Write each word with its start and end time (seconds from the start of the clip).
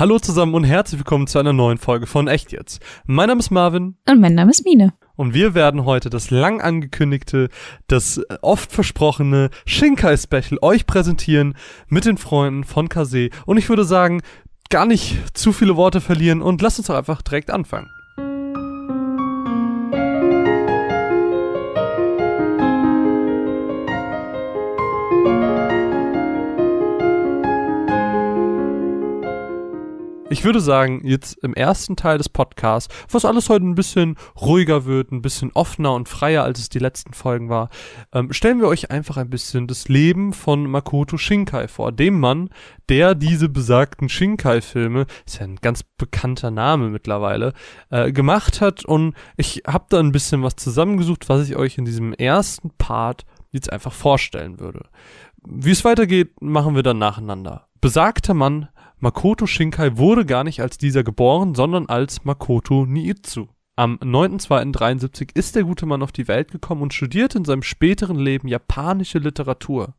Hallo 0.00 0.18
zusammen 0.18 0.54
und 0.54 0.64
herzlich 0.64 0.98
willkommen 0.98 1.26
zu 1.26 1.38
einer 1.38 1.52
neuen 1.52 1.76
Folge 1.76 2.06
von 2.06 2.26
Echt 2.26 2.52
jetzt. 2.52 2.80
Mein 3.04 3.28
Name 3.28 3.40
ist 3.40 3.50
Marvin. 3.50 3.98
Und 4.08 4.18
mein 4.18 4.34
Name 4.34 4.50
ist 4.50 4.64
Mine. 4.64 4.94
Und 5.14 5.34
wir 5.34 5.52
werden 5.52 5.84
heute 5.84 6.08
das 6.08 6.30
lang 6.30 6.62
angekündigte, 6.62 7.50
das 7.86 8.18
oft 8.40 8.72
versprochene 8.72 9.50
Shinkai-Special 9.66 10.58
euch 10.62 10.86
präsentieren 10.86 11.54
mit 11.88 12.06
den 12.06 12.16
Freunden 12.16 12.64
von 12.64 12.88
Kase. 12.88 13.28
Und 13.44 13.58
ich 13.58 13.68
würde 13.68 13.84
sagen, 13.84 14.22
gar 14.70 14.86
nicht 14.86 15.36
zu 15.36 15.52
viele 15.52 15.76
Worte 15.76 16.00
verlieren 16.00 16.40
und 16.40 16.62
lasst 16.62 16.78
uns 16.78 16.86
doch 16.86 16.96
einfach 16.96 17.20
direkt 17.20 17.50
anfangen. 17.50 17.90
Ich 30.32 30.44
würde 30.44 30.60
sagen, 30.60 31.04
jetzt 31.04 31.38
im 31.42 31.54
ersten 31.54 31.96
Teil 31.96 32.16
des 32.16 32.28
Podcasts, 32.28 32.94
was 33.10 33.24
alles 33.24 33.48
heute 33.48 33.66
ein 33.66 33.74
bisschen 33.74 34.16
ruhiger 34.40 34.84
wird, 34.84 35.10
ein 35.10 35.22
bisschen 35.22 35.50
offener 35.54 35.92
und 35.92 36.08
freier, 36.08 36.44
als 36.44 36.60
es 36.60 36.68
die 36.68 36.78
letzten 36.78 37.14
Folgen 37.14 37.48
war, 37.48 37.68
ähm, 38.12 38.32
stellen 38.32 38.60
wir 38.60 38.68
euch 38.68 38.92
einfach 38.92 39.16
ein 39.16 39.28
bisschen 39.28 39.66
das 39.66 39.88
Leben 39.88 40.32
von 40.32 40.70
Makoto 40.70 41.16
Shinkai 41.18 41.66
vor. 41.66 41.90
Dem 41.90 42.20
Mann, 42.20 42.50
der 42.88 43.16
diese 43.16 43.48
besagten 43.48 44.08
Shinkai-Filme, 44.08 45.06
ist 45.26 45.40
ja 45.40 45.46
ein 45.46 45.56
ganz 45.56 45.82
bekannter 45.82 46.52
Name 46.52 46.90
mittlerweile, 46.90 47.52
äh, 47.90 48.12
gemacht 48.12 48.60
hat. 48.60 48.84
Und 48.84 49.16
ich 49.36 49.64
habe 49.66 49.86
da 49.88 49.98
ein 49.98 50.12
bisschen 50.12 50.44
was 50.44 50.54
zusammengesucht, 50.54 51.28
was 51.28 51.48
ich 51.48 51.56
euch 51.56 51.76
in 51.76 51.84
diesem 51.84 52.12
ersten 52.12 52.70
Part 52.78 53.24
jetzt 53.50 53.72
einfach 53.72 53.92
vorstellen 53.92 54.60
würde. 54.60 54.84
Wie 55.44 55.72
es 55.72 55.84
weitergeht, 55.84 56.40
machen 56.40 56.76
wir 56.76 56.84
dann 56.84 56.98
nacheinander. 56.98 57.66
Besagter 57.80 58.34
Mann 58.34 58.68
Makoto 59.02 59.46
Shinkai 59.46 59.96
wurde 59.96 60.26
gar 60.26 60.44
nicht 60.44 60.60
als 60.60 60.76
dieser 60.76 61.02
geboren, 61.02 61.54
sondern 61.54 61.86
als 61.86 62.24
Makoto 62.24 62.84
Niitsu. 62.84 63.48
Am 63.80 63.96
9.2.73 64.02 65.30
ist 65.34 65.56
der 65.56 65.62
gute 65.62 65.86
Mann 65.86 66.02
auf 66.02 66.12
die 66.12 66.28
Welt 66.28 66.50
gekommen 66.50 66.82
und 66.82 66.92
studierte 66.92 67.38
in 67.38 67.46
seinem 67.46 67.62
späteren 67.62 68.18
Leben 68.18 68.46
japanische 68.46 69.18
Literatur. 69.18 69.94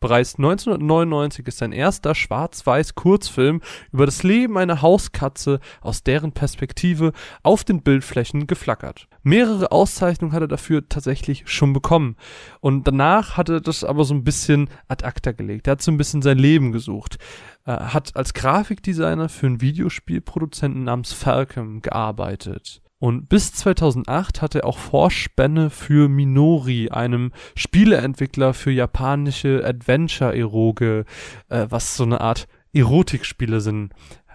Bereits 0.00 0.34
1999 0.34 1.46
ist 1.46 1.58
sein 1.58 1.70
erster 1.70 2.16
schwarz-weiß 2.16 2.96
Kurzfilm 2.96 3.60
über 3.92 4.04
das 4.04 4.24
Leben 4.24 4.58
einer 4.58 4.82
Hauskatze 4.82 5.60
aus 5.80 6.02
deren 6.02 6.32
Perspektive 6.32 7.12
auf 7.44 7.62
den 7.62 7.82
Bildflächen 7.82 8.48
geflackert. 8.48 9.06
Mehrere 9.22 9.70
Auszeichnungen 9.70 10.32
hat 10.32 10.42
er 10.42 10.48
dafür 10.48 10.88
tatsächlich 10.88 11.44
schon 11.46 11.72
bekommen. 11.72 12.16
Und 12.58 12.88
danach 12.88 13.36
hat 13.36 13.48
er 13.48 13.60
das 13.60 13.84
aber 13.84 14.02
so 14.02 14.12
ein 14.12 14.24
bisschen 14.24 14.68
ad 14.88 15.04
acta 15.06 15.30
gelegt. 15.30 15.68
Er 15.68 15.74
hat 15.74 15.82
so 15.82 15.92
ein 15.92 15.98
bisschen 15.98 16.22
sein 16.22 16.36
Leben 16.36 16.72
gesucht. 16.72 17.18
Er 17.64 17.94
hat 17.94 18.16
als 18.16 18.34
Grafikdesigner 18.34 19.28
für 19.28 19.46
einen 19.46 19.60
Videospielproduzenten 19.60 20.82
namens 20.82 21.12
Falcom 21.12 21.80
gearbeitet. 21.80 22.82
Und 23.00 23.30
bis 23.30 23.54
2008 23.54 24.42
hat 24.42 24.54
er 24.54 24.66
auch 24.66 24.76
Vorspänne 24.76 25.70
für 25.70 26.08
Minori, 26.08 26.90
einem 26.90 27.32
Spieleentwickler 27.56 28.52
für 28.52 28.70
japanische 28.70 29.64
Adventure-Eroge, 29.64 31.06
äh, 31.48 31.66
was 31.70 31.96
so 31.96 32.04
eine 32.04 32.20
Art 32.20 32.46
Erotikspiele 32.74 33.60
sind. 33.62 33.92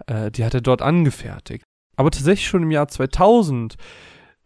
Äh, 0.08 0.32
die 0.32 0.44
hat 0.44 0.56
er 0.56 0.62
dort 0.62 0.82
angefertigt. 0.82 1.64
Aber 1.96 2.10
tatsächlich 2.10 2.48
schon 2.48 2.64
im 2.64 2.72
Jahr 2.72 2.88
2000 2.88 3.76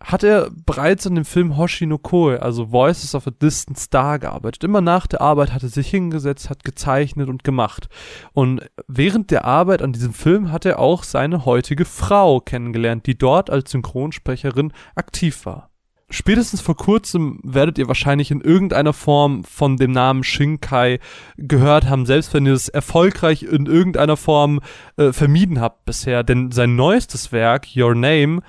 hat 0.02 0.24
er 0.24 0.50
bereits 0.66 1.06
an 1.06 1.16
dem 1.16 1.26
Film 1.26 1.58
Hoshi 1.58 1.86
no 1.86 1.98
Koe, 1.98 2.42
also 2.42 2.72
Voices 2.72 3.16
of 3.16 3.28
a 3.28 3.32
Distant 3.32 3.78
Star, 3.78 4.18
gearbeitet. 4.18 4.64
Immer 4.64 4.82
nach 4.82 5.08
der 5.08 5.22
Arbeit 5.22 5.52
hat 5.52 5.64
er 5.64 5.70
sich 5.70 5.90
hingesetzt, 5.90 6.50
hat 6.50 6.64
gezeichnet 6.64 7.28
und 7.28 7.44
gemacht. 7.44 7.90
Und 8.34 8.62
während 8.88 9.30
der 9.32 9.46
Arbeit 9.46 9.82
an 9.82 9.92
diesem 9.92 10.14
Film 10.14 10.52
hat 10.52 10.66
er 10.66 10.80
auch 10.80 11.04
seine 11.04 11.46
heutige 11.46 11.86
Frau 11.86 12.40
kennengelernt, 12.40 13.08
die 13.08 13.18
dort 13.18 13.50
als 13.50 13.72
Synchronsprecherin 13.72 14.72
aktiv 14.96 15.46
war. 15.46 15.70
Spätestens 16.12 16.62
vor 16.62 16.76
kurzem 16.76 17.40
werdet 17.44 17.78
ihr 17.78 17.88
wahrscheinlich 17.88 18.32
in 18.32 18.42
irgendeiner 18.42 18.94
Form 18.94 19.44
von 19.44 19.78
dem 19.78 19.92
Namen 19.92 20.24
Shinkai 20.24 21.00
gehört 21.38 21.88
haben, 21.88 22.08
selbst 22.08 22.34
wenn 22.34 22.48
ihr 22.48 22.54
es 22.54 22.68
erfolgreich 22.68 23.44
in 23.44 23.68
irgendeiner 23.68 24.18
Form 24.18 24.60
äh, 24.98 25.14
vermieden 25.14 25.62
habt 25.62 25.86
bisher. 25.86 26.24
Denn 26.24 26.52
sein 26.52 26.76
neuestes 26.76 27.32
Werk, 27.32 27.68
Your 27.76 27.94
Name, 27.94 28.42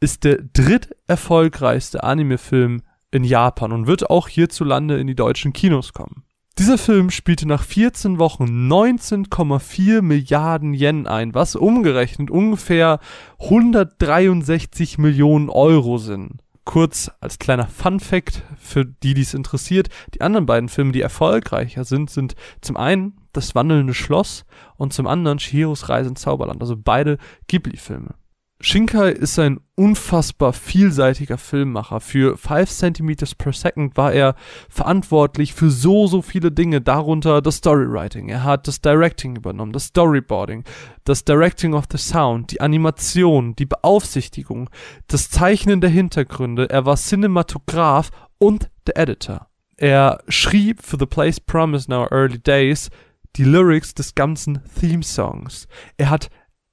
ist 0.00 0.24
der 0.24 0.38
dritterfolgreichste 0.52 2.02
Anime-Film 2.02 2.82
in 3.10 3.24
Japan 3.24 3.72
und 3.72 3.86
wird 3.86 4.10
auch 4.10 4.28
hierzulande 4.28 4.98
in 4.98 5.06
die 5.06 5.14
deutschen 5.14 5.52
Kinos 5.52 5.92
kommen. 5.92 6.24
Dieser 6.58 6.76
Film 6.76 7.10
spielte 7.10 7.46
nach 7.46 7.62
14 7.62 8.18
Wochen 8.18 8.68
19,4 8.68 10.02
Milliarden 10.02 10.74
Yen 10.74 11.06
ein, 11.06 11.32
was 11.32 11.54
umgerechnet 11.54 12.32
ungefähr 12.32 12.98
163 13.38 14.98
Millionen 14.98 15.50
Euro 15.50 15.98
sind. 15.98 16.42
Kurz 16.64 17.12
als 17.20 17.38
kleiner 17.38 17.68
Fun 17.68 18.00
Fact 18.00 18.42
für 18.58 18.84
die, 18.84 19.14
die 19.14 19.22
es 19.22 19.34
interessiert, 19.34 19.88
die 20.14 20.20
anderen 20.20 20.46
beiden 20.46 20.68
Filme, 20.68 20.90
die 20.90 21.00
erfolgreicher 21.00 21.84
sind, 21.84 22.10
sind 22.10 22.34
zum 22.60 22.76
einen 22.76 23.16
Das 23.32 23.54
wandelnde 23.54 23.94
Schloss 23.94 24.44
und 24.76 24.92
zum 24.92 25.06
anderen 25.06 25.38
Shihiros 25.38 25.88
Reise 25.88 26.10
ins 26.10 26.22
Zauberland, 26.22 26.60
also 26.60 26.76
beide 26.76 27.18
Ghibli-Filme. 27.46 28.16
Shinkai 28.60 29.10
ist 29.10 29.38
ein 29.38 29.60
unfassbar 29.76 30.52
vielseitiger 30.52 31.38
Filmmacher. 31.38 32.00
Für 32.00 32.36
5 32.36 32.68
cm 32.68 33.14
per 33.38 33.52
second 33.52 33.96
war 33.96 34.12
er 34.12 34.34
verantwortlich 34.68 35.54
für 35.54 35.70
so, 35.70 36.08
so 36.08 36.22
viele 36.22 36.50
Dinge, 36.50 36.80
darunter 36.80 37.40
das 37.40 37.58
Storywriting. 37.58 38.28
Er 38.28 38.42
hat 38.42 38.66
das 38.66 38.80
Directing 38.80 39.36
übernommen, 39.36 39.72
das 39.72 39.84
Storyboarding, 39.84 40.64
das 41.04 41.24
Directing 41.24 41.72
of 41.72 41.84
the 41.92 41.98
Sound, 41.98 42.50
die 42.50 42.60
Animation, 42.60 43.54
die 43.54 43.66
Beaufsichtigung, 43.66 44.68
das 45.06 45.30
Zeichnen 45.30 45.80
der 45.80 45.90
Hintergründe. 45.90 46.68
Er 46.68 46.84
war 46.84 46.96
Cinematograph 46.96 48.10
und 48.38 48.70
der 48.88 48.96
Editor. 48.96 49.46
Er 49.76 50.18
schrieb 50.26 50.82
für 50.82 50.96
The 50.98 51.06
Place 51.06 51.38
Promise 51.38 51.86
in 51.86 51.94
Our 51.94 52.10
Early 52.10 52.40
Days 52.40 52.90
die 53.36 53.44
Lyrics 53.44 53.94
des 53.94 54.16
ganzen 54.16 54.60
Theme-Songs. 54.80 55.68
Er 55.96 56.10
hat 56.10 56.28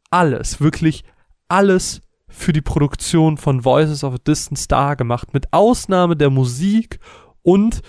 alles, 0.10 0.60
wirklich 0.60 1.04
alles 1.48 2.02
für 2.28 2.54
die 2.54 2.62
Produktion 2.62 3.38
von 3.38 3.64
Voices 3.64 4.04
of 4.04 4.16
a 4.16 4.18
Distant 4.18 4.60
Star 4.60 4.96
gemacht, 4.96 5.34
mit 5.34 5.54
Ausnahme 5.54 6.16
der 6.16 6.30
Musik 6.30 7.00
und 7.44 7.82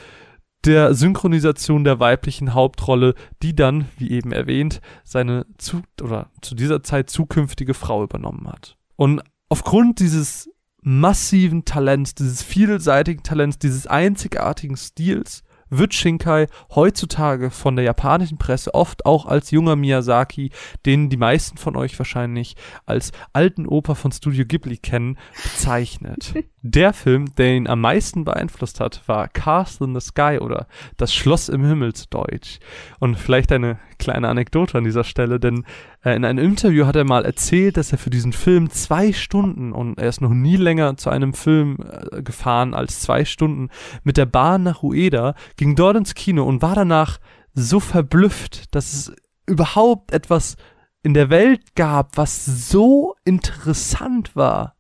der 0.65 0.95
Synchronisation 0.95 1.85
der 1.85 2.01
weiblichen 2.01 2.55
Hauptrolle, 2.55 3.15
die 3.43 3.55
dann, 3.55 3.87
wie 3.99 4.11
eben 4.11 4.33
erwähnt, 4.33 4.81
seine 5.05 5.47
zu 5.59 5.83
oder 6.03 6.31
zu 6.43 6.55
dieser 6.55 6.83
Zeit 6.83 7.09
zukünftige 7.09 7.75
Frau 7.75 8.03
übernommen 8.03 8.49
hat. 8.49 8.77
Und 8.97 9.23
aufgrund 9.49 10.01
dieses 10.01 10.51
massiven 10.83 11.65
Talents, 11.65 12.15
dieses 12.15 12.43
vielseitigen 12.43 13.23
Talents, 13.23 13.59
dieses 13.59 13.87
einzigartigen 13.87 14.77
Stils 14.77 15.43
wird 15.71 15.95
Shinkai 15.95 16.47
heutzutage 16.75 17.51
von 17.51 17.77
der 17.77 17.85
japanischen 17.85 18.39
Presse 18.39 18.75
oft 18.75 19.07
auch 19.07 19.27
als 19.27 19.51
junger 19.51 19.77
Miyazaki, 19.77 20.51
den 20.85 21.09
die 21.09 21.17
meisten 21.17 21.57
von 21.57 21.77
euch 21.77 21.99
wahrscheinlich 21.99 22.57
als 22.85 23.13
alten 23.33 23.67
Oper 23.67 23.95
von 23.95 24.13
Studio 24.13 24.45
Ghibli 24.47 24.79
kennen, 24.79 25.19
bezeichnet. 25.43 26.35
der 26.63 26.93
Film, 26.93 27.35
der 27.37 27.55
ihn 27.55 27.69
am 27.69 27.81
meisten 27.81 28.25
beeinflusst 28.25 28.81
hat, 28.81 29.03
war 29.07 29.29
Castle 29.29 29.87
in 29.87 29.95
the 29.95 30.01
Sky 30.01 30.39
oder 30.41 30.67
Das 30.97 31.15
Schloss 31.15 31.49
im 31.49 31.65
Himmel 31.65 31.95
zu 31.95 32.07
Deutsch. 32.09 32.59
Und 32.99 33.17
vielleicht 33.17 33.53
eine 33.53 33.79
kleine 33.99 34.29
Anekdote 34.29 34.79
an 34.79 34.85
dieser 34.85 35.05
Stelle, 35.05 35.41
denn 35.41 35.65
äh, 36.05 36.15
in 36.15 36.25
einem 36.25 36.45
Interview 36.45 36.87
hat 36.87 36.97
er 36.97 37.05
mal 37.05 37.25
erzählt, 37.25 37.77
dass 37.77 37.93
er 37.93 37.99
für 37.99 38.11
diesen 38.11 38.33
Film 38.33 38.71
zwei 38.71 39.13
Stunden 39.13 39.73
und 39.73 39.99
er 39.99 40.09
ist 40.09 40.21
noch 40.21 40.31
nie 40.31 40.57
länger 40.57 40.97
zu 40.97 41.11
einem 41.11 41.35
Film 41.35 41.79
äh, 41.81 42.23
gefahren 42.23 42.75
als 42.75 43.01
zwei 43.01 43.25
Stunden 43.25 43.69
mit 44.05 44.17
der 44.17 44.27
Bahn 44.27 44.63
nach 44.63 44.83
Ueda, 44.83 45.35
ging 45.57 45.75
dort 45.77 45.97
ins 45.97 46.15
Kino 46.15 46.45
und 46.45 46.63
war 46.63 46.75
danach 46.75 47.19
so 47.55 47.81
verblüfft, 47.81 48.75
dass 48.75 48.93
es 48.93 49.13
überhaupt 49.47 50.13
etwas 50.13 50.57
in 51.03 51.15
der 51.15 51.31
Welt 51.31 51.75
gab, 51.75 52.17
was 52.17 52.45
so 52.45 53.15
interessant 53.25 54.35
war 54.35 54.75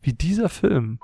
wie 0.00 0.12
dieser 0.12 0.48
Film. 0.48 0.98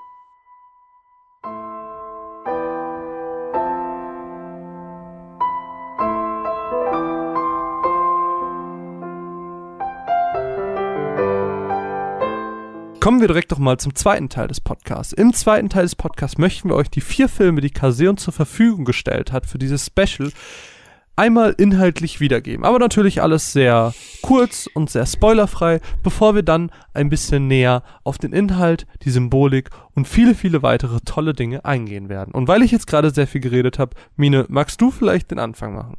Kommen 13.05 13.21
wir 13.21 13.27
direkt 13.27 13.51
doch 13.51 13.59
mal 13.59 13.77
zum 13.77 13.93
zweiten 13.93 14.29
Teil 14.29 14.47
des 14.47 14.59
Podcasts. 14.59 15.13
Im 15.13 15.31
zweiten 15.31 15.69
Teil 15.69 15.83
des 15.83 15.95
Podcasts 15.95 16.39
möchten 16.39 16.69
wir 16.69 16.75
euch 16.75 16.89
die 16.89 17.01
vier 17.01 17.29
Filme, 17.29 17.61
die 17.61 17.69
Kaseon 17.69 18.17
zur 18.17 18.33
Verfügung 18.33 18.83
gestellt 18.83 19.31
hat 19.31 19.45
für 19.45 19.59
dieses 19.59 19.85
Special, 19.85 20.31
einmal 21.15 21.53
inhaltlich 21.55 22.19
wiedergeben. 22.19 22.65
Aber 22.65 22.79
natürlich 22.79 23.21
alles 23.21 23.53
sehr 23.53 23.93
kurz 24.23 24.67
und 24.73 24.89
sehr 24.89 25.05
spoilerfrei, 25.05 25.81
bevor 26.01 26.33
wir 26.33 26.41
dann 26.41 26.71
ein 26.95 27.09
bisschen 27.11 27.45
näher 27.45 27.83
auf 28.03 28.17
den 28.17 28.33
Inhalt, 28.33 28.87
die 29.03 29.11
Symbolik 29.11 29.69
und 29.93 30.07
viele, 30.07 30.33
viele 30.33 30.63
weitere 30.63 30.99
tolle 31.01 31.33
Dinge 31.33 31.63
eingehen 31.63 32.09
werden. 32.09 32.33
Und 32.33 32.47
weil 32.47 32.63
ich 32.63 32.71
jetzt 32.71 32.87
gerade 32.87 33.11
sehr 33.11 33.27
viel 33.27 33.41
geredet 33.41 33.77
habe, 33.77 33.95
Mine, 34.15 34.47
magst 34.49 34.81
du 34.81 34.89
vielleicht 34.89 35.29
den 35.29 35.37
Anfang 35.37 35.75
machen? 35.75 35.97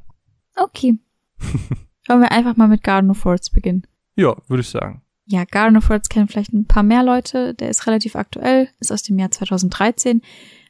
Okay. 0.56 0.98
Wollen 2.08 2.20
wir 2.22 2.32
einfach 2.32 2.56
mal 2.56 2.66
mit 2.66 2.82
Garden 2.82 3.10
of 3.10 3.24
Words 3.24 3.50
beginnen? 3.50 3.86
Ja, 4.16 4.34
würde 4.48 4.62
ich 4.62 4.68
sagen. 4.68 5.02
Ja, 5.28 5.44
Garden 5.44 5.76
of 5.76 5.90
Words 5.90 6.08
kennen 6.08 6.28
vielleicht 6.28 6.52
ein 6.52 6.67
paar 6.67 6.84
mehr 6.84 7.02
Leute. 7.02 7.55
Der 7.55 7.69
ist 7.69 7.87
relativ 7.87 8.14
aktuell, 8.14 8.69
ist 8.78 8.93
aus 8.93 9.02
dem 9.02 9.19
Jahr 9.19 9.32
2013, 9.32 10.23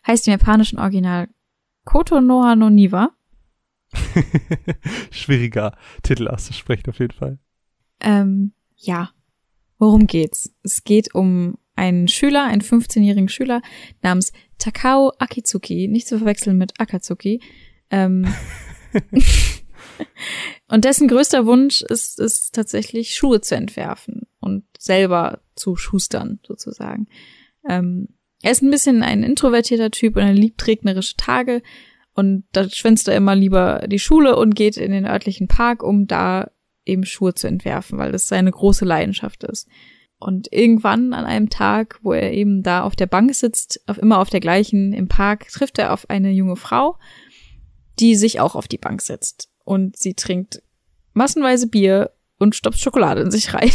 heißt 0.06 0.26
im 0.26 0.32
japanischen 0.32 0.78
Original 0.78 1.28
Koto 1.84 2.22
Noha 2.22 2.56
no 2.56 2.70
Niwa. 2.70 3.10
Schwieriger 5.10 5.76
Titel 6.02 6.28
auszusprechen 6.28 6.88
auf 6.88 6.98
jeden 6.98 7.12
Fall. 7.12 7.38
Ähm, 8.00 8.52
ja, 8.76 9.10
worum 9.78 10.06
geht's? 10.06 10.54
Es 10.62 10.84
geht 10.84 11.14
um 11.14 11.58
einen 11.76 12.08
Schüler, 12.08 12.44
einen 12.44 12.62
15-jährigen 12.62 13.28
Schüler 13.28 13.60
namens 14.00 14.32
Takao 14.56 15.12
Akitsuki, 15.18 15.86
nicht 15.86 16.08
zu 16.08 16.16
verwechseln 16.16 16.56
mit 16.56 16.80
Akatsuki. 16.80 17.42
Ähm, 17.90 18.26
und 20.68 20.86
dessen 20.86 21.08
größter 21.08 21.44
Wunsch 21.44 21.82
ist 21.82 22.18
es 22.18 22.50
tatsächlich 22.52 23.14
Schuhe 23.14 23.42
zu 23.42 23.54
entwerfen 23.54 24.26
und 24.46 24.64
selber 24.78 25.40
zu 25.56 25.76
schustern 25.76 26.38
sozusagen. 26.46 27.08
Ähm, 27.68 28.08
er 28.42 28.52
ist 28.52 28.62
ein 28.62 28.70
bisschen 28.70 29.02
ein 29.02 29.24
introvertierter 29.24 29.90
Typ 29.90 30.16
und 30.16 30.22
er 30.22 30.32
liebt 30.32 30.66
regnerische 30.66 31.16
Tage 31.16 31.62
und 32.14 32.44
da 32.52 32.70
schwänzt 32.70 33.08
er 33.08 33.16
immer 33.16 33.34
lieber 33.34 33.84
die 33.88 33.98
Schule 33.98 34.36
und 34.36 34.54
geht 34.54 34.76
in 34.76 34.92
den 34.92 35.04
örtlichen 35.04 35.48
Park, 35.48 35.82
um 35.82 36.06
da 36.06 36.50
eben 36.84 37.04
Schuhe 37.04 37.34
zu 37.34 37.48
entwerfen, 37.48 37.98
weil 37.98 38.12
das 38.12 38.28
seine 38.28 38.50
große 38.50 38.84
Leidenschaft 38.84 39.42
ist. 39.44 39.68
Und 40.18 40.50
irgendwann 40.50 41.12
an 41.12 41.26
einem 41.26 41.50
Tag, 41.50 41.98
wo 42.02 42.12
er 42.12 42.32
eben 42.32 42.62
da 42.62 42.84
auf 42.84 42.96
der 42.96 43.06
Bank 43.06 43.34
sitzt, 43.34 43.82
auf 43.86 43.98
immer 43.98 44.20
auf 44.20 44.30
der 44.30 44.40
gleichen 44.40 44.92
im 44.92 45.08
Park, 45.08 45.48
trifft 45.48 45.78
er 45.78 45.92
auf 45.92 46.08
eine 46.08 46.30
junge 46.30 46.56
Frau, 46.56 46.96
die 47.98 48.14
sich 48.14 48.40
auch 48.40 48.54
auf 48.54 48.68
die 48.68 48.78
Bank 48.78 49.02
setzt. 49.02 49.50
Und 49.64 49.96
sie 49.96 50.14
trinkt 50.14 50.62
massenweise 51.12 51.66
Bier 51.66 52.12
und 52.38 52.54
stopft 52.54 52.80
Schokolade 52.80 53.20
in 53.22 53.30
sich 53.30 53.52
rein. 53.52 53.72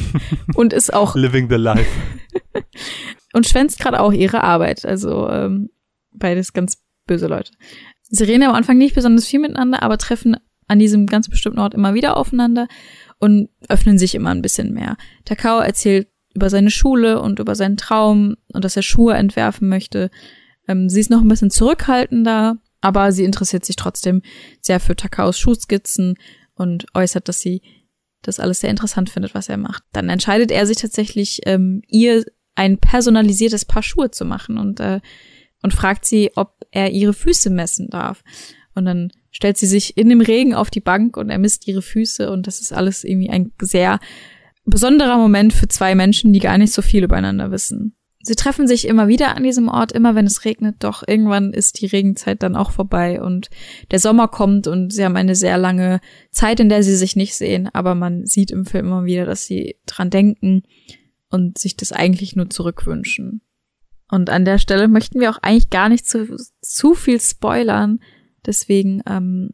und 0.54 0.72
ist 0.72 0.92
auch. 0.92 1.14
Living 1.14 1.48
the 1.48 1.56
life. 1.56 1.90
und 3.32 3.46
schwänzt 3.46 3.78
gerade 3.78 4.00
auch 4.00 4.12
ihre 4.12 4.42
Arbeit. 4.44 4.84
Also 4.84 5.28
ähm, 5.28 5.70
beides 6.12 6.52
ganz 6.52 6.82
böse 7.06 7.26
Leute. 7.26 7.52
Sie 8.02 8.24
reden 8.24 8.42
am 8.42 8.54
Anfang 8.54 8.78
nicht 8.78 8.94
besonders 8.94 9.26
viel 9.26 9.40
miteinander, 9.40 9.82
aber 9.82 9.98
treffen 9.98 10.36
an 10.68 10.78
diesem 10.78 11.06
ganz 11.06 11.28
bestimmten 11.28 11.58
Ort 11.58 11.74
immer 11.74 11.94
wieder 11.94 12.16
aufeinander 12.16 12.68
und 13.18 13.48
öffnen 13.68 13.98
sich 13.98 14.14
immer 14.14 14.30
ein 14.30 14.42
bisschen 14.42 14.72
mehr. 14.72 14.96
Takao 15.24 15.60
erzählt 15.60 16.08
über 16.34 16.50
seine 16.50 16.70
Schule 16.70 17.20
und 17.20 17.38
über 17.38 17.54
seinen 17.54 17.76
Traum 17.76 18.36
und 18.52 18.64
dass 18.64 18.76
er 18.76 18.82
Schuhe 18.82 19.14
entwerfen 19.14 19.68
möchte. 19.68 20.10
Ähm, 20.68 20.88
sie 20.88 21.00
ist 21.00 21.10
noch 21.10 21.20
ein 21.20 21.28
bisschen 21.28 21.50
zurückhaltender, 21.50 22.58
aber 22.80 23.12
sie 23.12 23.24
interessiert 23.24 23.64
sich 23.64 23.76
trotzdem 23.76 24.22
sehr 24.60 24.80
für 24.80 24.96
Takaos 24.96 25.38
Schuhskizzen 25.38 26.16
und 26.54 26.86
äußert, 26.94 27.28
dass 27.28 27.40
sie 27.40 27.62
das 28.22 28.40
alles 28.40 28.60
sehr 28.60 28.70
interessant 28.70 29.10
findet, 29.10 29.34
was 29.34 29.48
er 29.48 29.56
macht. 29.56 29.82
Dann 29.92 30.08
entscheidet 30.08 30.50
er 30.50 30.66
sich 30.66 30.76
tatsächlich, 30.78 31.40
ähm, 31.46 31.82
ihr 31.88 32.24
ein 32.54 32.78
personalisiertes 32.78 33.64
Paar 33.64 33.82
Schuhe 33.82 34.10
zu 34.10 34.24
machen 34.24 34.58
und, 34.58 34.80
äh, 34.80 35.00
und 35.62 35.74
fragt 35.74 36.04
sie, 36.04 36.30
ob 36.36 36.54
er 36.70 36.90
ihre 36.90 37.14
Füße 37.14 37.50
messen 37.50 37.88
darf. 37.88 38.22
Und 38.74 38.84
dann 38.84 39.12
stellt 39.30 39.58
sie 39.58 39.66
sich 39.66 39.96
in 39.96 40.08
dem 40.08 40.20
Regen 40.20 40.54
auf 40.54 40.70
die 40.70 40.80
Bank 40.80 41.16
und 41.16 41.30
er 41.30 41.38
misst 41.38 41.66
ihre 41.66 41.82
Füße 41.82 42.30
und 42.30 42.46
das 42.46 42.60
ist 42.60 42.72
alles 42.72 43.04
irgendwie 43.04 43.30
ein 43.30 43.52
sehr 43.60 43.98
besonderer 44.64 45.16
Moment 45.16 45.52
für 45.52 45.68
zwei 45.68 45.94
Menschen, 45.94 46.32
die 46.32 46.38
gar 46.38 46.58
nicht 46.58 46.72
so 46.72 46.82
viel 46.82 47.04
übereinander 47.04 47.50
wissen. 47.50 47.96
Sie 48.22 48.36
treffen 48.36 48.68
sich 48.68 48.86
immer 48.86 49.08
wieder 49.08 49.36
an 49.36 49.42
diesem 49.42 49.68
Ort, 49.68 49.92
immer 49.92 50.14
wenn 50.14 50.26
es 50.26 50.44
regnet, 50.44 50.76
doch 50.80 51.02
irgendwann 51.06 51.52
ist 51.52 51.80
die 51.80 51.86
Regenzeit 51.86 52.42
dann 52.42 52.54
auch 52.54 52.70
vorbei 52.70 53.20
und 53.20 53.50
der 53.90 53.98
Sommer 53.98 54.28
kommt 54.28 54.68
und 54.68 54.92
sie 54.92 55.04
haben 55.04 55.16
eine 55.16 55.34
sehr 55.34 55.58
lange 55.58 56.00
Zeit, 56.30 56.60
in 56.60 56.68
der 56.68 56.84
sie 56.84 56.94
sich 56.94 57.16
nicht 57.16 57.34
sehen, 57.34 57.68
aber 57.72 57.94
man 57.94 58.24
sieht 58.24 58.52
im 58.52 58.64
Film 58.64 58.86
immer 58.86 59.04
wieder, 59.04 59.26
dass 59.26 59.44
sie 59.44 59.76
dran 59.86 60.10
denken 60.10 60.62
und 61.30 61.58
sich 61.58 61.76
das 61.76 61.90
eigentlich 61.90 62.36
nur 62.36 62.48
zurückwünschen. 62.48 63.40
Und 64.08 64.30
an 64.30 64.44
der 64.44 64.58
Stelle 64.58 64.88
möchten 64.88 65.20
wir 65.20 65.30
auch 65.30 65.38
eigentlich 65.38 65.70
gar 65.70 65.88
nicht 65.88 66.06
zu, 66.06 66.36
zu 66.60 66.94
viel 66.94 67.18
spoilern. 67.18 67.98
Deswegen, 68.44 69.02
ähm, 69.08 69.50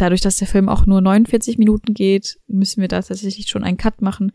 dadurch, 0.00 0.20
dass 0.20 0.36
der 0.36 0.48
Film 0.48 0.68
auch 0.68 0.86
nur 0.86 1.00
49 1.00 1.58
Minuten 1.58 1.94
geht, 1.94 2.38
müssen 2.46 2.80
wir 2.80 2.88
da 2.88 3.02
tatsächlich 3.02 3.48
schon 3.48 3.64
einen 3.64 3.76
Cut 3.76 4.02
machen. 4.02 4.32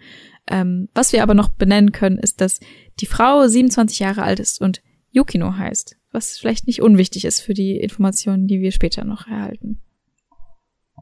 Ähm, 0.48 0.90
was 0.94 1.13
wir 1.13 1.24
aber 1.24 1.34
noch 1.34 1.50
benennen 1.50 1.92
können, 1.92 2.18
ist, 2.18 2.42
dass 2.42 2.60
die 3.00 3.06
Frau 3.06 3.48
27 3.48 4.00
Jahre 4.00 4.24
alt 4.24 4.40
ist 4.40 4.62
und 4.62 4.81
Yukino 5.12 5.58
heißt, 5.58 5.98
was 6.12 6.38
vielleicht 6.38 6.68
nicht 6.68 6.81
unwichtig 6.81 7.25
ist 7.25 7.42
für 7.42 7.54
die 7.54 7.78
Informationen, 7.78 8.48
die 8.48 8.62
wir 8.62 8.72
später 8.72 9.04
noch 9.04 9.28
erhalten. 9.28 9.81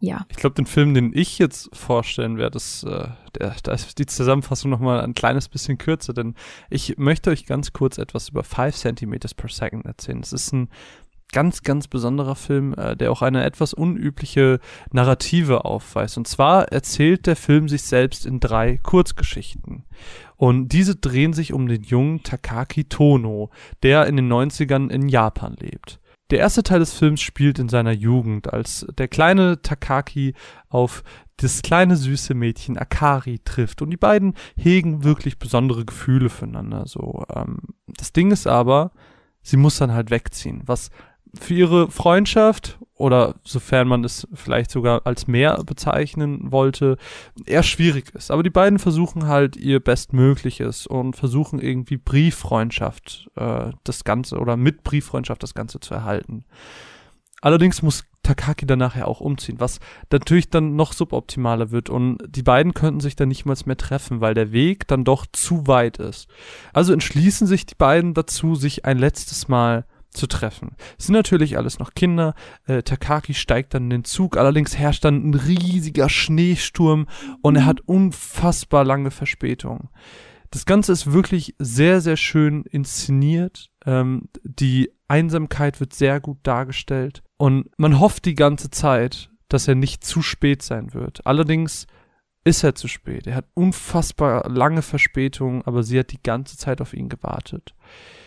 Ja. 0.01 0.25
Ich 0.29 0.37
glaube, 0.37 0.55
den 0.55 0.65
Film, 0.65 0.93
den 0.93 1.11
ich 1.13 1.39
jetzt 1.39 1.75
vorstellen 1.75 2.37
werde, 2.37 2.57
ist, 2.57 2.83
äh, 2.83 3.09
da 3.33 3.73
ist 3.73 3.99
die 3.99 4.05
Zusammenfassung 4.05 4.71
nochmal 4.71 5.01
ein 5.01 5.13
kleines 5.13 5.49
bisschen 5.49 5.77
kürzer, 5.77 6.13
denn 6.13 6.35
ich 6.69 6.97
möchte 6.97 7.29
euch 7.29 7.45
ganz 7.45 7.73
kurz 7.73 7.97
etwas 7.97 8.29
über 8.29 8.43
5 8.43 8.75
cm 8.75 9.19
per 9.35 9.49
second 9.49 9.85
erzählen. 9.85 10.21
Es 10.21 10.31
ist 10.31 10.53
ein 10.53 10.69
ganz, 11.31 11.63
ganz 11.63 11.87
besonderer 11.87 12.35
Film, 12.35 12.73
äh, 12.73 12.95
der 12.95 13.11
auch 13.11 13.21
eine 13.21 13.43
etwas 13.43 13.73
unübliche 13.73 14.59
Narrative 14.91 15.65
aufweist. 15.65 16.17
Und 16.17 16.27
zwar 16.27 16.71
erzählt 16.71 17.27
der 17.27 17.35
Film 17.35 17.69
sich 17.69 17.83
selbst 17.83 18.25
in 18.25 18.39
drei 18.39 18.77
Kurzgeschichten. 18.77 19.85
Und 20.35 20.69
diese 20.69 20.95
drehen 20.95 21.33
sich 21.33 21.53
um 21.53 21.67
den 21.67 21.83
jungen 21.83 22.23
Takaki 22.23 22.85
Tono, 22.85 23.49
der 23.83 24.07
in 24.07 24.15
den 24.15 24.31
90ern 24.31 24.89
in 24.89 25.09
Japan 25.09 25.55
lebt. 25.59 25.99
Der 26.31 26.39
erste 26.39 26.61
Teil 26.61 26.79
des 26.79 26.93
Films 26.93 27.21
spielt 27.21 27.57
in 27.57 27.69
seiner 27.69 27.91
Jugend, 27.91 28.53
als 28.53 28.85
der 28.97 29.07
kleine 29.07 29.61
Takaki 29.61 30.35
auf 30.69 31.03
das 31.37 31.61
kleine 31.61 31.95
süße 31.95 32.33
Mädchen 32.33 32.77
Akari 32.77 33.39
trifft 33.43 33.81
und 33.81 33.89
die 33.89 33.97
beiden 33.97 34.33
hegen 34.55 35.03
wirklich 35.03 35.39
besondere 35.39 35.85
Gefühle 35.85 36.29
füreinander. 36.29 36.85
So, 36.85 37.23
ähm, 37.33 37.59
das 37.87 38.13
Ding 38.13 38.31
ist 38.31 38.45
aber, 38.45 38.91
sie 39.41 39.57
muss 39.57 39.77
dann 39.77 39.93
halt 39.93 40.11
wegziehen, 40.11 40.61
was 40.65 40.91
für 41.33 41.53
ihre 41.53 41.91
Freundschaft 41.91 42.79
oder 42.95 43.35
sofern 43.43 43.87
man 43.87 44.03
es 44.03 44.27
vielleicht 44.33 44.69
sogar 44.71 45.01
als 45.05 45.25
mehr 45.25 45.63
bezeichnen 45.63 46.51
wollte, 46.51 46.97
eher 47.45 47.63
schwierig 47.63 48.13
ist. 48.13 48.29
Aber 48.29 48.43
die 48.43 48.49
beiden 48.49 48.77
versuchen 48.77 49.27
halt 49.27 49.55
ihr 49.55 49.79
Bestmögliches 49.79 50.85
und 50.85 51.15
versuchen 51.15 51.59
irgendwie 51.59 51.97
Brieffreundschaft 51.97 53.29
äh, 53.35 53.71
das 53.85 54.03
Ganze 54.03 54.37
oder 54.37 54.57
mit 54.57 54.83
Brieffreundschaft 54.83 55.41
das 55.41 55.53
Ganze 55.53 55.79
zu 55.79 55.93
erhalten. 55.93 56.43
Allerdings 57.41 57.81
muss 57.81 58.03
Takaki 58.21 58.65
dann 58.65 58.79
nachher 58.79 59.07
auch 59.07 59.21
umziehen, 59.21 59.61
was 59.61 59.79
natürlich 60.11 60.49
dann 60.49 60.75
noch 60.75 60.91
suboptimaler 60.91 61.71
wird 61.71 61.89
und 61.89 62.17
die 62.27 62.43
beiden 62.43 62.73
könnten 62.73 62.99
sich 62.99 63.15
dann 63.15 63.29
nicht 63.29 63.45
mal 63.45 63.55
mehr 63.65 63.77
treffen, 63.77 64.19
weil 64.19 64.33
der 64.33 64.51
Weg 64.51 64.87
dann 64.87 65.05
doch 65.05 65.25
zu 65.31 65.67
weit 65.67 65.97
ist. 65.97 66.27
Also 66.73 66.91
entschließen 66.91 67.47
sich 67.47 67.65
die 67.65 67.75
beiden 67.75 68.13
dazu, 68.13 68.55
sich 68.55 68.83
ein 68.83 68.97
letztes 68.97 69.47
Mal 69.47 69.85
zu 70.11 70.27
treffen. 70.27 70.75
Es 70.97 71.05
sind 71.05 71.13
natürlich 71.13 71.57
alles 71.57 71.79
noch 71.79 71.93
Kinder. 71.93 72.33
Äh, 72.65 72.83
Takaki 72.83 73.33
steigt 73.33 73.73
dann 73.73 73.83
in 73.83 73.89
den 73.89 74.03
Zug, 74.03 74.37
allerdings 74.37 74.77
herrscht 74.77 75.05
dann 75.05 75.29
ein 75.29 75.33
riesiger 75.33 76.09
Schneesturm 76.09 77.07
und 77.41 77.55
er 77.55 77.65
hat 77.65 77.81
unfassbar 77.81 78.83
lange 78.83 79.11
Verspätung. 79.11 79.89
Das 80.51 80.65
Ganze 80.65 80.91
ist 80.91 81.11
wirklich 81.11 81.55
sehr, 81.59 82.01
sehr 82.01 82.17
schön 82.17 82.63
inszeniert. 82.63 83.69
Ähm, 83.85 84.29
die 84.43 84.91
Einsamkeit 85.07 85.79
wird 85.79 85.93
sehr 85.93 86.19
gut 86.19 86.39
dargestellt 86.43 87.23
und 87.37 87.69
man 87.77 87.99
hofft 87.99 88.25
die 88.25 88.35
ganze 88.35 88.71
Zeit, 88.71 89.29
dass 89.47 89.67
er 89.67 89.75
nicht 89.75 90.03
zu 90.03 90.21
spät 90.21 90.61
sein 90.61 90.93
wird. 90.93 91.25
Allerdings 91.25 91.87
ist 92.43 92.63
er 92.63 92.75
zu 92.75 92.87
spät. 92.87 93.27
Er 93.27 93.35
hat 93.35 93.45
unfassbar 93.53 94.49
lange 94.49 94.81
Verspätung, 94.81 95.63
aber 95.65 95.83
sie 95.83 95.99
hat 95.99 96.11
die 96.11 96.23
ganze 96.23 96.57
Zeit 96.57 96.81
auf 96.81 96.93
ihn 96.93 97.09
gewartet. 97.09 97.75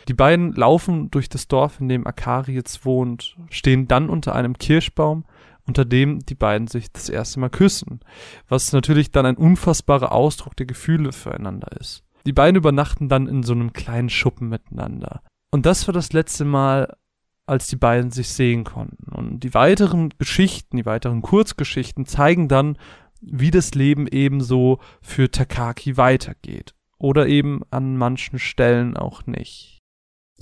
Die 0.08 0.14
beiden 0.14 0.52
laufen 0.52 1.10
durch 1.10 1.28
das 1.28 1.48
Dorf, 1.48 1.80
in 1.80 1.88
dem 1.88 2.06
Akari 2.06 2.52
jetzt 2.52 2.84
wohnt, 2.84 3.36
stehen 3.50 3.88
dann 3.88 4.08
unter 4.08 4.34
einem 4.34 4.58
Kirschbaum, 4.58 5.24
unter 5.66 5.84
dem 5.84 6.20
die 6.20 6.34
beiden 6.34 6.66
sich 6.66 6.90
das 6.92 7.08
erste 7.08 7.40
Mal 7.40 7.50
küssen, 7.50 8.00
was 8.48 8.72
natürlich 8.72 9.10
dann 9.10 9.26
ein 9.26 9.36
unfassbarer 9.36 10.12
Ausdruck 10.12 10.56
der 10.56 10.66
Gefühle 10.66 11.12
füreinander 11.12 11.68
ist. 11.78 12.04
Die 12.26 12.32
beiden 12.32 12.56
übernachten 12.56 13.08
dann 13.08 13.26
in 13.26 13.42
so 13.42 13.52
einem 13.52 13.72
kleinen 13.72 14.10
Schuppen 14.10 14.48
miteinander. 14.48 15.22
Und 15.50 15.66
das 15.66 15.86
war 15.86 15.92
das 15.92 16.12
letzte 16.12 16.44
Mal, 16.44 16.96
als 17.46 17.66
die 17.66 17.76
beiden 17.76 18.10
sich 18.10 18.28
sehen 18.28 18.64
konnten. 18.64 19.12
Und 19.12 19.40
die 19.40 19.54
weiteren 19.54 20.10
Geschichten, 20.18 20.76
die 20.76 20.86
weiteren 20.86 21.22
Kurzgeschichten 21.22 22.06
zeigen 22.06 22.48
dann, 22.48 22.78
wie 23.20 23.50
das 23.50 23.74
Leben 23.74 24.06
ebenso 24.06 24.78
für 25.00 25.30
Takaki 25.30 25.96
weitergeht. 25.96 26.74
Oder 26.98 27.26
eben 27.26 27.62
an 27.70 27.96
manchen 27.96 28.38
Stellen 28.38 28.96
auch 28.96 29.26
nicht. 29.26 29.81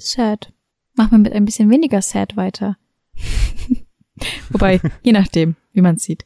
Sad. 0.00 0.52
Mach 0.94 1.10
mal 1.10 1.18
mit 1.18 1.32
ein 1.32 1.44
bisschen 1.44 1.70
weniger 1.70 2.02
sad 2.02 2.36
weiter. 2.36 2.76
Wobei, 4.50 4.80
je 5.02 5.12
nachdem, 5.12 5.56
wie 5.72 5.80
man 5.80 5.96
sieht. 5.96 6.24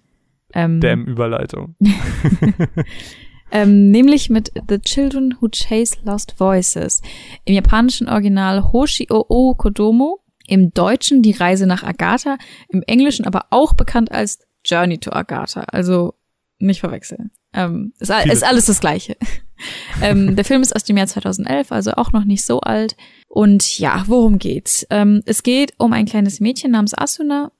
Ähm, 0.52 0.80
Damn 0.80 1.06
Überleitung. 1.06 1.76
ähm, 3.50 3.90
nämlich 3.90 4.30
mit 4.30 4.52
The 4.68 4.78
Children 4.78 5.36
Who 5.40 5.48
Chase 5.48 5.96
Lost 6.04 6.38
Voices. 6.38 7.02
Im 7.44 7.54
japanischen 7.54 8.08
Original 8.08 8.72
Hoshi 8.72 9.06
o 9.10 9.54
Kodomo. 9.54 10.20
Im 10.46 10.72
Deutschen 10.72 11.22
Die 11.22 11.32
Reise 11.32 11.66
nach 11.66 11.82
Agatha. 11.82 12.38
Im 12.68 12.82
Englischen 12.86 13.26
aber 13.26 13.46
auch 13.50 13.74
bekannt 13.74 14.12
als 14.12 14.38
Journey 14.64 14.98
to 14.98 15.12
Agatha. 15.12 15.62
Also 15.62 16.14
nicht 16.58 16.80
verwechseln. 16.80 17.30
Ähm, 17.52 17.92
ist, 17.98 18.10
ist 18.10 18.44
alles 18.44 18.66
das 18.66 18.80
Gleiche. 18.80 19.16
ähm, 20.02 20.34
der 20.36 20.44
Film 20.44 20.62
ist 20.62 20.74
aus 20.74 20.84
dem 20.84 20.96
Jahr 20.96 21.06
2011, 21.06 21.70
also 21.72 21.92
auch 21.92 22.12
noch 22.12 22.24
nicht 22.24 22.44
so 22.44 22.60
alt. 22.60 22.96
Und 23.34 23.80
ja, 23.80 24.04
worum 24.06 24.38
geht's? 24.38 24.86
Ähm, 24.90 25.20
es 25.26 25.42
geht 25.42 25.74
um 25.78 25.92
ein 25.92 26.06
kleines 26.06 26.38
Mädchen 26.38 26.70
namens 26.70 26.96
Asuna. 26.96 27.50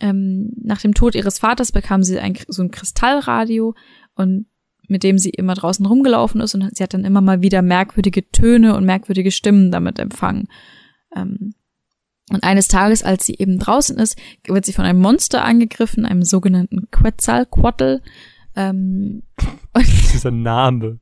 Ähm, 0.00 0.52
nach 0.56 0.80
dem 0.80 0.94
Tod 0.94 1.14
ihres 1.14 1.38
Vaters 1.38 1.70
bekam 1.70 2.02
sie 2.02 2.18
ein, 2.18 2.38
so 2.48 2.62
ein 2.62 2.70
Kristallradio 2.70 3.74
und 4.14 4.46
mit 4.88 5.02
dem 5.02 5.18
sie 5.18 5.28
immer 5.28 5.52
draußen 5.52 5.84
rumgelaufen 5.84 6.40
ist 6.40 6.54
und 6.54 6.74
sie 6.74 6.82
hat 6.82 6.94
dann 6.94 7.04
immer 7.04 7.20
mal 7.20 7.42
wieder 7.42 7.60
merkwürdige 7.60 8.30
Töne 8.30 8.74
und 8.74 8.86
merkwürdige 8.86 9.30
Stimmen 9.30 9.70
damit 9.70 9.98
empfangen. 9.98 10.48
Ähm, 11.14 11.52
und 12.30 12.42
eines 12.42 12.68
Tages, 12.68 13.02
als 13.02 13.26
sie 13.26 13.34
eben 13.34 13.58
draußen 13.58 13.98
ist, 13.98 14.16
wird 14.46 14.64
sie 14.64 14.72
von 14.72 14.86
einem 14.86 15.02
Monster 15.02 15.44
angegriffen, 15.44 16.06
einem 16.06 16.22
sogenannten 16.22 16.90
Quetzalcoatl. 16.90 18.00
Ähm, 18.56 19.24
Dieser 19.76 20.30
Name. 20.30 21.00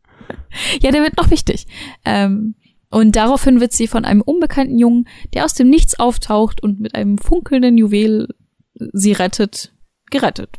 ja, 0.80 0.90
der 0.90 1.04
wird 1.04 1.16
noch 1.16 1.30
wichtig. 1.30 1.68
Ähm, 2.04 2.56
und 2.90 3.16
daraufhin 3.16 3.61
wird 3.61 3.73
sie 3.73 3.87
von 3.87 4.05
einem 4.05 4.23
unbekannten 4.23 4.78
Jungen, 4.78 5.09
der 5.35 5.45
aus 5.45 5.55
dem 5.55 5.69
Nichts 5.69 5.99
auftaucht 5.99 6.62
und 6.62 6.81
mit 6.81 6.95
einem 6.95 7.19
funkelnden 7.19 7.76
Juwel 7.76 8.28
sie 8.75 9.12
rettet, 9.12 9.73
gerettet. 10.11 10.59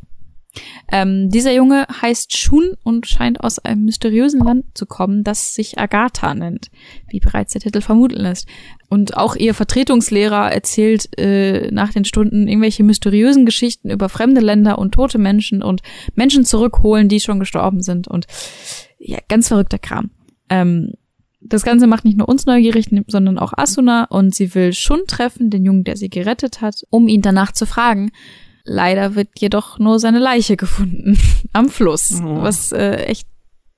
Ähm, 0.91 1.29
dieser 1.29 1.53
Junge 1.53 1.86
heißt 2.01 2.36
Shun 2.36 2.74
und 2.84 3.05
scheint 3.05 3.41
aus 3.41 3.60
einem 3.60 3.86
mysteriösen 3.86 4.39
Land 4.39 4.65
zu 4.75 4.86
kommen, 4.86 5.24
das 5.24 5.53
sich 5.53 5.77
Agatha 5.77 6.34
nennt, 6.34 6.72
wie 7.10 7.19
bereits 7.19 7.53
der 7.53 7.62
Titel 7.62 7.81
vermuten 7.81 8.17
lässt. 8.17 8.48
Und 8.89 9.17
auch 9.17 9.36
ihr 9.36 9.53
Vertretungslehrer 9.53 10.51
erzählt 10.51 11.17
äh, 11.19 11.69
nach 11.72 11.91
den 11.91 12.05
Stunden 12.05 12.48
irgendwelche 12.48 12.84
mysteriösen 12.84 13.46
Geschichten 13.46 13.89
über 13.89 14.10
fremde 14.10 14.41
Länder 14.41 14.79
und 14.79 14.93
tote 14.93 15.17
Menschen 15.17 15.62
und 15.62 15.81
Menschen 16.15 16.46
zurückholen, 16.46 17.10
die 17.10 17.19
schon 17.19 17.39
gestorben 17.39 17.81
sind 17.81 18.07
und 18.07 18.25
ja, 18.98 19.19
ganz 19.27 19.50
verrückter 19.50 19.79
Kram. 19.79 20.12
Ähm, 20.50 20.93
das 21.47 21.63
Ganze 21.63 21.87
macht 21.87 22.05
nicht 22.05 22.17
nur 22.17 22.29
uns 22.29 22.45
neugierig, 22.45 22.87
sondern 23.07 23.39
auch 23.39 23.53
Asuna 23.55 24.05
und 24.05 24.35
sie 24.35 24.53
will 24.55 24.73
Shun 24.73 25.01
treffen, 25.07 25.49
den 25.49 25.65
Jungen, 25.65 25.83
der 25.83 25.97
sie 25.97 26.09
gerettet 26.09 26.61
hat, 26.61 26.83
um 26.89 27.07
ihn 27.07 27.21
danach 27.21 27.51
zu 27.51 27.65
fragen, 27.65 28.11
Leider 28.69 29.15
wird 29.15 29.39
jedoch 29.39 29.79
nur 29.79 29.97
seine 29.97 30.19
Leiche 30.19 30.57
gefunden 30.57 31.17
am 31.53 31.69
Fluss, 31.69 32.19
oh. 32.21 32.41
was 32.41 32.73
äh, 32.73 32.97
echt 33.05 33.25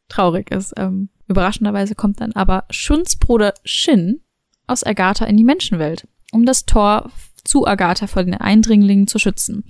traurig 0.10 0.50
ist. 0.50 0.74
Ähm, 0.78 1.10
überraschenderweise 1.28 1.94
kommt 1.94 2.20
dann 2.22 2.32
aber 2.32 2.66
Shuns 2.72 3.16
Bruder 3.16 3.54
Shin 3.64 4.22
aus 4.66 4.84
Agatha 4.84 5.26
in 5.26 5.38
die 5.38 5.44
Menschenwelt, 5.44 6.08
um 6.32 6.44
das 6.44 6.66
Tor 6.66 7.12
zu 7.44 7.68
Agatha 7.68 8.08
vor 8.08 8.24
den 8.24 8.34
Eindringlingen 8.34 9.06
zu 9.06 9.20
schützen. 9.20 9.64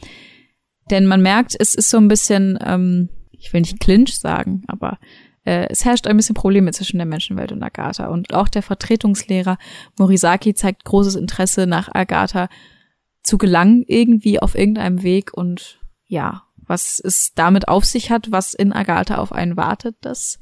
Denn 0.89 1.05
man 1.05 1.21
merkt, 1.21 1.53
es 1.59 1.75
ist 1.75 1.89
so 1.89 1.97
ein 1.97 2.07
bisschen, 2.07 2.57
ähm, 2.63 3.09
ich 3.31 3.51
will 3.51 3.59
nicht 3.59 3.81
Clinch 3.81 4.17
sagen, 4.17 4.63
aber 4.67 4.99
es 5.43 5.85
herrscht 5.85 6.07
ein 6.07 6.17
bisschen 6.17 6.35
Probleme 6.35 6.71
zwischen 6.71 6.97
der 6.97 7.05
Menschenwelt 7.05 7.51
und 7.51 7.63
Agatha. 7.63 8.07
Und 8.07 8.33
auch 8.33 8.47
der 8.47 8.63
Vertretungslehrer 8.63 9.57
Morisaki 9.97 10.53
zeigt 10.53 10.85
großes 10.85 11.15
Interesse 11.15 11.65
nach 11.65 11.89
Agatha 11.93 12.49
zu 13.23 13.37
gelangen, 13.37 13.83
irgendwie 13.87 14.39
auf 14.41 14.55
irgendeinem 14.55 15.03
Weg 15.03 15.33
und 15.33 15.79
ja, 16.05 16.43
was 16.55 16.99
es 16.99 17.33
damit 17.33 17.67
auf 17.67 17.85
sich 17.85 18.11
hat, 18.11 18.31
was 18.31 18.53
in 18.53 18.73
Agatha 18.73 19.17
auf 19.17 19.31
einen 19.31 19.57
wartet, 19.57 19.95
das 20.01 20.39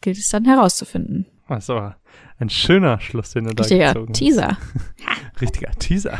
gilt 0.00 0.18
es 0.18 0.28
dann 0.28 0.44
herauszufinden. 0.44 1.26
Also, 1.46 1.92
ein 2.38 2.50
schöner 2.50 3.00
Schluss, 3.00 3.30
den 3.30 3.44
du 3.44 3.50
Richtiger 3.50 3.86
da 3.86 3.92
gezogen 3.92 4.12
Teaser. 4.12 4.58
Richtiger 5.40 5.70
Teaser. 5.72 6.18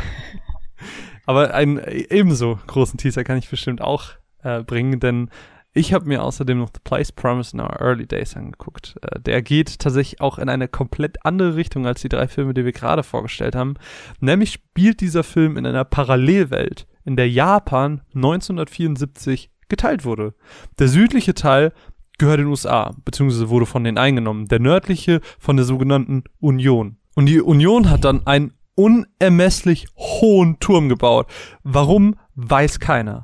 Aber 1.25 1.53
einen 1.53 1.79
ebenso 2.09 2.59
großen 2.67 2.97
Teaser 2.97 3.23
kann 3.23 3.37
ich 3.37 3.49
bestimmt 3.49 3.81
auch 3.81 4.11
äh, 4.43 4.63
bringen, 4.63 4.99
denn 4.99 5.29
ich 5.75 5.93
habe 5.93 6.07
mir 6.07 6.23
außerdem 6.23 6.57
noch 6.57 6.69
The 6.73 6.79
Place 6.83 7.11
Promised 7.11 7.53
in 7.53 7.59
Our 7.59 7.81
Early 7.81 8.07
Days 8.07 8.35
angeguckt. 8.35 8.95
Äh, 9.01 9.19
der 9.19 9.41
geht 9.41 9.77
tatsächlich 9.77 10.21
auch 10.21 10.39
in 10.39 10.47
eine 10.47 10.69
komplett 10.69 11.23
andere 11.25 11.55
Richtung 11.55 11.85
als 11.85 12.01
die 12.01 12.09
drei 12.09 12.27
Filme, 12.29 12.53
die 12.53 12.63
wir 12.63 12.71
gerade 12.71 13.03
vorgestellt 13.03 13.55
haben. 13.55 13.75
Nämlich 14.21 14.53
spielt 14.53 15.01
dieser 15.01 15.23
Film 15.23 15.57
in 15.57 15.65
einer 15.65 15.83
Parallelwelt, 15.83 16.87
in 17.03 17.17
der 17.17 17.29
Japan 17.29 18.01
1974 18.15 19.51
geteilt 19.67 20.05
wurde. 20.05 20.33
Der 20.79 20.87
südliche 20.87 21.33
Teil 21.33 21.73
gehört 22.17 22.39
den 22.39 22.47
USA, 22.47 22.95
beziehungsweise 23.03 23.49
wurde 23.49 23.65
von 23.65 23.83
denen 23.83 23.97
eingenommen. 23.97 24.47
Der 24.47 24.59
nördliche 24.59 25.19
von 25.37 25.57
der 25.57 25.65
sogenannten 25.65 26.23
Union. 26.39 26.97
Und 27.15 27.25
die 27.25 27.41
Union 27.41 27.89
hat 27.89 28.05
dann 28.05 28.25
einen 28.25 28.53
unermesslich 28.75 29.87
hohen 29.97 30.57
Turm 30.61 30.87
gebaut. 30.87 31.27
Warum, 31.63 32.15
weiß 32.35 32.79
keiner. 32.79 33.23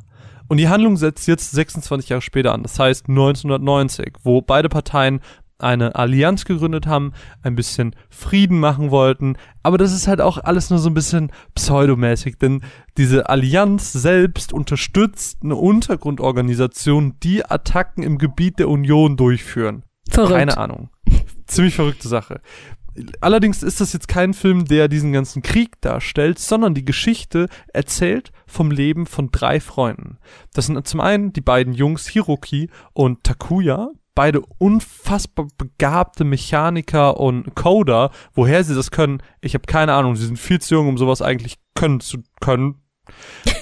Und 0.52 0.58
die 0.58 0.68
Handlung 0.68 0.98
setzt 0.98 1.30
jetzt 1.30 1.52
26 1.52 2.10
Jahre 2.10 2.22
später 2.22 2.54
an, 2.54 2.64
das 2.64 2.78
heißt 2.78 3.08
1990, 3.08 4.16
wo 4.22 4.42
beide 4.42 4.68
Parteien 4.68 5.22
eine 5.60 5.96
Allianz 5.96 6.44
gegründet 6.44 6.88
haben, 6.88 7.14
ein 7.42 7.56
bisschen 7.56 7.96
Frieden 8.10 8.60
machen 8.60 8.92
wollten, 8.92 9.38
aber 9.64 9.78
das 9.78 9.94
ist 9.94 10.10
halt 10.10 10.20
auch 10.20 10.38
alles 10.38 10.70
nur 10.70 10.80
so 10.80 10.90
ein 10.90 10.94
bisschen 10.94 11.32
pseudomäßig, 11.56 12.38
denn 12.38 12.66
diese 12.98 13.30
Allianz 13.30 13.94
selbst 13.94 14.52
unterstützt 14.52 15.38
eine 15.42 15.56
Untergrundorganisation, 15.56 17.16
die 17.24 17.46
Attacken 17.46 18.04
im 18.04 18.18
Gebiet 18.18 18.60
der 18.60 18.68
Union 18.68 19.16
durchführen. 19.16 19.84
Verrückt. 20.10 20.38
Keine 20.38 20.58
Ahnung. 20.58 20.90
Ziemlich 21.48 21.76
verrückte 21.76 22.10
Sache. 22.10 22.42
Allerdings 23.22 23.64
ist 23.64 23.80
das 23.80 23.94
jetzt 23.94 24.08
kein 24.08 24.34
Film, 24.34 24.66
der 24.66 24.88
diesen 24.88 25.14
ganzen 25.14 25.42
Krieg 25.42 25.80
darstellt, 25.82 26.40
sondern 26.40 26.74
die 26.74 26.86
Geschichte 26.86 27.48
erzählt 27.74 28.32
vom 28.46 28.70
Leben 28.72 29.06
von 29.06 29.30
drei 29.32 29.60
Freunden. 29.60 30.18
Das 30.54 30.66
sind 30.66 30.88
zum 30.88 31.00
einen 31.00 31.32
die 31.32 31.42
beiden 31.42 31.74
Jungs 31.74 32.08
Hiroki 32.08 32.70
und 32.94 33.24
Takuya, 33.24 33.92
beide 34.16 34.42
unfassbar 34.58 35.48
begabte 35.58 36.24
Mechaniker 36.24 37.20
und 37.20 37.56
Coder. 37.56 38.12
Woher 38.34 38.64
sie 38.64 38.76
das 38.76 38.92
können, 38.92 39.24
ich 39.42 39.54
habe 39.54 39.66
keine 39.66 39.94
Ahnung. 39.94 40.16
Sie 40.16 40.26
sind 40.26 40.38
viel 40.38 40.60
zu 40.60 40.76
jung, 40.76 40.90
um 40.90 40.98
sowas 40.98 41.22
eigentlich 41.22 41.58
können 41.76 42.02
zu 42.02 42.20
können. 42.40 42.82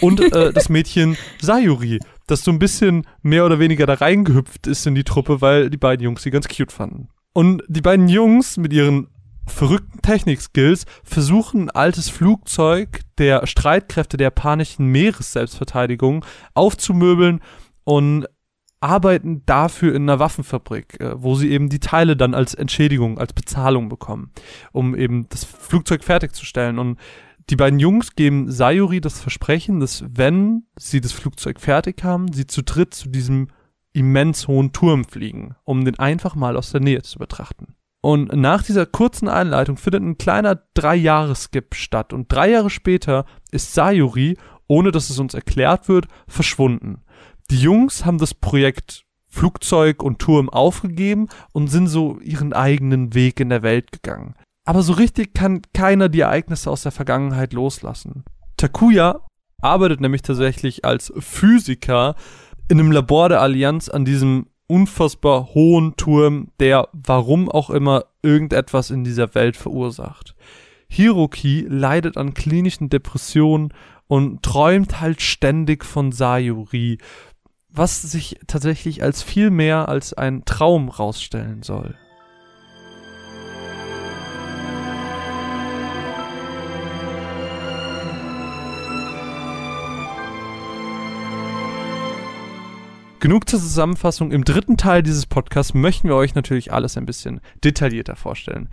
Und 0.02 0.22
äh, 0.22 0.52
das 0.54 0.70
Mädchen 0.70 1.18
Sayuri, 1.42 2.00
das 2.28 2.44
so 2.44 2.52
ein 2.52 2.60
bisschen 2.60 3.06
mehr 3.22 3.46
oder 3.46 3.60
weniger 3.60 3.86
da 3.86 3.94
reingehüpft 3.94 4.68
ist 4.68 4.86
in 4.88 4.96
die 4.96 5.04
Truppe, 5.04 5.42
weil 5.42 5.70
die 5.70 5.78
beiden 5.78 6.04
Jungs 6.04 6.24
sie 6.24 6.32
ganz 6.32 6.48
cute 6.48 6.72
fanden. 6.72 7.10
Und 7.34 7.64
die 7.68 7.82
beiden 7.82 8.08
Jungs 8.10 8.58
mit 8.58 8.74
ihren 8.74 9.08
verrückten 9.50 10.02
Technik-Skills 10.02 10.86
versuchen 11.04 11.64
ein 11.64 11.70
altes 11.70 12.10
Flugzeug 12.10 13.02
der 13.18 13.46
Streitkräfte 13.48 14.18
der 14.18 14.26
japanischen 14.26 14.88
Meeresselbstverteidigung 14.88 16.26
aufzumöbeln 16.54 17.42
und 17.84 18.28
arbeiten 18.82 19.44
dafür 19.46 19.94
in 19.94 20.04
einer 20.04 20.20
Waffenfabrik, 20.20 21.00
äh, 21.00 21.22
wo 21.22 21.36
sie 21.36 21.52
eben 21.52 21.70
die 21.70 21.80
Teile 21.80 22.16
dann 22.16 22.34
als 22.34 22.54
Entschädigung, 22.54 23.18
als 23.18 23.34
Bezahlung 23.34 23.90
bekommen, 23.90 24.32
um 24.72 24.96
eben 24.96 25.28
das 25.30 25.44
Flugzeug 25.44 26.04
fertigzustellen. 26.04 26.80
Und 26.80 26.98
die 27.50 27.56
beiden 27.56 27.80
Jungs 27.80 28.16
geben 28.16 28.52
Sayuri 28.52 29.02
das 29.02 29.20
Versprechen, 29.20 29.80
dass 29.80 30.06
wenn 30.08 30.64
sie 30.78 31.02
das 31.02 31.12
Flugzeug 31.12 31.60
fertig 31.60 32.04
haben, 32.04 32.32
sie 32.32 32.48
zu 32.48 32.64
dritt 32.64 32.94
zu 32.94 33.10
diesem 33.10 33.48
immens 33.92 34.48
hohen 34.48 34.72
Turm 34.72 35.04
fliegen, 35.04 35.56
um 35.64 35.84
den 35.84 35.98
einfach 35.98 36.36
mal 36.36 36.56
aus 36.56 36.72
der 36.72 36.82
Nähe 36.82 37.02
zu 37.02 37.20
betrachten. 37.20 37.76
Und 38.02 38.34
nach 38.34 38.64
dieser 38.64 38.86
kurzen 38.86 39.28
Einleitung 39.28 39.76
findet 39.76 40.04
ein 40.04 40.18
kleiner 40.18 40.62
Drei-Jahres-Skip 40.74 41.76
statt. 41.76 42.14
Und 42.14 42.32
drei 42.32 42.52
Jahre 42.52 42.70
später 42.70 43.26
ist 43.52 43.74
Sayuri, 43.74 44.38
ohne 44.68 44.92
dass 44.92 45.10
es 45.10 45.20
uns 45.20 45.34
erklärt 45.34 45.90
wird, 45.90 46.08
verschwunden. 46.28 47.02
Die 47.52 47.60
Jungs 47.60 48.06
haben 48.06 48.20
das 48.20 48.34
Projekt 48.34 49.04
Flugzeug 49.28 50.02
und 50.02 50.20
Turm 50.20 50.50
aufgegeben 50.50 51.28
und 51.52 51.68
sind 51.68 51.88
so 51.88 52.20
ihren 52.20 52.54
eigenen 52.54 53.14
Weg 53.14 53.40
in 53.40 53.50
der 53.50 53.64
Welt 53.64 53.92
gegangen. 53.92 54.36
Aber 54.66 54.82
so 54.82 54.94
richtig 54.94 55.34
kann 55.34 55.62
keiner 55.74 56.10
die 56.10 56.22
Ereignisse 56.22 56.70
aus 56.70 56.84
der 56.84 56.92
Vergangenheit 56.92 57.54
loslassen. 57.54 58.24
Takuya 58.58 59.26
arbeitet 59.62 60.02
nämlich 60.02 60.22
tatsächlich 60.22 60.86
als 60.86 61.14
Physiker 61.18 62.16
in 62.70 62.80
einem 62.80 62.92
Labor 62.92 63.30
der 63.30 63.42
Allianz 63.42 63.90
an 63.90 64.06
diesem 64.06 64.48
unfassbar 64.70 65.54
hohen 65.56 65.98
Turm, 65.98 66.50
der 66.60 66.88
warum 66.94 67.50
auch 67.50 67.70
immer 67.70 68.06
irgendetwas 68.22 68.92
in 68.92 69.04
dieser 69.04 69.34
Welt 69.34 69.58
verursacht. 69.58 70.36
Hiroki 70.88 71.66
leidet 71.68 72.18
an 72.18 72.34
klinischen 72.34 72.90
Depressionen 72.90 73.74
und 74.08 74.44
träumt 74.44 75.02
halt 75.02 75.22
ständig 75.22 75.84
von 75.84 76.12
Sayuri, 76.12 77.00
was 77.70 78.02
sich 78.02 78.40
tatsächlich 78.48 79.04
als 79.04 79.24
viel 79.24 79.50
mehr 79.50 79.90
als 79.90 80.14
ein 80.14 80.46
Traum 80.46 80.90
rausstellen 80.90 81.64
soll. 81.64 81.96
Genug 93.20 93.50
zur 93.50 93.60
Zusammenfassung. 93.60 94.32
Im 94.32 94.46
dritten 94.46 94.78
Teil 94.78 95.04
dieses 95.04 95.26
Podcasts 95.26 95.74
möchten 95.74 96.08
wir 96.08 96.16
euch 96.16 96.36
natürlich 96.36 96.72
alles 96.72 96.96
ein 96.96 97.06
bisschen 97.06 97.42
detaillierter 97.66 98.16
vorstellen. 98.16 98.70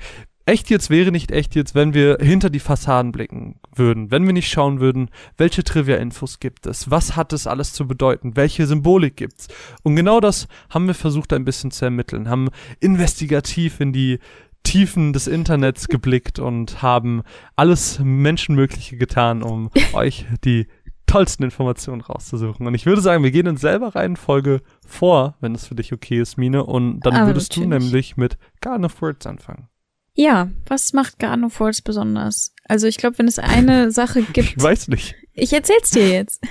Echt 0.49 0.71
jetzt 0.71 0.88
wäre 0.88 1.11
nicht 1.11 1.33
echt 1.33 1.57
jetzt, 1.57 1.75
wenn 1.75 1.95
wir 1.95 2.19
hinter 2.21 2.49
die 2.50 2.61
Fassaden 2.61 3.11
blicken 3.11 3.59
würden, 3.75 4.12
wenn 4.12 4.25
wir 4.25 4.33
nicht 4.33 4.49
schauen 4.49 4.79
würden, 4.79 5.11
welche 5.37 5.65
Trivia-Infos 5.65 6.38
gibt 6.38 6.67
es, 6.67 6.88
was 6.88 7.17
hat 7.17 7.33
es 7.33 7.49
alles 7.49 7.73
zu 7.73 7.88
bedeuten, 7.88 8.37
welche 8.37 8.69
Symbolik 8.69 9.17
gibt's. 9.17 9.49
Und 9.83 9.97
genau 9.97 10.21
das 10.21 10.47
haben 10.71 10.87
wir 10.87 10.95
versucht 10.95 11.33
ein 11.33 11.45
bisschen 11.45 11.73
zu 11.73 11.85
ermitteln, 11.85 12.31
haben 12.31 12.50
investigativ 12.79 13.81
in 13.81 13.93
die 13.93 14.21
Tiefen 14.62 15.12
des 15.12 15.26
Internets 15.26 15.88
geblickt 15.88 16.38
und 16.38 16.83
haben 16.83 17.23
alles 17.57 17.99
Menschenmögliche 18.00 18.97
getan, 18.97 19.43
um 19.43 19.71
euch 19.93 20.26
die 20.45 20.69
tollsten 21.06 21.44
Informationen 21.44 22.00
rauszusuchen. 22.00 22.66
Und 22.66 22.75
ich 22.75 22.84
würde 22.86 23.00
sagen, 23.00 23.22
wir 23.22 23.30
gehen 23.30 23.46
in 23.46 23.56
selber 23.56 23.94
Reihenfolge 23.94 24.60
vor, 24.86 25.36
wenn 25.40 25.54
es 25.54 25.66
für 25.66 25.75
dich 25.75 25.92
okay 25.92 26.20
ist, 26.20 26.36
Mine. 26.36 26.64
Und 26.64 27.00
dann 27.00 27.14
Aber 27.14 27.28
würdest 27.28 27.52
natürlich. 27.56 27.70
du 27.70 27.84
nämlich 27.84 28.16
mit 28.16 28.38
Garden 28.60 28.84
of 28.84 29.00
Words 29.00 29.26
anfangen. 29.26 29.68
Ja, 30.14 30.48
was 30.66 30.92
macht 30.92 31.18
Garden 31.18 31.44
of 31.44 31.60
Words 31.60 31.82
besonders? 31.82 32.54
Also 32.64 32.86
ich 32.86 32.96
glaube, 32.96 33.18
wenn 33.18 33.28
es 33.28 33.38
eine 33.38 33.90
Sache 33.92 34.20
Ich 34.20 34.32
gibt, 34.32 34.62
weiß 34.62 34.88
nicht. 34.88 35.14
ich 35.32 35.52
erzähl's 35.52 35.90
dir 35.90 36.08
jetzt. 36.08 36.42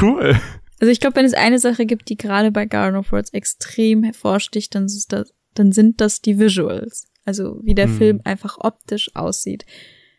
Cool. 0.00 0.40
Also 0.80 0.90
ich 0.90 1.00
glaube, 1.00 1.16
wenn 1.16 1.26
es 1.26 1.34
eine 1.34 1.58
Sache 1.58 1.86
gibt, 1.86 2.08
die 2.08 2.16
gerade 2.16 2.50
bei 2.50 2.66
Garden 2.66 2.96
of 2.96 3.12
Words 3.12 3.30
extrem 3.32 4.02
hervorsticht, 4.02 4.74
dann, 4.74 4.84
das, 5.08 5.32
dann 5.54 5.72
sind 5.72 6.00
das 6.00 6.20
die 6.20 6.38
Visuals. 6.38 7.06
Also 7.26 7.60
wie 7.62 7.74
der 7.74 7.86
Hm. 7.86 7.96
Film 7.96 8.20
einfach 8.24 8.56
optisch 8.58 9.14
aussieht. 9.14 9.64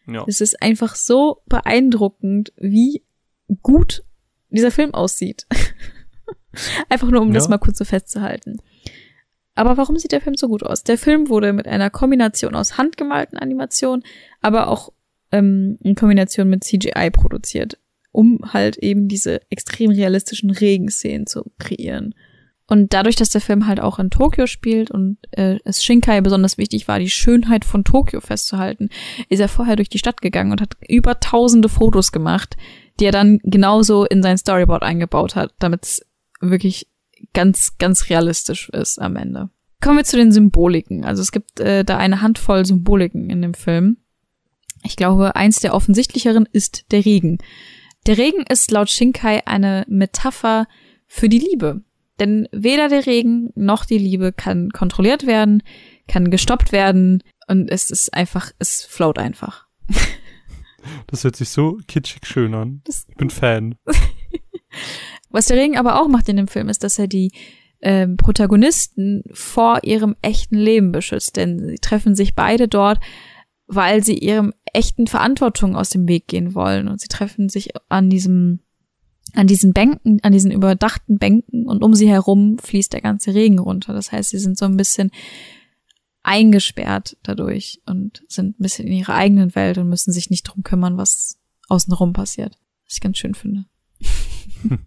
Ja. 0.08 0.24
Es 0.27 0.39
ist 0.39 0.62
einfach 0.62 0.96
so 0.96 1.41
beeindruckend, 1.48 2.53
wie 2.58 3.03
gut 3.62 4.04
dieser 4.50 4.72
Film 4.72 4.94
aussieht. 4.94 5.46
einfach 6.90 7.10
nur, 7.10 7.22
um 7.22 7.34
das 7.34 7.46
Ja. 7.46 7.52
mal 7.52 7.58
kurz 7.58 7.78
so 7.78 7.86
festzuhalten. 7.86 8.58
Aber 9.56 9.78
warum 9.78 9.98
sieht 9.98 10.12
der 10.12 10.22
Film 10.22 10.36
so 10.36 10.48
gut 10.48 10.64
aus? 10.64 10.84
Der 10.84 10.98
Film 10.98 11.30
wurde 11.30 11.54
mit 11.54 11.68
einer 11.68 11.90
Kombination 11.90 12.56
aus 12.56 12.78
handgemalten 12.78 13.38
Animationen, 13.38 14.04
aber 14.42 14.68
auch 14.68 14.92
ähm, 15.32 15.78
in 15.82 15.96
Kombination 15.96 16.50
mit 16.50 16.64
CGI 16.64 17.10
produziert, 17.12 17.80
um 18.12 18.40
halt 18.52 18.78
eben 18.78 19.08
diese 19.08 19.40
extrem 19.50 19.92
realistischen 19.92 20.50
Regenszenen 20.50 21.25
zu 21.25 21.52
kreieren. 21.58 22.14
Und 22.68 22.94
dadurch, 22.94 23.16
dass 23.16 23.30
der 23.30 23.42
Film 23.42 23.68
halt 23.68 23.80
auch 23.80 24.00
in 24.00 24.10
Tokio 24.10 24.48
spielt 24.48 24.90
und 24.90 25.20
äh, 25.32 25.60
es 25.66 25.84
Shinkai 25.84 26.20
besonders 26.22 26.58
wichtig 26.58 26.88
war, 26.88 26.98
die 27.00 27.12
Schönheit 27.12 27.64
von 27.64 27.84
Tokio 27.84 28.22
festzuhalten, 28.22 28.90
ist 29.30 29.40
er 29.40 29.48
vorher 29.48 29.75
durch 29.75 29.90
die 29.90 30.00
Stadt 30.00 30.20
gegangen 30.22 30.52
und 30.52 30.62
hat 30.62 30.75
über 30.90 31.20
tausende 31.20 31.70
Fotos 31.70 32.12
gemacht, 32.12 32.58
die 33.00 33.06
er 33.06 33.12
dann 33.12 33.40
genauso 33.44 34.06
in 34.06 34.24
sein 34.24 34.38
Storyboard 34.38 34.84
eingebaut 34.84 35.36
hat, 35.36 35.54
damit 35.60 35.84
es 35.84 36.06
wirklich 36.40 36.88
ganz, 37.34 37.78
ganz 37.78 38.10
realistisch 38.10 38.70
ist 38.70 39.00
am 39.00 39.16
Ende. 39.16 39.50
Kommen 39.82 39.98
wir 39.98 40.04
zu 40.04 40.18
den 40.18 40.32
Symboliken. 40.32 41.06
Also 41.06 41.22
es 41.22 41.32
gibt 41.32 41.60
äh, 41.60 41.84
da 41.84 41.98
eine 41.98 42.22
Handvoll 42.22 42.66
Symboliken 42.66 43.30
in 43.30 43.42
dem 43.42 43.54
Film. 43.54 43.98
Ich 44.84 44.96
glaube, 44.96 45.36
eins 45.36 45.60
der 45.60 45.74
offensichtlicheren 45.74 46.48
ist 46.52 46.92
der 46.92 47.06
Regen. 47.06 47.40
Der 48.06 48.18
Regen 48.18 48.46
ist 48.48 48.72
laut 48.72 48.90
Shinkai 48.90 49.46
eine 49.46 49.86
Metapher 49.88 50.68
für 51.08 51.30
die 51.30 51.40
Liebe. 51.40 51.82
Denn 52.20 52.48
weder 52.52 52.88
der 52.88 53.06
Regen 53.06 53.52
noch 53.56 53.86
die 53.86 53.98
Liebe 53.98 54.32
kann 54.32 54.70
kontrolliert 54.72 55.25
werden, 55.25 55.64
kann 56.08 56.32
gestoppt 56.32 56.72
werden 56.72 57.24
und 57.48 57.70
es 57.70 57.92
ist 57.92 58.14
einfach, 58.14 58.52
es 58.58 58.86
float 58.86 59.20
einfach. 59.20 59.68
Das 61.08 61.24
hört 61.24 61.36
sich 61.36 61.50
so 61.50 61.77
kitschig 61.88 62.25
schön 62.25 62.54
an. 62.54 62.82
Das- 62.86 63.06
Ich 63.10 63.15
bin 63.15 63.30
Fan. 63.30 63.75
Was 65.30 65.48
der 65.48 65.58
Regen 65.58 65.77
aber 65.77 66.01
auch 66.01 66.08
macht 66.08 66.30
in 66.30 66.38
dem 66.38 66.48
Film, 66.48 66.70
ist, 66.70 66.84
dass 66.84 67.00
er 67.00 67.08
die 67.08 67.32
ähm, 67.82 68.18
Protagonisten 68.18 69.24
vor 69.32 69.84
ihrem 69.84 70.15
echten 70.22 70.56
Leben 70.58 70.92
beschützt. 70.92 71.36
Denn 71.36 71.60
sie 71.60 71.75
treffen 71.75 72.15
sich 72.15 72.36
beide 72.36 72.68
dort, 72.68 73.00
weil 73.68 74.04
sie 74.04 74.18
ihrem 74.18 74.54
echten 74.74 75.08
Verantwortung 75.08 75.75
aus 75.75 75.89
dem 75.89 76.08
Weg 76.08 76.27
gehen 76.27 76.56
wollen. 76.56 76.88
Und 76.88 77.01
sie 77.01 77.08
treffen 77.08 77.50
sich 77.50 77.70
an 77.89 78.10
diesem, 78.10 78.60
an 79.34 79.48
diesen 79.48 79.74
Bänken, 79.74 80.20
an 80.24 80.32
diesen 80.32 80.51
überdachten 80.51 81.18
Bänken 81.18 81.68
und 81.68 81.84
um 81.84 81.94
sie 81.94 82.08
herum 82.10 82.58
fließt 82.58 82.94
der 82.94 83.01
ganze 83.01 83.34
Regen 83.34 83.60
runter. 83.60 83.94
Das 83.94 84.12
heißt, 84.12 84.30
sie 84.30 84.39
sind 84.39 84.58
so 84.58 84.65
ein 84.65 84.77
bisschen 84.77 85.12
eingesperrt 86.25 87.17
dadurch 87.24 87.82
und 87.86 88.24
sind 88.27 88.60
ein 88.60 88.63
bisschen 88.63 88.88
in 88.88 88.94
ihrer 88.94 89.16
eigenen 89.16 89.55
Welt 89.55 89.77
und 89.77 89.90
müssen 89.90 90.11
sich 90.11 90.29
nicht 90.29 90.44
drum 90.44 90.64
kümmern, 90.64 90.98
was 90.98 91.38
außenrum 91.70 92.14
passiert. 92.14 92.57
Was 92.85 92.96
ich 92.96 93.01
ganz 93.01 93.18
schön 93.18 93.35
finde. 93.35 93.66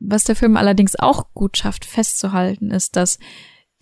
Was 0.00 0.24
der 0.24 0.36
Film 0.36 0.56
allerdings 0.56 0.96
auch 0.96 1.32
gut 1.32 1.56
schafft 1.56 1.86
festzuhalten, 1.86 2.70
ist, 2.70 2.96
dass 2.96 3.18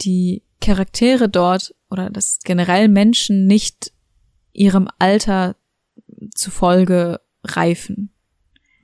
die 0.02 0.44
Charaktere 0.60 1.28
dort 1.28 1.74
oder 1.90 2.10
dass 2.10 2.38
generell 2.44 2.88
Menschen 2.88 3.46
nicht 3.46 3.92
ihrem 4.52 4.88
Alter 4.98 5.56
zufolge 6.34 7.20
reifen. 7.42 8.12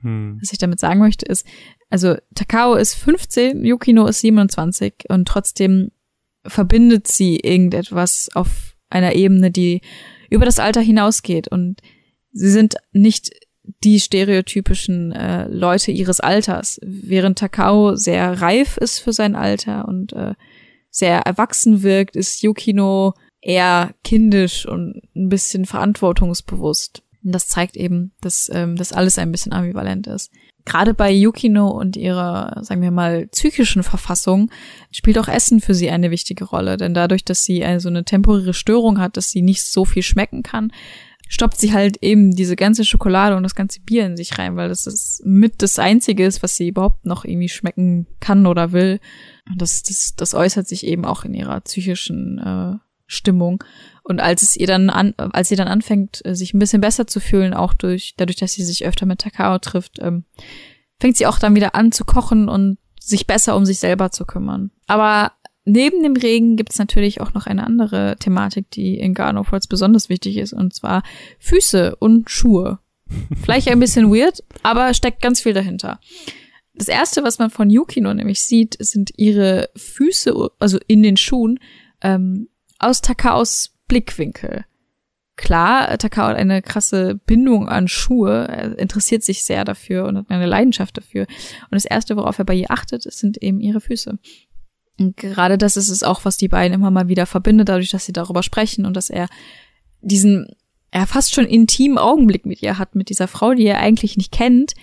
Hm. 0.01 0.37
Was 0.41 0.51
ich 0.51 0.57
damit 0.57 0.79
sagen 0.79 0.99
möchte 0.99 1.25
ist, 1.25 1.45
also 1.89 2.15
Takao 2.35 2.75
ist 2.75 2.95
15, 2.95 3.63
Yukino 3.63 4.05
ist 4.05 4.19
27 4.21 5.05
und 5.07 5.27
trotzdem 5.27 5.91
verbindet 6.45 7.07
sie 7.07 7.37
irgendetwas 7.37 8.29
auf 8.33 8.75
einer 8.89 9.15
Ebene, 9.15 9.51
die 9.51 9.81
über 10.29 10.45
das 10.45 10.59
Alter 10.59 10.81
hinausgeht 10.81 11.47
und 11.47 11.81
sie 12.31 12.49
sind 12.49 12.75
nicht 12.91 13.31
die 13.83 13.99
stereotypischen 13.99 15.11
äh, 15.11 15.47
Leute 15.47 15.91
ihres 15.91 16.19
Alters, 16.19 16.79
während 16.83 17.37
Takao 17.37 17.95
sehr 17.95 18.41
reif 18.41 18.77
ist 18.77 18.99
für 18.99 19.13
sein 19.13 19.35
Alter 19.35 19.87
und 19.87 20.13
äh, 20.13 20.33
sehr 20.89 21.19
erwachsen 21.19 21.83
wirkt, 21.83 22.15
ist 22.15 22.41
Yukino 22.41 23.13
eher 23.41 23.93
kindisch 24.03 24.65
und 24.65 25.01
ein 25.15 25.29
bisschen 25.29 25.65
verantwortungsbewusst. 25.65 27.03
Und 27.23 27.33
das 27.33 27.47
zeigt 27.47 27.75
eben, 27.75 28.11
dass 28.21 28.49
ähm, 28.53 28.75
das 28.75 28.93
alles 28.93 29.17
ein 29.17 29.31
bisschen 29.31 29.53
ambivalent 29.53 30.07
ist. 30.07 30.31
Gerade 30.65 30.93
bei 30.93 31.11
Yukino 31.11 31.67
und 31.69 31.97
ihrer, 31.97 32.63
sagen 32.63 32.81
wir 32.81 32.91
mal, 32.91 33.27
psychischen 33.27 33.83
Verfassung 33.83 34.51
spielt 34.91 35.17
auch 35.17 35.27
Essen 35.27 35.61
für 35.61 35.73
sie 35.73 35.89
eine 35.89 36.11
wichtige 36.11 36.45
Rolle. 36.45 36.77
Denn 36.77 36.93
dadurch, 36.93 37.25
dass 37.25 37.43
sie 37.43 37.63
eine, 37.63 37.79
so 37.79 37.89
eine 37.89 38.05
temporäre 38.05 38.53
Störung 38.53 38.99
hat, 38.99 39.17
dass 39.17 39.31
sie 39.31 39.41
nicht 39.41 39.63
so 39.63 39.85
viel 39.85 40.03
schmecken 40.03 40.43
kann, 40.43 40.71
stoppt 41.29 41.57
sie 41.57 41.73
halt 41.73 41.97
eben 42.01 42.35
diese 42.35 42.55
ganze 42.55 42.83
Schokolade 42.83 43.37
und 43.37 43.43
das 43.43 43.55
ganze 43.55 43.79
Bier 43.81 44.05
in 44.05 44.17
sich 44.17 44.37
rein, 44.37 44.55
weil 44.55 44.67
das 44.67 44.87
ist 44.87 45.21
mit 45.23 45.61
das 45.61 45.77
Einzige 45.77 46.25
ist, 46.25 46.41
was 46.43 46.55
sie 46.55 46.69
überhaupt 46.69 47.05
noch 47.05 47.23
irgendwie 47.23 47.49
schmecken 47.49 48.07
kann 48.19 48.47
oder 48.47 48.71
will. 48.71 48.99
Und 49.47 49.61
das, 49.61 49.83
das, 49.83 50.15
das 50.15 50.33
äußert 50.33 50.67
sich 50.67 50.85
eben 50.85 51.05
auch 51.05 51.23
in 51.23 51.35
ihrer 51.35 51.61
psychischen 51.61 52.39
äh, 52.39 52.79
Stimmung. 53.05 53.63
Und 54.09 54.19
als 54.19 54.41
es 54.41 54.57
ihr 54.57 54.65
dann 54.65 54.89
an, 54.89 55.13
als 55.17 55.49
sie 55.49 55.55
dann 55.55 55.67
anfängt, 55.67 56.25
äh, 56.25 56.35
sich 56.35 56.55
ein 56.55 56.59
bisschen 56.59 56.81
besser 56.81 57.05
zu 57.05 57.19
fühlen, 57.19 57.53
auch 57.53 57.75
durch, 57.75 58.15
dadurch, 58.17 58.37
dass 58.37 58.53
sie 58.53 58.63
sich 58.63 58.83
öfter 58.83 59.05
mit 59.05 59.19
Takao 59.19 59.59
trifft, 59.59 59.99
ähm, 60.01 60.23
fängt 60.99 61.15
sie 61.15 61.27
auch 61.27 61.37
dann 61.37 61.53
wieder 61.53 61.75
an 61.75 61.91
zu 61.91 62.05
kochen 62.05 62.49
und 62.49 62.79
sich 62.99 63.27
besser 63.27 63.55
um 63.55 63.65
sich 63.65 63.77
selber 63.77 64.09
zu 64.09 64.25
kümmern. 64.25 64.71
Aber 64.87 65.33
neben 65.63 66.01
dem 66.01 66.15
Regen 66.15 66.57
gibt 66.57 66.71
es 66.71 66.79
natürlich 66.79 67.21
auch 67.21 67.35
noch 67.35 67.45
eine 67.45 67.63
andere 67.63 68.15
Thematik, 68.19 68.71
die 68.71 68.97
in 68.97 69.13
Garden 69.13 69.37
of 69.37 69.51
Words 69.51 69.67
besonders 69.67 70.09
wichtig 70.09 70.37
ist, 70.37 70.53
und 70.53 70.73
zwar 70.73 71.03
Füße 71.37 71.95
und 71.97 72.31
Schuhe. 72.31 72.79
Vielleicht 73.43 73.67
ein 73.67 73.79
bisschen 73.79 74.11
weird, 74.11 74.43
aber 74.63 74.95
steckt 74.95 75.21
ganz 75.21 75.39
viel 75.41 75.53
dahinter. 75.53 75.99
Das 76.73 76.87
erste, 76.87 77.23
was 77.23 77.37
man 77.37 77.51
von 77.51 77.69
Yukino 77.69 78.11
nämlich 78.11 78.43
sieht, 78.43 78.75
sind 78.79 79.11
ihre 79.17 79.69
Füße, 79.75 80.33
also 80.57 80.79
in 80.87 81.03
den 81.03 81.17
Schuhen, 81.17 81.59
ähm, 82.01 82.49
aus 82.79 83.01
Takaos 83.01 83.75
Blickwinkel. 83.89 84.63
Klar, 85.35 85.97
Takao 85.97 86.27
hat 86.27 86.37
eine 86.37 86.61
krasse 86.61 87.15
Bindung 87.25 87.67
an 87.69 87.87
Schuhe, 87.87 88.47
er 88.47 88.77
interessiert 88.77 89.23
sich 89.23 89.43
sehr 89.43 89.63
dafür 89.63 90.05
und 90.05 90.17
hat 90.17 90.29
eine 90.29 90.45
Leidenschaft 90.45 90.97
dafür. 90.97 91.23
Und 91.63 91.75
das 91.75 91.85
erste, 91.85 92.15
worauf 92.17 92.39
er 92.39 92.45
bei 92.45 92.55
ihr 92.55 92.71
achtet, 92.71 93.03
sind 93.03 93.37
eben 93.37 93.59
ihre 93.59 93.79
Füße. 93.81 94.19
Und 94.99 95.17
gerade 95.17 95.57
das 95.57 95.77
ist 95.77 95.89
es 95.89 96.03
auch, 96.03 96.25
was 96.25 96.37
die 96.37 96.49
beiden 96.49 96.73
immer 96.73 96.91
mal 96.91 97.07
wieder 97.07 97.25
verbindet, 97.25 97.69
dadurch, 97.69 97.89
dass 97.89 98.05
sie 98.05 98.13
darüber 98.13 98.43
sprechen 98.43 98.85
und 98.85 98.95
dass 98.95 99.09
er 99.09 99.27
diesen, 100.01 100.47
er 100.91 101.07
fast 101.07 101.33
schon 101.33 101.45
intimen 101.45 101.97
Augenblick 101.97 102.45
mit 102.45 102.61
ihr 102.61 102.77
hat, 102.77 102.95
mit 102.95 103.09
dieser 103.09 103.27
Frau, 103.27 103.53
die 103.53 103.65
er 103.65 103.79
eigentlich 103.79 104.17
nicht 104.17 104.31
kennt, 104.31 104.73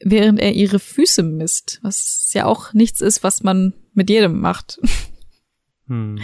während 0.00 0.38
er 0.38 0.52
ihre 0.52 0.78
Füße 0.78 1.24
misst, 1.24 1.80
was 1.82 2.30
ja 2.32 2.46
auch 2.46 2.72
nichts 2.72 3.00
ist, 3.00 3.24
was 3.24 3.42
man 3.42 3.74
mit 3.94 4.10
jedem 4.10 4.40
macht. 4.40 4.80
Hm. 5.88 6.20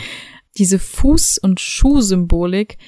Diese 0.56 0.78
Fuß- 0.78 1.40
und 1.40 1.60
Schuhsymbolik 1.60 2.78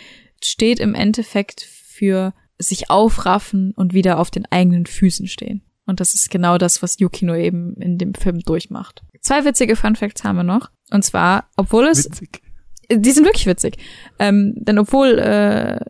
steht 0.42 0.80
im 0.80 0.94
Endeffekt 0.94 1.62
für 1.62 2.34
sich 2.58 2.90
aufraffen 2.90 3.72
und 3.72 3.92
wieder 3.92 4.18
auf 4.18 4.30
den 4.30 4.46
eigenen 4.46 4.86
Füßen 4.86 5.26
stehen. 5.26 5.62
Und 5.86 6.00
das 6.00 6.14
ist 6.14 6.30
genau 6.30 6.58
das, 6.58 6.82
was 6.82 6.98
Yukino 6.98 7.34
eben 7.34 7.74
in 7.76 7.96
dem 7.98 8.14
Film 8.14 8.40
durchmacht. 8.40 9.02
Zwei 9.20 9.44
witzige 9.44 9.76
Fun 9.76 9.96
Facts 9.96 10.24
haben 10.24 10.36
wir 10.36 10.42
noch. 10.42 10.70
Und 10.90 11.04
zwar, 11.04 11.48
obwohl 11.56 11.86
es 11.86 12.06
Witzig. 12.06 12.42
die 12.90 13.10
sind 13.12 13.24
wirklich 13.24 13.46
witzig. 13.46 13.76
Ähm, 14.18 14.54
denn 14.56 14.78
obwohl 14.78 15.18
äh, 15.18 15.80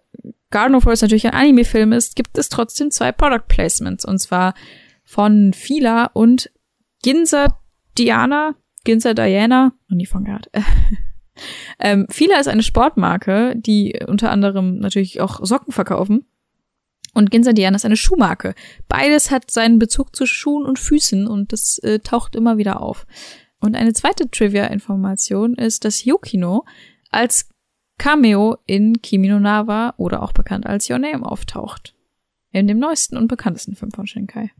Garden 0.50 0.74
of 0.74 0.86
Words 0.86 1.02
natürlich 1.02 1.26
ein 1.26 1.34
Anime-Film 1.34 1.92
ist, 1.92 2.14
gibt 2.16 2.36
es 2.38 2.48
trotzdem 2.48 2.90
zwei 2.90 3.12
Product 3.12 3.46
Placements. 3.48 4.04
Und 4.04 4.18
zwar 4.18 4.54
von 5.04 5.52
Fila 5.52 6.06
und 6.12 6.50
Ginza 7.02 7.58
Diana, 7.96 8.54
Ginza 8.84 9.14
Diana, 9.14 9.72
noch 9.88 9.96
nie 9.96 10.06
von 10.06 10.24
gehört. 10.24 10.50
Ähm, 11.78 12.06
Fila 12.08 12.38
ist 12.38 12.48
eine 12.48 12.62
Sportmarke, 12.62 13.54
die 13.56 14.00
unter 14.06 14.30
anderem 14.30 14.78
natürlich 14.78 15.20
auch 15.20 15.44
Socken 15.44 15.72
verkaufen. 15.72 16.26
Und 17.14 17.30
Ginza 17.30 17.52
Diana 17.52 17.76
ist 17.76 17.86
eine 17.86 17.96
Schuhmarke. 17.96 18.54
Beides 18.88 19.30
hat 19.30 19.50
seinen 19.50 19.78
Bezug 19.78 20.14
zu 20.14 20.26
Schuhen 20.26 20.66
und 20.66 20.78
Füßen 20.78 21.26
und 21.26 21.52
das 21.52 21.78
äh, 21.78 21.98
taucht 22.00 22.36
immer 22.36 22.58
wieder 22.58 22.82
auf. 22.82 23.06
Und 23.58 23.74
eine 23.74 23.94
zweite 23.94 24.30
Trivia-Information 24.30 25.54
ist, 25.54 25.84
dass 25.84 26.04
Yukino 26.04 26.66
als 27.10 27.48
Cameo 27.98 28.58
in 28.66 29.00
Kimi 29.00 29.28
no 29.28 29.38
Nawa 29.38 29.94
oder 29.96 30.22
auch 30.22 30.32
bekannt 30.32 30.66
als 30.66 30.90
Your 30.90 30.98
Name 30.98 31.24
auftaucht. 31.24 31.94
In 32.52 32.66
dem 32.66 32.78
neuesten 32.78 33.16
und 33.16 33.28
bekanntesten 33.28 33.76
Film 33.76 33.92
von 33.92 34.06
Shinkai. 34.06 34.50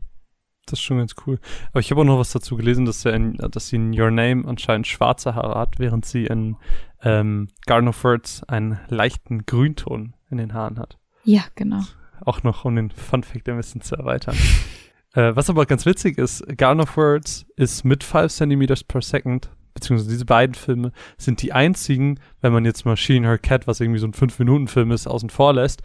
Das 0.67 0.79
ist 0.79 0.83
schon 0.83 0.97
ganz 0.97 1.15
cool. 1.25 1.39
Aber 1.71 1.79
ich 1.79 1.89
habe 1.91 2.01
auch 2.01 2.05
noch 2.05 2.19
was 2.19 2.31
dazu 2.31 2.57
gelesen, 2.57 2.85
dass, 2.85 3.05
er 3.05 3.13
in, 3.13 3.35
dass 3.37 3.69
sie 3.69 3.77
in 3.77 3.99
Your 3.99 4.11
Name 4.11 4.45
anscheinend 4.47 4.85
schwarze 4.85 5.33
Haare 5.33 5.57
hat, 5.57 5.79
während 5.79 6.05
sie 6.05 6.25
in 6.25 6.57
ähm, 7.01 7.47
Garden 7.65 7.87
of 7.87 8.03
Words 8.03 8.43
einen 8.43 8.79
leichten 8.89 9.45
Grünton 9.45 10.13
in 10.29 10.37
den 10.37 10.53
Haaren 10.53 10.77
hat. 10.77 10.97
Ja, 11.23 11.43
genau. 11.55 11.81
Auch 12.21 12.43
noch, 12.43 12.65
um 12.65 12.75
den 12.75 12.91
Funfact 12.91 13.47
ein 13.47 13.57
bisschen 13.57 13.81
zu 13.81 13.95
erweitern. 13.95 14.35
äh, 15.13 15.35
was 15.35 15.49
aber 15.49 15.65
ganz 15.65 15.85
witzig 15.85 16.17
ist, 16.17 16.45
Garden 16.57 16.81
of 16.81 16.97
Words 16.97 17.45
ist 17.55 17.85
mit 17.85 18.03
5 18.03 18.31
cm 18.31 18.65
per 18.87 19.01
second, 19.01 19.49
beziehungsweise 19.73 20.09
diese 20.09 20.25
beiden 20.25 20.55
Filme 20.55 20.91
sind 21.17 21.41
die 21.41 21.53
einzigen, 21.53 22.19
wenn 22.41 22.51
man 22.51 22.65
jetzt 22.65 22.85
mal 22.85 22.97
She 22.97 23.15
and 23.15 23.25
Her 23.25 23.37
Cat, 23.37 23.67
was 23.67 23.79
irgendwie 23.79 23.99
so 23.99 24.07
ein 24.07 24.13
5-Minuten-Film 24.13 24.91
ist, 24.91 25.07
außen 25.07 25.29
vor 25.29 25.53
lässt, 25.53 25.81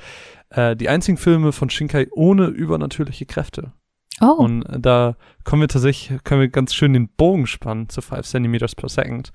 äh, 0.50 0.74
die 0.74 0.88
einzigen 0.88 1.18
Filme 1.18 1.52
von 1.52 1.70
Shinkai 1.70 2.08
ohne 2.12 2.46
übernatürliche 2.46 3.26
Kräfte. 3.26 3.72
Oh. 4.22 4.34
Und 4.34 4.64
da 4.78 5.16
kommen 5.44 5.62
wir 5.62 5.68
tatsächlich, 5.68 6.22
können 6.22 6.40
wir 6.40 6.48
ganz 6.48 6.74
schön 6.74 6.92
den 6.92 7.08
Bogen 7.08 7.46
spannen 7.46 7.88
zu 7.88 8.00
5 8.00 8.24
cm 8.24 8.58
per 8.76 8.88
second. 8.88 9.32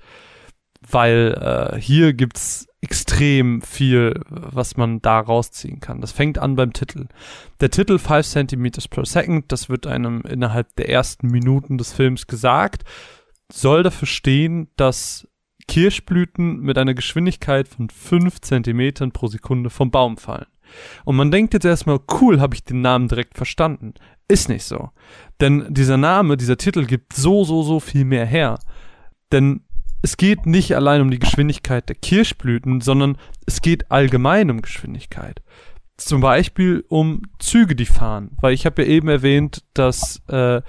Weil 0.90 1.72
äh, 1.74 1.80
hier 1.80 2.14
gibt's 2.14 2.66
extrem 2.80 3.60
viel, 3.60 4.22
was 4.28 4.76
man 4.76 5.02
da 5.02 5.18
rausziehen 5.20 5.80
kann. 5.80 6.00
Das 6.00 6.12
fängt 6.12 6.38
an 6.38 6.54
beim 6.56 6.72
Titel. 6.72 7.06
Der 7.60 7.70
Titel 7.70 7.98
5 7.98 8.26
cm 8.26 8.70
per 8.88 9.04
second, 9.04 9.52
das 9.52 9.68
wird 9.68 9.86
einem 9.86 10.22
innerhalb 10.22 10.74
der 10.76 10.88
ersten 10.88 11.26
Minuten 11.26 11.76
des 11.76 11.92
Films 11.92 12.26
gesagt, 12.26 12.84
soll 13.52 13.82
dafür 13.82 14.08
stehen, 14.08 14.68
dass 14.76 15.28
Kirschblüten 15.66 16.60
mit 16.60 16.78
einer 16.78 16.94
Geschwindigkeit 16.94 17.68
von 17.68 17.90
5 17.90 18.40
Zentimetern 18.40 19.12
pro 19.12 19.26
Sekunde 19.26 19.68
vom 19.68 19.90
Baum 19.90 20.16
fallen. 20.16 20.46
Und 21.04 21.16
man 21.16 21.30
denkt 21.30 21.54
jetzt 21.54 21.64
erstmal, 21.64 21.98
cool, 22.20 22.40
habe 22.40 22.54
ich 22.54 22.64
den 22.64 22.80
Namen 22.80 23.08
direkt 23.08 23.36
verstanden. 23.36 23.94
Ist 24.28 24.48
nicht 24.48 24.64
so. 24.64 24.90
Denn 25.40 25.66
dieser 25.70 25.96
Name, 25.96 26.36
dieser 26.36 26.58
Titel 26.58 26.84
gibt 26.84 27.14
so, 27.14 27.44
so, 27.44 27.62
so 27.62 27.80
viel 27.80 28.04
mehr 28.04 28.26
her. 28.26 28.58
Denn 29.32 29.62
es 30.02 30.16
geht 30.16 30.46
nicht 30.46 30.76
allein 30.76 31.00
um 31.00 31.10
die 31.10 31.18
Geschwindigkeit 31.18 31.88
der 31.88 31.96
Kirschblüten, 31.96 32.80
sondern 32.80 33.16
es 33.46 33.62
geht 33.62 33.90
allgemein 33.90 34.50
um 34.50 34.62
Geschwindigkeit. 34.62 35.42
Zum 35.96 36.20
Beispiel 36.20 36.84
um 36.88 37.22
Züge, 37.38 37.74
die 37.74 37.86
fahren. 37.86 38.36
Weil 38.40 38.52
ich 38.52 38.66
habe 38.66 38.82
ja 38.82 38.88
eben 38.88 39.08
erwähnt, 39.08 39.64
dass 39.74 40.22
äh, 40.28 40.60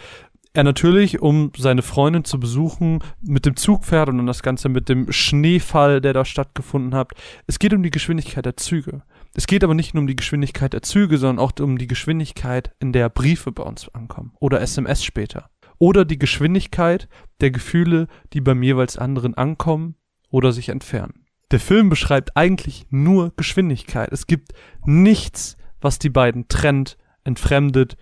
er 0.54 0.64
natürlich, 0.64 1.22
um 1.22 1.52
seine 1.56 1.84
Freundin 1.84 2.26
zu 2.26 2.40
besuchen, 2.40 3.04
mit 3.22 3.46
dem 3.46 3.56
Zug 3.56 3.86
fährt 3.86 4.10
und 4.10 4.18
dann 4.18 4.26
das 4.26 4.42
Ganze 4.42 4.70
mit 4.70 4.90
dem 4.90 5.12
Schneefall, 5.12 6.02
der 6.02 6.14
da 6.14 6.26
stattgefunden 6.26 6.96
hat. 6.96 7.12
Es 7.46 7.60
geht 7.60 7.74
um 7.74 7.84
die 7.84 7.92
Geschwindigkeit 7.92 8.46
der 8.46 8.58
Züge. 8.58 9.04
Es 9.40 9.48
geht 9.48 9.64
aber 9.64 9.74
nicht 9.74 9.94
nur 9.94 10.02
um 10.02 10.08
die 10.08 10.18
Geschwindigkeit 10.18 10.74
der 10.74 10.82
Züge, 10.82 11.18
sondern 11.18 11.40
auch 11.40 11.54
um 11.62 11.78
die 11.78 11.88
Geschwindigkeit, 11.88 12.76
in 12.82 12.92
der 12.92 13.08
Briefe 13.08 13.54
bei 13.54 13.64
uns 13.64 13.88
ankommen 13.88 14.34
oder 14.42 14.60
SMS 14.60 15.02
später. 15.02 15.50
Oder 15.78 16.04
die 16.04 16.20
Geschwindigkeit 16.20 17.08
der 17.40 17.50
Gefühle, 17.50 18.08
die 18.34 18.42
beim 18.42 18.62
jeweils 18.62 18.98
anderen 18.98 19.36
ankommen 19.36 19.96
oder 20.30 20.52
sich 20.52 20.68
entfernen. 20.68 21.26
Der 21.52 21.62
Film 21.62 21.88
beschreibt 21.88 22.36
eigentlich 22.36 22.88
nur 22.90 23.32
Geschwindigkeit. 23.38 24.12
Es 24.12 24.28
gibt 24.28 24.52
nichts, 24.86 25.56
was 25.80 26.00
die 26.00 26.10
beiden 26.10 26.50
trennt, 26.50 26.98
entfremdet. 27.24 27.96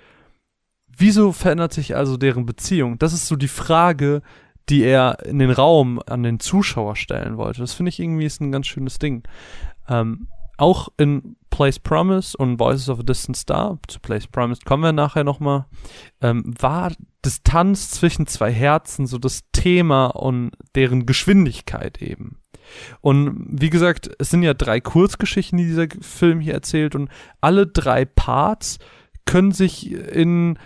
Wieso 0.88 1.34
verändert 1.34 1.72
sich 1.72 1.96
also 1.96 2.18
deren 2.18 2.48
Beziehung? 2.48 2.98
Das 2.98 3.14
ist 3.14 3.28
so 3.28 3.36
die 3.36 3.48
Frage, 3.48 4.24
die 4.70 4.82
er 4.82 5.24
in 5.24 5.38
den 5.38 5.52
Raum 5.52 6.02
an 6.04 6.24
den 6.24 6.40
Zuschauer 6.40 6.96
stellen 6.96 7.38
wollte. 7.38 7.62
Das 7.62 7.76
finde 7.76 7.90
ich 7.90 8.00
irgendwie 8.00 8.26
ist 8.26 8.42
ein 8.42 8.52
ganz 8.52 8.66
schönes 8.66 8.98
Ding. 8.98 9.22
Ähm, 9.88 10.30
auch 10.58 10.90
in 10.98 11.36
Place 11.50 11.80
Promise 11.80 12.38
und 12.38 12.60
Voices 12.60 12.90
of 12.90 13.00
a 13.00 13.04
Distant 13.04 13.38
Star, 13.38 13.80
zu 13.88 14.00
Place 14.00 14.28
Promise 14.28 14.62
kommen 14.66 14.84
wir 14.84 14.92
nachher 14.92 15.24
nochmal, 15.24 15.66
ähm, 16.22 16.54
war 16.60 16.92
Distanz 17.26 17.90
zwischen 17.92 18.28
zwei 18.28 18.52
Herzen 18.52 19.08
so 19.08 19.18
das 19.18 19.42
Thema 19.52 20.08
und 20.08 20.52
deren 20.76 21.06
Geschwindigkeit 21.06 22.02
eben. 22.02 22.40
Und 23.02 23.48
wie 23.50 23.70
gesagt, 23.70 24.12
es 24.20 24.30
sind 24.30 24.44
ja 24.44 24.54
drei 24.54 24.82
Kurzgeschichten, 24.82 25.58
die 25.58 25.66
dieser 25.66 25.88
Film 26.02 26.40
hier 26.42 26.54
erzählt 26.54 26.96
und 26.96 27.10
alle 27.42 27.66
drei 27.66 28.06
Parts 28.06 28.80
können 29.26 29.52
sich 29.52 29.92
in 29.92 30.60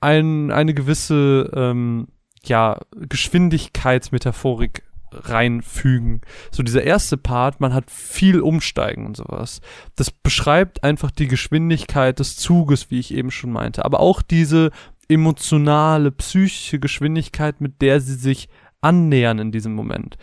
ein, 0.00 0.50
eine 0.50 0.74
gewisse 0.74 1.50
ähm, 1.54 2.08
ja, 2.44 2.78
Geschwindigkeitsmetaphorik 2.96 4.82
reinfügen. 5.12 6.20
So 6.50 6.62
dieser 6.62 6.82
erste 6.82 7.16
Part, 7.16 7.60
man 7.60 7.74
hat 7.74 7.90
viel 7.90 8.40
Umsteigen 8.40 9.06
und 9.06 9.16
sowas. 9.16 9.60
Das 9.96 10.10
beschreibt 10.10 10.84
einfach 10.84 11.10
die 11.10 11.28
Geschwindigkeit 11.28 12.18
des 12.18 12.36
Zuges, 12.36 12.90
wie 12.90 12.98
ich 12.98 13.14
eben 13.14 13.30
schon 13.30 13.52
meinte. 13.52 13.84
Aber 13.84 14.00
auch 14.00 14.22
diese 14.22 14.70
emotionale, 15.08 16.10
psychische 16.12 16.78
Geschwindigkeit, 16.78 17.60
mit 17.60 17.80
der 17.80 18.00
sie 18.00 18.14
sich 18.14 18.48
annähern 18.80 19.38
in 19.38 19.52
diesem 19.52 19.74
Moment. 19.74 20.16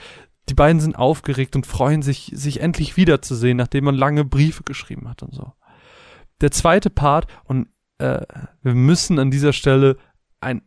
Die 0.50 0.54
beiden 0.54 0.80
sind 0.80 0.95
aufgeregt 0.95 1.56
und 1.56 1.65
freuen 1.65 2.02
sich, 2.02 2.32
sich 2.36 2.62
endlich 2.62 2.98
wiederzusehen, 2.98 3.58
nachdem 3.58 3.86
man 3.86 3.95
lange 3.95 4.24
Briefe 4.24 4.63
geschrieben 4.63 5.10
hat 5.10 5.24
und 5.24 5.34
so. 5.34 5.54
Der 6.41 6.52
zweite 6.52 6.89
Part, 6.89 7.28
und 7.45 7.67
äh, 7.98 8.21
wir 8.62 8.76
müssen 8.76 9.17
an 9.17 9.32
dieser 9.32 9.54
Stelle 9.54 9.98
ein 10.41 10.62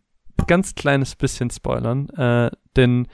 ganz 0.46 0.74
kleines 0.74 1.14
bisschen 1.14 1.50
spoilern, 1.50 2.08
äh, 2.10 2.50
denn 2.76 3.06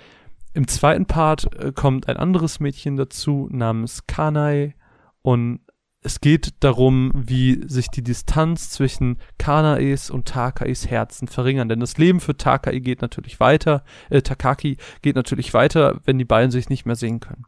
im 0.54 0.68
zweiten 0.68 1.06
Part 1.06 1.52
äh, 1.56 1.72
kommt 1.72 2.08
ein 2.08 2.16
anderes 2.16 2.60
Mädchen 2.60 2.96
dazu 2.96 3.48
namens 3.50 4.06
Kanai 4.06 4.74
und 5.22 5.60
es 6.06 6.20
geht 6.20 6.62
darum, 6.62 7.10
wie 7.14 7.66
sich 7.66 7.88
die 7.88 8.02
Distanz 8.02 8.68
zwischen 8.68 9.16
Kanaes 9.38 10.10
und 10.10 10.28
Takais 10.28 10.86
Herzen 10.86 11.28
verringern. 11.28 11.70
Denn 11.70 11.80
das 11.80 11.96
Leben 11.96 12.20
für 12.20 12.36
Takai 12.36 12.78
geht 12.80 13.00
natürlich 13.00 13.40
weiter, 13.40 13.84
äh, 14.10 14.20
Takaki 14.20 14.76
geht 15.00 15.16
natürlich 15.16 15.54
weiter, 15.54 16.00
wenn 16.04 16.18
die 16.18 16.26
beiden 16.26 16.50
sich 16.50 16.68
nicht 16.68 16.84
mehr 16.84 16.94
sehen 16.94 17.20
können. 17.20 17.46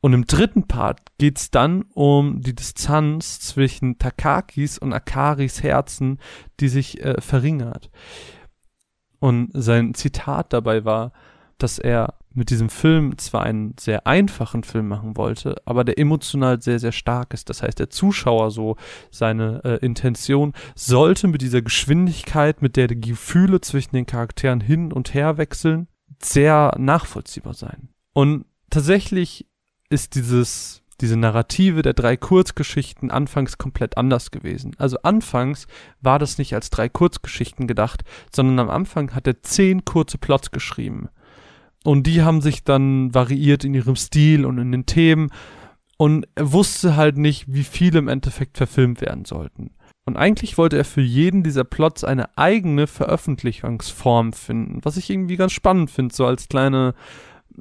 Und 0.00 0.12
im 0.12 0.26
dritten 0.26 0.68
Part 0.68 1.00
geht's 1.18 1.50
dann 1.50 1.82
um 1.92 2.40
die 2.40 2.54
Distanz 2.54 3.40
zwischen 3.40 3.98
Takakis 3.98 4.78
und 4.78 4.92
Akaris 4.92 5.64
Herzen, 5.64 6.18
die 6.60 6.68
sich 6.68 7.02
äh, 7.02 7.20
verringert. 7.20 7.90
Und 9.18 9.50
sein 9.52 9.94
Zitat 9.94 10.52
dabei 10.52 10.84
war, 10.84 11.12
dass 11.58 11.80
er 11.80 12.14
mit 12.38 12.50
diesem 12.50 12.70
Film 12.70 13.18
zwar 13.18 13.42
einen 13.42 13.74
sehr 13.78 14.06
einfachen 14.06 14.62
Film 14.62 14.88
machen 14.88 15.16
wollte, 15.16 15.56
aber 15.66 15.84
der 15.84 15.98
emotional 15.98 16.62
sehr, 16.62 16.78
sehr 16.78 16.92
stark 16.92 17.34
ist. 17.34 17.50
Das 17.50 17.62
heißt, 17.62 17.78
der 17.78 17.90
Zuschauer 17.90 18.50
so 18.50 18.76
seine 19.10 19.60
äh, 19.64 19.84
Intention 19.84 20.54
sollte 20.74 21.28
mit 21.28 21.42
dieser 21.42 21.60
Geschwindigkeit, 21.60 22.62
mit 22.62 22.76
der 22.76 22.86
die 22.86 23.00
Gefühle 23.00 23.60
zwischen 23.60 23.94
den 23.94 24.06
Charakteren 24.06 24.60
hin 24.60 24.92
und 24.92 25.12
her 25.12 25.36
wechseln, 25.36 25.88
sehr 26.22 26.74
nachvollziehbar 26.78 27.54
sein. 27.54 27.88
Und 28.14 28.46
tatsächlich 28.70 29.46
ist 29.90 30.14
dieses 30.14 30.82
diese 31.00 31.16
Narrative 31.16 31.82
der 31.82 31.92
drei 31.92 32.16
Kurzgeschichten 32.16 33.12
anfangs 33.12 33.56
komplett 33.56 33.96
anders 33.96 34.32
gewesen. 34.32 34.74
Also 34.78 34.98
anfangs 35.02 35.68
war 36.00 36.18
das 36.18 36.38
nicht 36.38 36.54
als 36.54 36.70
drei 36.70 36.88
Kurzgeschichten 36.88 37.68
gedacht, 37.68 38.02
sondern 38.34 38.58
am 38.58 38.68
Anfang 38.68 39.14
hat 39.14 39.28
er 39.28 39.40
zehn 39.42 39.84
kurze 39.84 40.18
Plots 40.18 40.50
geschrieben. 40.50 41.08
Und 41.84 42.06
die 42.06 42.22
haben 42.22 42.40
sich 42.40 42.64
dann 42.64 43.14
variiert 43.14 43.64
in 43.64 43.74
ihrem 43.74 43.96
Stil 43.96 44.44
und 44.44 44.58
in 44.58 44.72
den 44.72 44.86
Themen. 44.86 45.30
Und 45.96 46.26
er 46.34 46.52
wusste 46.52 46.96
halt 46.96 47.16
nicht, 47.16 47.52
wie 47.52 47.64
viele 47.64 47.98
im 47.98 48.08
Endeffekt 48.08 48.56
verfilmt 48.56 49.00
werden 49.00 49.24
sollten. 49.24 49.70
Und 50.04 50.16
eigentlich 50.16 50.56
wollte 50.56 50.78
er 50.78 50.84
für 50.84 51.02
jeden 51.02 51.42
dieser 51.42 51.64
Plots 51.64 52.02
eine 52.02 52.36
eigene 52.38 52.86
Veröffentlichungsform 52.86 54.32
finden, 54.32 54.80
was 54.82 54.96
ich 54.96 55.10
irgendwie 55.10 55.36
ganz 55.36 55.52
spannend 55.52 55.90
finde, 55.90 56.14
so 56.14 56.24
als 56.24 56.48
kleine, 56.48 56.94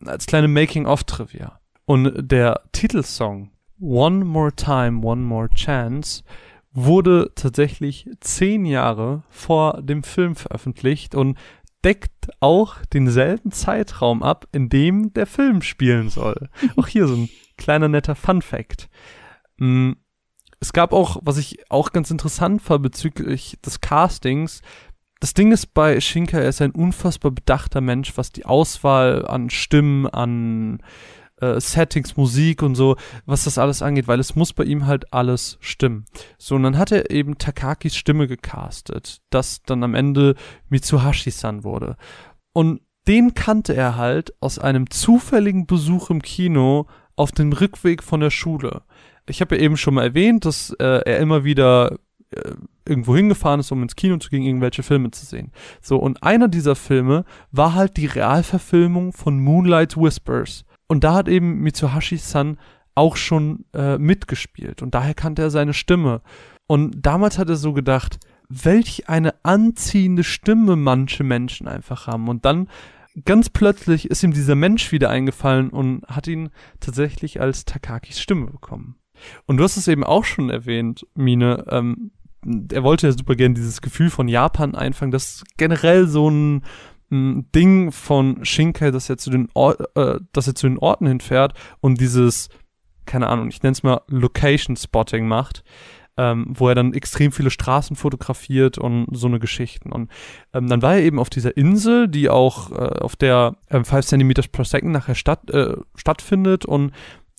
als 0.06 0.28
kleine 0.28 0.48
Making-of-Trivia. 0.48 1.60
Und 1.86 2.14
der 2.32 2.62
Titelsong 2.72 3.52
One 3.80 4.24
More 4.24 4.54
Time, 4.54 5.06
One 5.06 5.24
More 5.24 5.50
Chance 5.50 6.24
wurde 6.72 7.32
tatsächlich 7.36 8.10
zehn 8.22 8.66
Jahre 8.66 9.24
vor 9.30 9.82
dem 9.82 10.04
Film 10.04 10.36
veröffentlicht 10.36 11.16
und 11.16 11.38
deckt 11.84 12.30
auch 12.40 12.78
denselben 12.94 13.52
Zeitraum 13.52 14.24
ab, 14.24 14.48
in 14.52 14.70
dem 14.70 15.14
der 15.14 15.28
Film 15.28 15.62
spielen 15.62 16.10
soll. 16.10 16.50
auch 16.76 16.88
hier 16.88 17.08
so 17.08 17.16
ein 17.16 17.30
kleiner 17.58 17.88
netter 17.88 18.16
Fun 18.16 18.42
Fact. 18.42 18.90
Mm, 19.58 19.94
es 20.60 20.74
gab 20.74 20.92
auch, 20.92 21.18
was 21.22 21.38
ich 21.38 21.60
auch 21.70 21.92
ganz 21.92 22.10
interessant 22.10 22.68
war 22.70 22.80
bezüglich 22.80 23.60
des 23.64 23.80
Castings, 23.82 24.62
das 25.20 25.34
Ding 25.34 25.52
ist 25.52 25.74
bei 25.74 26.00
Shinka, 26.00 26.38
er 26.38 26.50
ist 26.50 26.62
ein 26.62 26.72
unfassbar 26.72 27.32
bedachter 27.32 27.82
Mensch, 27.82 28.18
was 28.18 28.32
die 28.32 28.46
Auswahl 28.46 29.26
an 29.26 29.50
Stimmen, 29.50 30.06
an 30.06 30.80
äh, 31.42 31.60
Settings, 31.60 32.18
Musik 32.18 32.62
und 32.62 32.76
so, 32.76 32.96
was 33.26 33.44
das 33.44 33.58
alles 33.58 33.82
angeht, 33.82 34.08
weil 34.08 34.20
es 34.20 34.36
muss 34.36 34.54
bei 34.54 34.64
ihm 34.64 34.86
halt 34.86 35.14
alles 35.14 35.58
stimmen. 35.62 36.06
So, 36.38 36.56
und 36.56 36.64
dann 36.64 36.78
hat 36.78 36.92
er 36.92 37.12
eben 37.12 37.38
Takakis 37.38 37.96
Stimme 37.96 38.28
gecastet, 38.28 39.22
das 39.30 39.62
dann 39.64 39.84
am 39.84 39.96
Ende 39.96 40.36
Mitsuhashi-san 40.70 41.64
wurde. 41.64 41.98
Und 42.54 42.82
den 43.08 43.34
kannte 43.34 43.74
er 43.74 43.96
halt 43.96 44.34
aus 44.42 44.60
einem 44.60 44.90
zufälligen 44.90 45.66
Besuch 45.66 46.10
im 46.10 46.22
Kino 46.22 46.88
auf 47.16 47.32
dem 47.32 47.54
Rückweg 47.54 48.04
von 48.04 48.20
der 48.20 48.32
Schule. 48.32 48.82
Ich 49.30 49.42
habe 49.42 49.56
ja 49.56 49.62
eben 49.62 49.78
schon 49.78 49.94
mal 49.94 50.04
erwähnt, 50.04 50.46
dass 50.46 50.72
äh, 50.80 51.02
er 51.06 51.20
immer 51.20 51.44
wieder 51.44 51.98
äh, 52.32 52.54
irgendwo 52.86 53.16
hingefahren 53.16 53.60
ist, 53.60 53.72
um 53.72 53.84
ins 53.84 53.96
Kino 53.96 54.18
zu 54.18 54.30
gehen, 54.30 54.44
irgendwelche 54.44 54.84
Filme 54.84 55.12
zu 55.12 55.26
sehen. 55.26 55.52
So, 55.82 55.98
und 55.98 56.24
einer 56.24 56.48
dieser 56.48 56.76
Filme 56.76 57.26
war 57.52 57.74
halt 57.74 57.98
die 57.98 58.06
Realverfilmung 58.06 59.14
von 59.14 59.40
Moonlight 59.40 59.98
Whispers. 59.98 60.66
Und 60.88 61.04
da 61.04 61.14
hat 61.14 61.28
eben 61.28 61.60
Mitsuhashi-san 61.60 62.58
auch 62.96 63.16
schon 63.16 63.66
äh, 63.74 63.98
mitgespielt. 63.98 64.82
Und 64.82 64.96
daher 64.96 65.14
kannte 65.14 65.42
er 65.42 65.50
seine 65.50 65.74
Stimme. 65.74 66.22
Und 66.66 67.06
damals 67.06 67.38
hat 67.38 67.50
er 67.50 67.56
so 67.56 67.74
gedacht, 67.74 68.20
welch 68.50 69.10
eine 69.10 69.36
anziehende 69.44 70.24
Stimme 70.24 70.76
manche 70.76 71.24
Menschen 71.24 71.68
einfach 71.68 72.08
haben. 72.08 72.28
Und 72.28 72.46
dann 72.46 72.70
ganz 73.26 73.50
plötzlich 73.50 74.10
ist 74.10 74.24
ihm 74.24 74.34
dieser 74.34 74.56
Mensch 74.56 74.92
wieder 74.92 75.10
eingefallen 75.10 75.70
und 75.70 76.06
hat 76.08 76.28
ihn 76.28 76.50
tatsächlich 76.80 77.42
als 77.42 77.66
Takakis 77.66 78.20
Stimme 78.20 78.48
bekommen. 78.48 78.96
Und 79.46 79.58
du 79.58 79.64
hast 79.64 79.78
es 79.78 79.88
eben 79.88 80.04
auch 80.04 80.24
schon 80.24 80.50
erwähnt, 80.50 81.06
Mine, 81.16 81.66
ähm, 81.70 82.12
er 82.72 82.84
wollte 82.84 83.08
ja 83.08 83.14
super 83.14 83.36
gern 83.36 83.56
dieses 83.56 83.82
Gefühl 83.82 84.10
von 84.10 84.28
Japan 84.28 84.76
einfangen, 84.76 85.12
das 85.12 85.44
generell 85.58 86.08
so 86.08 86.30
ein, 86.30 86.64
ein 87.12 87.52
Ding 87.52 87.92
von 87.92 88.44
Shinkai, 88.44 88.92
dass 88.92 89.10
er 89.10 89.18
zu 89.18 89.30
den 89.30 89.50
Or 89.54 89.78
äh, 89.96 90.20
dass 90.34 90.48
er 90.48 90.56
zu 90.56 90.68
den 90.68 90.78
Orten 90.78 91.08
hinfährt 91.08 91.54
und 91.80 92.02
dieses, 92.02 92.50
keine 93.06 93.28
Ahnung, 93.28 93.50
ich 93.50 93.64
nenne 93.64 93.74
es 93.74 93.84
mal 93.84 94.02
Location 94.08 94.76
Spotting 94.76 95.28
macht 95.28 95.64
ähm, 96.18 96.48
wo 96.50 96.68
er 96.68 96.76
dann 96.76 96.94
extrem 96.94 97.32
viele 97.32 97.52
Straßen 97.52 97.96
fotografiert 97.96 98.78
und 98.78 99.08
so 99.12 99.28
eine 99.28 99.40
Geschichten. 99.40 99.92
Und 99.92 100.10
ähm, 100.54 100.68
dann 100.68 100.82
war 100.82 100.96
er 100.96 101.04
eben 101.04 101.20
auf 101.20 101.30
dieser 101.30 101.56
Insel, 101.56 102.08
die 102.08 102.30
auch 102.30 102.72
äh, 102.72 103.00
auf 103.00 103.16
der 103.16 103.56
ähm, 103.70 103.86
5 103.86 104.06
cm 104.06 104.34
per 104.52 104.66
second 104.66 104.92
nachher 104.92 105.16
statt, 105.16 105.50
äh, 105.52 105.78
stattfindet 105.96 106.66
und 106.66 106.92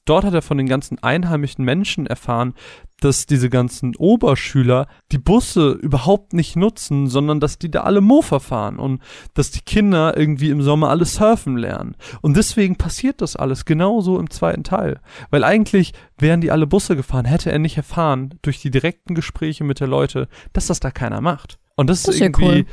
Dort 0.09 0.25
hat 0.25 0.33
er 0.33 0.40
von 0.40 0.57
den 0.57 0.66
ganzen 0.66 0.99
einheimischen 1.03 1.64
Menschen 1.64 2.07
erfahren, 2.07 2.55
dass 3.01 3.27
diese 3.27 3.51
ganzen 3.51 3.94
Oberschüler 3.97 4.87
die 5.12 5.18
Busse 5.18 5.73
überhaupt 5.73 6.33
nicht 6.33 6.57
nutzen, 6.57 7.09
sondern 7.09 7.40
dass 7.40 7.59
die 7.59 7.71
da 7.71 7.83
alle 7.83 8.01
Mofa 8.01 8.38
fahren 8.38 8.79
und 8.79 9.03
dass 9.35 9.51
die 9.51 9.61
Kinder 9.61 10.16
irgendwie 10.16 10.49
im 10.49 10.62
Sommer 10.62 10.88
alle 10.88 11.05
surfen 11.05 11.59
lernen. 11.59 11.94
Und 12.23 12.38
deswegen 12.38 12.77
passiert 12.77 13.21
das 13.21 13.37
alles 13.37 13.66
genauso 13.66 14.18
im 14.18 14.31
zweiten 14.31 14.64
Teil. 14.64 15.01
Weil 15.31 15.44
eigentlich 15.44 15.92
wären 16.16 16.40
die 16.40 16.51
alle 16.51 16.66
Busse 16.66 16.97
gefahren, 16.97 17.27
hätte 17.27 17.53
er 17.53 17.59
nicht 17.59 17.77
erfahren 17.77 18.35
durch 18.40 18.62
die 18.62 18.71
direkten 18.71 19.14
Gespräche 19.14 19.62
mit 19.62 19.79
der 19.79 19.88
Leute, 19.88 20.29
dass 20.55 20.68
das 20.68 20.81
da 20.81 20.90
keiner 20.90 21.21
macht. 21.21 21.59
Und 21.77 21.90
das, 21.90 22.05
das 22.05 22.14
ist 22.14 22.21
irgendwie, 22.23 22.44
ja 22.44 22.55
cool. 22.57 22.66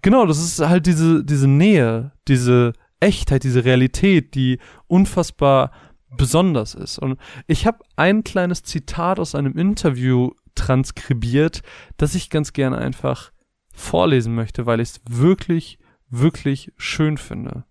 genau, 0.00 0.24
das 0.24 0.38
ist 0.38 0.60
halt 0.60 0.86
diese, 0.86 1.22
diese 1.24 1.46
Nähe, 1.46 2.12
diese 2.26 2.72
Echtheit, 3.00 3.44
diese 3.44 3.64
Realität, 3.64 4.34
die 4.34 4.58
unfassbar 4.86 5.70
besonders 6.16 6.74
ist. 6.74 6.98
Und 6.98 7.18
ich 7.46 7.66
habe 7.66 7.78
ein 7.96 8.24
kleines 8.24 8.62
Zitat 8.62 9.18
aus 9.18 9.34
einem 9.34 9.56
Interview 9.56 10.32
transkribiert, 10.54 11.62
das 11.96 12.14
ich 12.14 12.30
ganz 12.30 12.52
gerne 12.52 12.78
einfach 12.78 13.32
vorlesen 13.72 14.34
möchte, 14.34 14.66
weil 14.66 14.80
ich 14.80 14.90
es 14.90 15.00
wirklich, 15.08 15.78
wirklich 16.08 16.72
schön 16.76 17.16
finde. 17.16 17.64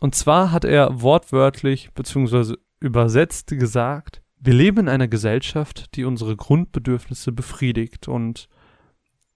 Und 0.00 0.14
zwar 0.14 0.52
hat 0.52 0.64
er 0.64 1.00
wortwörtlich 1.00 1.90
bzw. 1.94 2.56
übersetzt 2.80 3.48
gesagt, 3.48 4.22
wir 4.38 4.52
leben 4.52 4.80
in 4.80 4.88
einer 4.88 5.08
Gesellschaft, 5.08 5.96
die 5.96 6.04
unsere 6.04 6.36
Grundbedürfnisse 6.36 7.32
befriedigt 7.32 8.06
und 8.06 8.48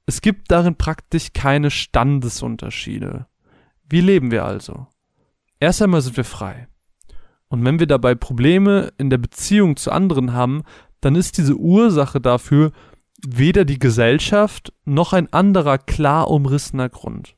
es 0.06 0.20
gibt 0.20 0.50
darin 0.50 0.76
praktisch 0.76 1.32
keine 1.32 1.70
Standesunterschiede. 1.70 3.26
Wie 3.88 4.00
leben 4.00 4.30
wir 4.30 4.44
also? 4.44 4.88
Erst 5.58 5.82
einmal 5.82 6.00
sind 6.00 6.16
wir 6.16 6.24
frei. 6.24 6.68
Und 7.50 7.64
wenn 7.64 7.80
wir 7.80 7.86
dabei 7.86 8.14
Probleme 8.14 8.92
in 8.96 9.10
der 9.10 9.18
Beziehung 9.18 9.76
zu 9.76 9.90
anderen 9.90 10.32
haben, 10.32 10.62
dann 11.00 11.16
ist 11.16 11.36
diese 11.36 11.56
Ursache 11.56 12.20
dafür 12.20 12.70
weder 13.26 13.64
die 13.64 13.78
Gesellschaft 13.78 14.72
noch 14.84 15.12
ein 15.12 15.30
anderer 15.32 15.76
klar 15.76 16.30
umrissener 16.30 16.88
Grund. 16.88 17.36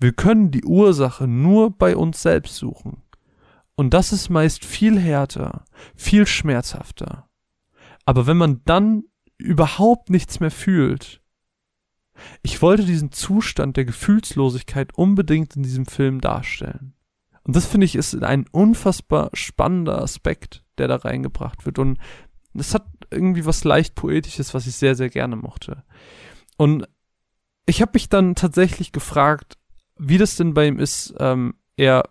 Wir 0.00 0.12
können 0.12 0.50
die 0.50 0.64
Ursache 0.64 1.28
nur 1.28 1.70
bei 1.70 1.96
uns 1.96 2.22
selbst 2.22 2.56
suchen. 2.56 3.02
Und 3.76 3.94
das 3.94 4.12
ist 4.12 4.30
meist 4.30 4.64
viel 4.64 4.98
härter, 4.98 5.64
viel 5.94 6.26
schmerzhafter. 6.26 7.28
Aber 8.04 8.26
wenn 8.26 8.36
man 8.36 8.62
dann 8.64 9.04
überhaupt 9.36 10.10
nichts 10.10 10.40
mehr 10.40 10.50
fühlt, 10.50 11.20
ich 12.42 12.62
wollte 12.62 12.84
diesen 12.84 13.12
Zustand 13.12 13.76
der 13.76 13.84
Gefühlslosigkeit 13.84 14.96
unbedingt 14.96 15.56
in 15.56 15.62
diesem 15.62 15.86
Film 15.86 16.20
darstellen. 16.20 16.94
Und 17.44 17.56
das 17.56 17.66
finde 17.66 17.84
ich 17.86 17.96
ist 17.96 18.22
ein 18.22 18.46
unfassbar 18.50 19.30
spannender 19.32 20.00
Aspekt, 20.00 20.64
der 20.78 20.88
da 20.88 20.96
reingebracht 20.96 21.66
wird. 21.66 21.78
Und 21.78 21.98
es 22.54 22.74
hat 22.74 22.86
irgendwie 23.10 23.46
was 23.46 23.64
leicht 23.64 23.94
Poetisches, 23.94 24.54
was 24.54 24.66
ich 24.66 24.76
sehr, 24.76 24.94
sehr 24.94 25.10
gerne 25.10 25.36
mochte. 25.36 25.82
Und 26.56 26.86
ich 27.66 27.82
habe 27.82 27.92
mich 27.94 28.08
dann 28.08 28.34
tatsächlich 28.34 28.92
gefragt, 28.92 29.58
wie 29.98 30.18
das 30.18 30.36
denn 30.36 30.54
bei 30.54 30.66
ihm 30.66 30.78
ist. 30.78 31.14
Ähm, 31.18 31.54
er 31.76 32.04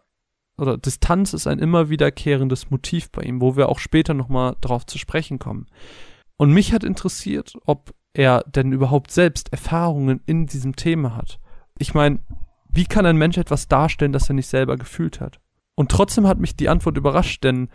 oder 0.58 0.78
Distanz 0.78 1.34
ist 1.34 1.48
ein 1.48 1.60
immer 1.60 1.90
wiederkehrendes 1.90 2.70
Motiv 2.70 3.10
bei 3.12 3.24
ihm, 3.24 3.42
wo 3.42 3.56
wir 3.56 3.70
auch 3.70 3.80
später 3.80 4.14
nochmal 4.14 4.56
drauf 4.62 4.86
zu 4.86 4.98
sprechen 4.98 5.40
kommen. 5.40 5.68
Und 6.38 6.52
mich 6.52 6.74
hat 6.74 6.84
interessiert, 6.84 7.54
ob 7.66 7.94
er 8.14 8.44
denn 8.44 8.72
überhaupt 8.72 9.12
selbst 9.12 9.52
Erfahrungen 9.52 10.22
in 10.26 10.46
diesem 10.46 10.76
Thema 10.76 11.16
hat. 11.16 11.40
Ich 11.78 11.94
meine, 11.94 12.20
wie 12.74 12.86
kann 12.86 13.06
ein 13.06 13.18
Mensch 13.18 13.38
etwas 13.38 13.68
darstellen, 13.68 14.14
das 14.14 14.30
er 14.30 14.36
nicht 14.36 14.48
selber 14.48 14.78
gefühlt 14.78 15.20
hat? 15.20 15.40
Und 15.76 15.92
trotzdem 15.92 16.28
hat 16.28 16.40
mich 16.40 16.56
die 16.56 16.70
Antwort 16.70 16.98
überrascht, 16.98 17.44
denn 17.44 17.70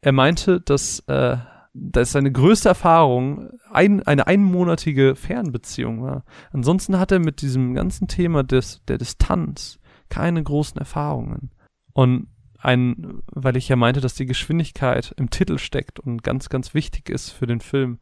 er 0.00 0.12
meinte, 0.12 0.60
dass, 0.60 1.00
äh, 1.08 1.38
dass 1.74 2.12
seine 2.12 2.32
größte 2.32 2.68
Erfahrung 2.68 3.50
ein, 3.70 4.02
eine 4.04 4.26
einmonatige 4.26 5.16
Fernbeziehung 5.16 6.02
war. 6.02 6.24
Ansonsten 6.52 6.98
hat 6.98 7.12
er 7.12 7.18
mit 7.18 7.42
diesem 7.42 7.74
ganzen 7.74 8.08
Thema 8.08 8.42
des, 8.44 8.84
der 8.86 8.98
Distanz 8.98 9.78
keine 10.08 10.42
großen 10.42 10.78
Erfahrungen. 10.78 11.50
Und 11.92 12.28
ein, 12.60 13.22
weil 13.26 13.56
ich 13.56 13.68
ja 13.68 13.76
meinte, 13.76 14.00
dass 14.00 14.14
die 14.14 14.26
Geschwindigkeit 14.26 15.14
im 15.16 15.30
Titel 15.30 15.58
steckt 15.58 16.00
und 16.00 16.22
ganz, 16.22 16.48
ganz 16.48 16.74
wichtig 16.74 17.08
ist 17.08 17.30
für 17.30 17.46
den 17.46 17.60
Film. 17.60 18.00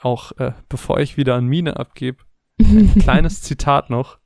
Auch 0.00 0.32
äh, 0.38 0.52
bevor 0.68 0.98
ich 1.00 1.16
wieder 1.16 1.34
an 1.34 1.46
Mine 1.46 1.76
abgebe, 1.76 2.24
ein 2.58 2.94
kleines 2.98 3.42
Zitat 3.42 3.90
noch. 3.90 4.18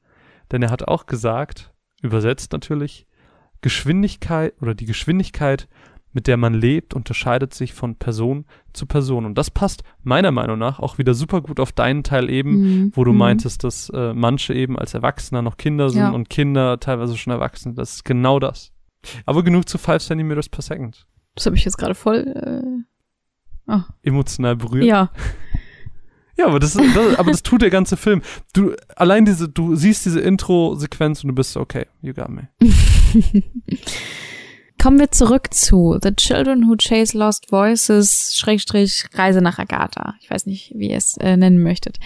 Denn 0.52 0.62
er 0.62 0.70
hat 0.70 0.86
auch 0.86 1.06
gesagt, 1.06 1.72
übersetzt 2.02 2.52
natürlich, 2.52 3.06
Geschwindigkeit 3.60 4.54
oder 4.60 4.74
die 4.74 4.84
Geschwindigkeit, 4.84 5.68
mit 6.12 6.26
der 6.26 6.36
man 6.36 6.54
lebt, 6.54 6.94
unterscheidet 6.94 7.52
sich 7.52 7.74
von 7.74 7.96
Person 7.96 8.46
zu 8.72 8.86
Person. 8.86 9.26
Und 9.26 9.36
das 9.36 9.50
passt 9.50 9.82
meiner 10.02 10.30
Meinung 10.30 10.58
nach 10.58 10.78
auch 10.78 10.98
wieder 10.98 11.14
super 11.14 11.42
gut 11.42 11.60
auf 11.60 11.72
deinen 11.72 12.04
Teil 12.04 12.30
eben, 12.30 12.52
mhm. 12.52 12.92
wo 12.94 13.04
du 13.04 13.12
mhm. 13.12 13.18
meintest, 13.18 13.64
dass 13.64 13.90
äh, 13.90 14.14
manche 14.14 14.54
eben 14.54 14.78
als 14.78 14.94
Erwachsener 14.94 15.42
noch 15.42 15.56
Kinder 15.58 15.90
sind 15.90 16.00
ja. 16.00 16.10
und 16.10 16.30
Kinder 16.30 16.80
teilweise 16.80 17.16
schon 17.16 17.32
erwachsen. 17.32 17.74
Das 17.74 17.94
ist 17.94 18.04
genau 18.04 18.38
das. 18.38 18.72
Aber 19.26 19.42
genug 19.44 19.68
zu 19.68 19.78
5 19.78 20.02
cm 20.02 20.40
per 20.50 20.62
second. 20.62 21.06
Das 21.34 21.44
habe 21.44 21.56
ich 21.56 21.64
jetzt 21.64 21.76
gerade 21.76 21.94
voll 21.94 22.84
äh, 23.68 23.70
oh. 23.70 23.82
emotional 24.02 24.56
berührt. 24.56 24.86
Ja. 24.86 25.10
Ja, 26.36 26.46
aber 26.46 26.60
das, 26.60 26.74
das, 26.74 27.18
aber 27.18 27.30
das 27.30 27.42
tut 27.42 27.62
der 27.62 27.70
ganze 27.70 27.96
Film. 27.96 28.22
Du, 28.52 28.74
allein 28.94 29.24
diese, 29.24 29.48
du 29.48 29.74
siehst 29.74 30.04
diese 30.04 30.20
Intro-Sequenz 30.20 31.24
und 31.24 31.28
du 31.28 31.34
bist 31.34 31.56
okay, 31.56 31.86
you 32.02 32.12
got 32.12 32.28
me. 32.28 32.48
Kommen 34.78 34.98
wir 34.98 35.10
zurück 35.10 35.54
zu 35.54 35.98
The 36.02 36.14
Children 36.14 36.68
Who 36.68 36.76
Chase 36.76 37.16
Lost 37.16 37.50
Voices, 37.50 38.36
Schrägstrich, 38.36 39.06
Reise 39.14 39.40
nach 39.40 39.58
Agatha. 39.58 40.14
Ich 40.20 40.30
weiß 40.30 40.46
nicht, 40.46 40.72
wie 40.76 40.90
ihr 40.90 40.98
es 40.98 41.16
äh, 41.16 41.36
nennen 41.36 41.62
möchtet. 41.62 41.98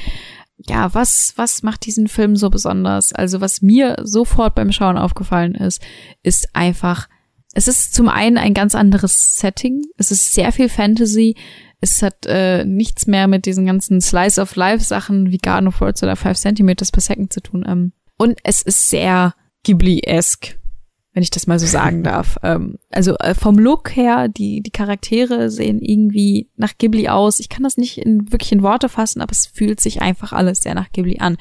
Ja, 0.69 0.95
was, 0.95 1.33
was 1.37 1.63
macht 1.63 1.85
diesen 1.87 2.07
Film 2.07 2.37
so 2.37 2.51
besonders? 2.51 3.13
Also, 3.13 3.41
was 3.41 3.63
mir 3.63 3.97
sofort 4.03 4.55
beim 4.55 4.73
Schauen 4.73 4.99
aufgefallen 4.99 5.55
ist, 5.55 5.83
ist 6.23 6.55
einfach, 6.55 7.09
es 7.55 7.67
ist 7.67 7.95
zum 7.95 8.09
einen 8.09 8.39
ein 8.39 8.55
ganz 8.55 8.75
anderes 8.75 9.37
Setting. 9.37 9.83
Es 9.97 10.11
ist 10.11 10.35
sehr 10.35 10.53
viel 10.53 10.69
Fantasy. 10.69 11.37
Es 11.81 12.03
hat 12.03 12.27
äh, 12.27 12.65
nichts 12.65 13.07
mehr 13.07 13.27
mit 13.27 13.47
diesen 13.47 13.67
ganzen 13.67 14.01
Slice 14.01 14.41
of 14.41 14.55
Life 14.57 14.85
Sachen 14.85 15.31
wie 15.31 15.39
Garden 15.39 15.69
of 15.69 15.81
Words 15.81 16.03
oder 16.03 16.17
5 16.17 16.37
Centimeters 16.39 16.93
per 16.93 17.01
Second 17.01 17.33
zu 17.33 17.41
tun. 17.41 17.65
Ähm, 17.67 17.93
und 18.19 18.39
es 18.45 18.61
ist 18.61 18.91
sehr 18.91 19.35
Ghibli-esque, 19.65 20.59
wenn 21.15 21.23
ich 21.23 21.31
das 21.31 21.47
mal 21.47 21.59
so 21.59 21.67
sagen 21.67 22.03
darf. 22.05 22.39
Ähm, 22.43 22.77
also 22.91 23.17
äh, 23.17 23.35
vom 23.35 23.59
Look 23.59 23.97
her, 23.97 24.29
die, 24.29 24.61
die 24.63 24.71
Charaktere 24.71 25.51
sehen 25.51 25.81
irgendwie 25.81 26.51
nach 26.57 26.77
Ghibli 26.77 27.09
aus. 27.09 27.41
Ich 27.41 27.49
kann 27.49 27.63
das 27.63 27.79
nicht 27.79 27.97
in, 27.99 28.31
wirklich 28.31 28.53
in 28.53 28.63
Worte 28.63 28.91
fassen, 28.91 29.23
aber 29.23 29.33
es 29.33 29.47
fühlt 29.47 29.81
sich 29.81 30.03
einfach 30.03 30.33
alles 30.35 30.61
sehr 30.61 30.75
nach 30.75 30.93
Ghibli 30.93 31.19
an. 31.19 31.39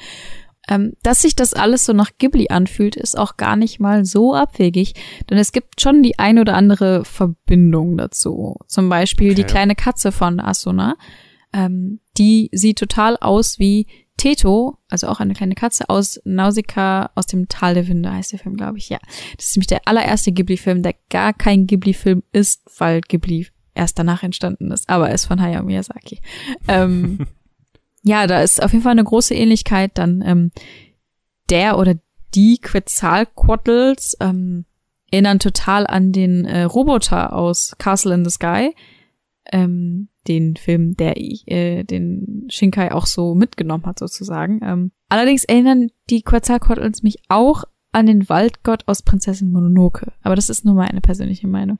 Ähm, 0.70 0.92
dass 1.02 1.20
sich 1.20 1.34
das 1.34 1.52
alles 1.52 1.84
so 1.84 1.92
nach 1.92 2.12
Ghibli 2.18 2.48
anfühlt, 2.48 2.96
ist 2.96 3.18
auch 3.18 3.36
gar 3.36 3.56
nicht 3.56 3.80
mal 3.80 4.04
so 4.04 4.34
abwegig, 4.34 4.94
denn 5.28 5.36
es 5.36 5.52
gibt 5.52 5.80
schon 5.80 6.02
die 6.02 6.18
ein 6.18 6.38
oder 6.38 6.54
andere 6.54 7.04
Verbindung 7.04 7.96
dazu. 7.98 8.56
Zum 8.68 8.88
Beispiel 8.88 9.32
okay. 9.32 9.42
die 9.42 9.44
kleine 9.44 9.74
Katze 9.74 10.12
von 10.12 10.40
Asuna. 10.40 10.96
Ähm, 11.52 11.98
die 12.16 12.48
sieht 12.52 12.78
total 12.78 13.16
aus 13.16 13.58
wie 13.58 13.88
Teto, 14.16 14.76
also 14.88 15.08
auch 15.08 15.18
eine 15.18 15.34
kleine 15.34 15.54
Katze 15.54 15.88
aus 15.88 16.20
Nausicaa 16.24 17.10
aus 17.14 17.26
dem 17.26 17.48
Tal 17.48 17.74
der 17.74 17.88
Winde 17.88 18.12
heißt 18.12 18.32
der 18.32 18.38
Film, 18.38 18.56
glaube 18.56 18.78
ich. 18.78 18.88
Ja, 18.88 18.98
das 19.36 19.46
ist 19.46 19.56
nämlich 19.56 19.66
der 19.66 19.88
allererste 19.88 20.30
Ghibli-Film, 20.30 20.82
der 20.82 20.94
gar 21.08 21.32
kein 21.32 21.66
Ghibli-Film 21.66 22.22
ist, 22.30 22.62
weil 22.78 23.00
Ghibli 23.00 23.48
erst 23.74 23.98
danach 23.98 24.22
entstanden 24.22 24.70
ist, 24.70 24.88
aber 24.88 25.08
er 25.08 25.14
ist 25.14 25.24
von 25.24 25.40
Hayao 25.40 25.64
Miyazaki. 25.64 26.20
ähm, 26.68 27.26
ja, 28.02 28.26
da 28.26 28.42
ist 28.42 28.62
auf 28.62 28.72
jeden 28.72 28.82
Fall 28.82 28.92
eine 28.92 29.04
große 29.04 29.34
Ähnlichkeit. 29.34 29.92
Dann 29.94 30.22
ähm, 30.24 30.50
der 31.50 31.78
oder 31.78 31.96
die 32.34 32.58
Quetzalcoatls 32.58 34.16
ähm, 34.20 34.64
erinnern 35.10 35.38
total 35.38 35.86
an 35.86 36.12
den 36.12 36.44
äh, 36.44 36.62
Roboter 36.62 37.32
aus 37.32 37.74
Castle 37.78 38.14
in 38.14 38.24
the 38.24 38.30
Sky. 38.30 38.74
Ähm, 39.52 40.08
den 40.28 40.56
Film, 40.56 40.96
der 40.96 41.16
äh, 41.16 41.82
den 41.84 42.46
Shinkai 42.50 42.92
auch 42.92 43.06
so 43.06 43.34
mitgenommen 43.34 43.86
hat, 43.86 43.98
sozusagen. 43.98 44.60
Ähm, 44.62 44.92
allerdings 45.08 45.44
erinnern 45.44 45.88
die 46.10 46.22
Quetzalcoatls 46.22 47.02
mich 47.02 47.22
auch 47.28 47.64
an 47.92 48.06
den 48.06 48.28
Waldgott 48.28 48.86
aus 48.86 49.02
Prinzessin 49.02 49.50
Mononoke. 49.50 50.12
Aber 50.22 50.36
das 50.36 50.50
ist 50.50 50.64
nur 50.64 50.74
meine 50.74 51.00
persönliche 51.00 51.48
Meinung. 51.48 51.78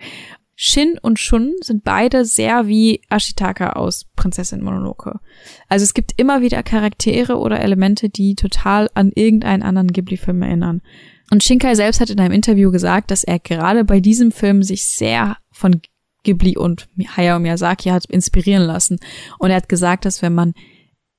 Shin 0.63 0.99
und 1.01 1.19
Shun 1.19 1.55
sind 1.63 1.85
beide 1.85 2.27
sehr 2.27 2.67
wie 2.67 3.01
Ashitaka 3.09 3.71
aus 3.71 4.05
Prinzessin 4.15 4.63
Mononoke. 4.63 5.19
Also 5.71 5.85
es 5.85 5.95
gibt 5.95 6.13
immer 6.19 6.43
wieder 6.43 6.63
Charaktere 6.63 7.39
oder 7.39 7.61
Elemente, 7.61 8.11
die 8.11 8.35
total 8.35 8.91
an 8.93 9.11
irgendeinen 9.15 9.63
anderen 9.63 9.91
Ghibli-Film 9.91 10.43
erinnern. 10.43 10.83
Und 11.31 11.43
Shinkai 11.43 11.75
selbst 11.77 12.03
hat 12.03 12.11
in 12.11 12.21
einem 12.21 12.35
Interview 12.35 12.71
gesagt, 12.71 13.11
dass 13.11 13.25
er 13.25 13.39
gerade 13.39 13.85
bei 13.87 14.01
diesem 14.01 14.33
Film 14.33 14.63
sich 14.63 14.85
sehr 14.85 15.39
von 15.51 15.81
Ghibli 16.25 16.59
und 16.59 16.91
Hayao 17.17 17.39
Miyazaki 17.39 17.89
hat 17.89 18.05
inspirieren 18.05 18.65
lassen. 18.65 18.99
Und 19.39 19.49
er 19.49 19.57
hat 19.57 19.71
gesagt, 19.71 20.05
dass 20.05 20.21
wenn 20.21 20.35
man 20.35 20.53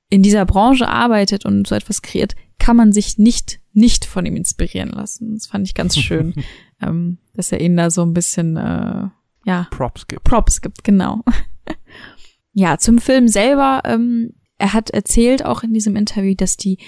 in 0.08 0.22
dieser 0.22 0.46
Branche 0.46 0.86
arbeitet 0.86 1.44
und 1.44 1.66
so 1.66 1.74
etwas 1.74 2.00
kreiert, 2.00 2.36
kann 2.60 2.76
man 2.76 2.92
sich 2.92 3.18
nicht 3.18 3.58
nicht 3.72 4.04
von 4.04 4.24
ihm 4.24 4.36
inspirieren 4.36 4.90
lassen. 4.90 5.34
Das 5.34 5.46
fand 5.46 5.66
ich 5.66 5.74
ganz 5.74 5.98
schön, 5.98 6.32
ähm, 6.80 7.18
dass 7.34 7.50
er 7.50 7.60
ihn 7.60 7.76
da 7.76 7.90
so 7.90 8.02
ein 8.02 8.12
bisschen 8.12 8.56
äh, 8.56 9.08
ja, 9.44 9.66
Props 9.70 10.06
gibt. 10.06 10.24
Props 10.24 10.60
gibt, 10.60 10.84
genau. 10.84 11.22
ja, 12.52 12.78
zum 12.78 12.98
Film 12.98 13.28
selber, 13.28 13.82
ähm, 13.84 14.34
er 14.58 14.72
hat 14.72 14.90
erzählt 14.90 15.44
auch 15.44 15.62
in 15.62 15.74
diesem 15.74 15.96
Interview, 15.96 16.34
dass 16.36 16.56
die 16.56 16.78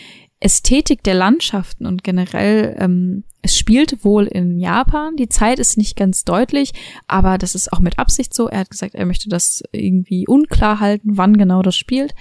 Ästhetik 0.40 1.02
der 1.02 1.14
Landschaften 1.14 1.86
und 1.86 2.04
generell, 2.04 2.76
ähm, 2.78 3.24
es 3.40 3.56
spielt 3.56 4.04
wohl 4.04 4.26
in 4.26 4.58
Japan. 4.58 5.16
Die 5.16 5.28
Zeit 5.28 5.58
ist 5.58 5.78
nicht 5.78 5.96
ganz 5.96 6.24
deutlich, 6.24 6.72
aber 7.08 7.38
das 7.38 7.54
ist 7.54 7.72
auch 7.72 7.80
mit 7.80 7.98
Absicht 7.98 8.34
so. 8.34 8.48
Er 8.48 8.60
hat 8.60 8.70
gesagt, 8.70 8.94
er 8.94 9.06
möchte 9.06 9.28
das 9.28 9.62
irgendwie 9.72 10.26
unklar 10.26 10.80
halten, 10.80 11.16
wann 11.16 11.38
genau 11.38 11.62
das 11.62 11.76
spielt. 11.76 12.14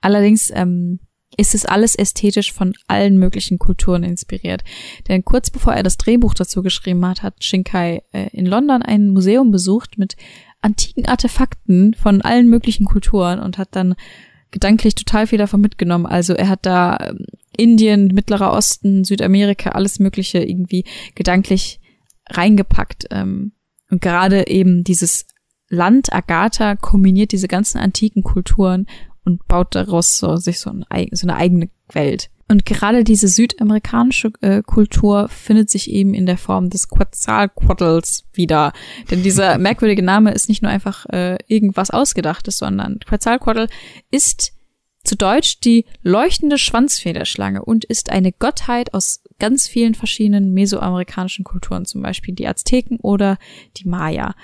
Allerdings 0.00 0.50
ähm, 0.54 1.00
ist 1.38 1.54
es 1.54 1.64
alles 1.64 1.94
ästhetisch 1.94 2.52
von 2.52 2.74
allen 2.88 3.16
möglichen 3.16 3.58
Kulturen 3.58 4.02
inspiriert. 4.02 4.64
Denn 5.08 5.24
kurz 5.24 5.50
bevor 5.50 5.72
er 5.72 5.82
das 5.82 5.96
Drehbuch 5.96 6.34
dazu 6.34 6.62
geschrieben 6.62 7.06
hat, 7.06 7.22
hat 7.22 7.42
Shinkai 7.42 8.02
äh, 8.12 8.28
in 8.32 8.44
London 8.44 8.82
ein 8.82 9.08
Museum 9.08 9.50
besucht 9.50 9.96
mit 9.96 10.16
antiken 10.60 11.06
Artefakten 11.06 11.94
von 11.94 12.20
allen 12.22 12.48
möglichen 12.48 12.84
Kulturen 12.84 13.38
und 13.38 13.56
hat 13.56 13.68
dann 13.72 13.94
gedanklich 14.50 14.96
total 14.96 15.26
viel 15.26 15.38
davon 15.38 15.60
mitgenommen. 15.60 16.06
Also 16.06 16.34
er 16.34 16.48
hat 16.48 16.66
da 16.66 16.98
ähm, 17.00 17.26
Indien, 17.56 18.08
Mittlerer 18.08 18.52
Osten, 18.52 19.04
Südamerika, 19.04 19.70
alles 19.70 20.00
Mögliche 20.00 20.38
irgendwie 20.38 20.84
gedanklich 21.14 21.80
reingepackt. 22.28 23.06
Ähm, 23.10 23.52
und 23.90 24.02
gerade 24.02 24.48
eben 24.48 24.82
dieses 24.82 25.26
Land 25.68 26.12
Agatha 26.12 26.76
kombiniert 26.76 27.32
diese 27.32 27.48
ganzen 27.48 27.78
antiken 27.78 28.22
Kulturen 28.22 28.86
und 29.28 29.46
baut 29.46 29.74
daraus 29.74 30.16
so, 30.16 30.36
sich 30.36 30.58
so, 30.58 30.70
ein, 30.70 30.86
so 31.12 31.26
eine 31.26 31.36
eigene 31.36 31.68
Welt. 31.92 32.30
Und 32.50 32.64
gerade 32.64 33.04
diese 33.04 33.28
südamerikanische 33.28 34.32
äh, 34.40 34.62
Kultur 34.62 35.28
findet 35.28 35.68
sich 35.68 35.90
eben 35.90 36.14
in 36.14 36.24
der 36.24 36.38
Form 36.38 36.70
des 36.70 36.88
Quetzalcoatls 36.88 38.24
wieder. 38.32 38.72
Denn 39.10 39.22
dieser 39.22 39.58
merkwürdige 39.68 40.02
Name 40.02 40.32
ist 40.32 40.48
nicht 40.48 40.62
nur 40.62 40.72
einfach 40.72 41.04
äh, 41.10 41.36
irgendwas 41.46 41.90
Ausgedachtes, 41.90 42.56
sondern 42.56 43.00
Quetzalcoatl 43.00 43.68
ist 44.10 44.54
zu 45.04 45.14
Deutsch 45.14 45.60
die 45.60 45.84
leuchtende 46.02 46.56
Schwanzfederschlange 46.56 47.62
und 47.62 47.84
ist 47.84 48.10
eine 48.10 48.32
Gottheit 48.32 48.94
aus 48.94 49.22
ganz 49.38 49.68
vielen 49.68 49.94
verschiedenen 49.94 50.54
mesoamerikanischen 50.54 51.44
Kulturen, 51.44 51.84
zum 51.84 52.00
Beispiel 52.00 52.34
die 52.34 52.48
Azteken 52.48 52.98
oder 53.00 53.36
die 53.76 53.88
Maya. 53.88 54.34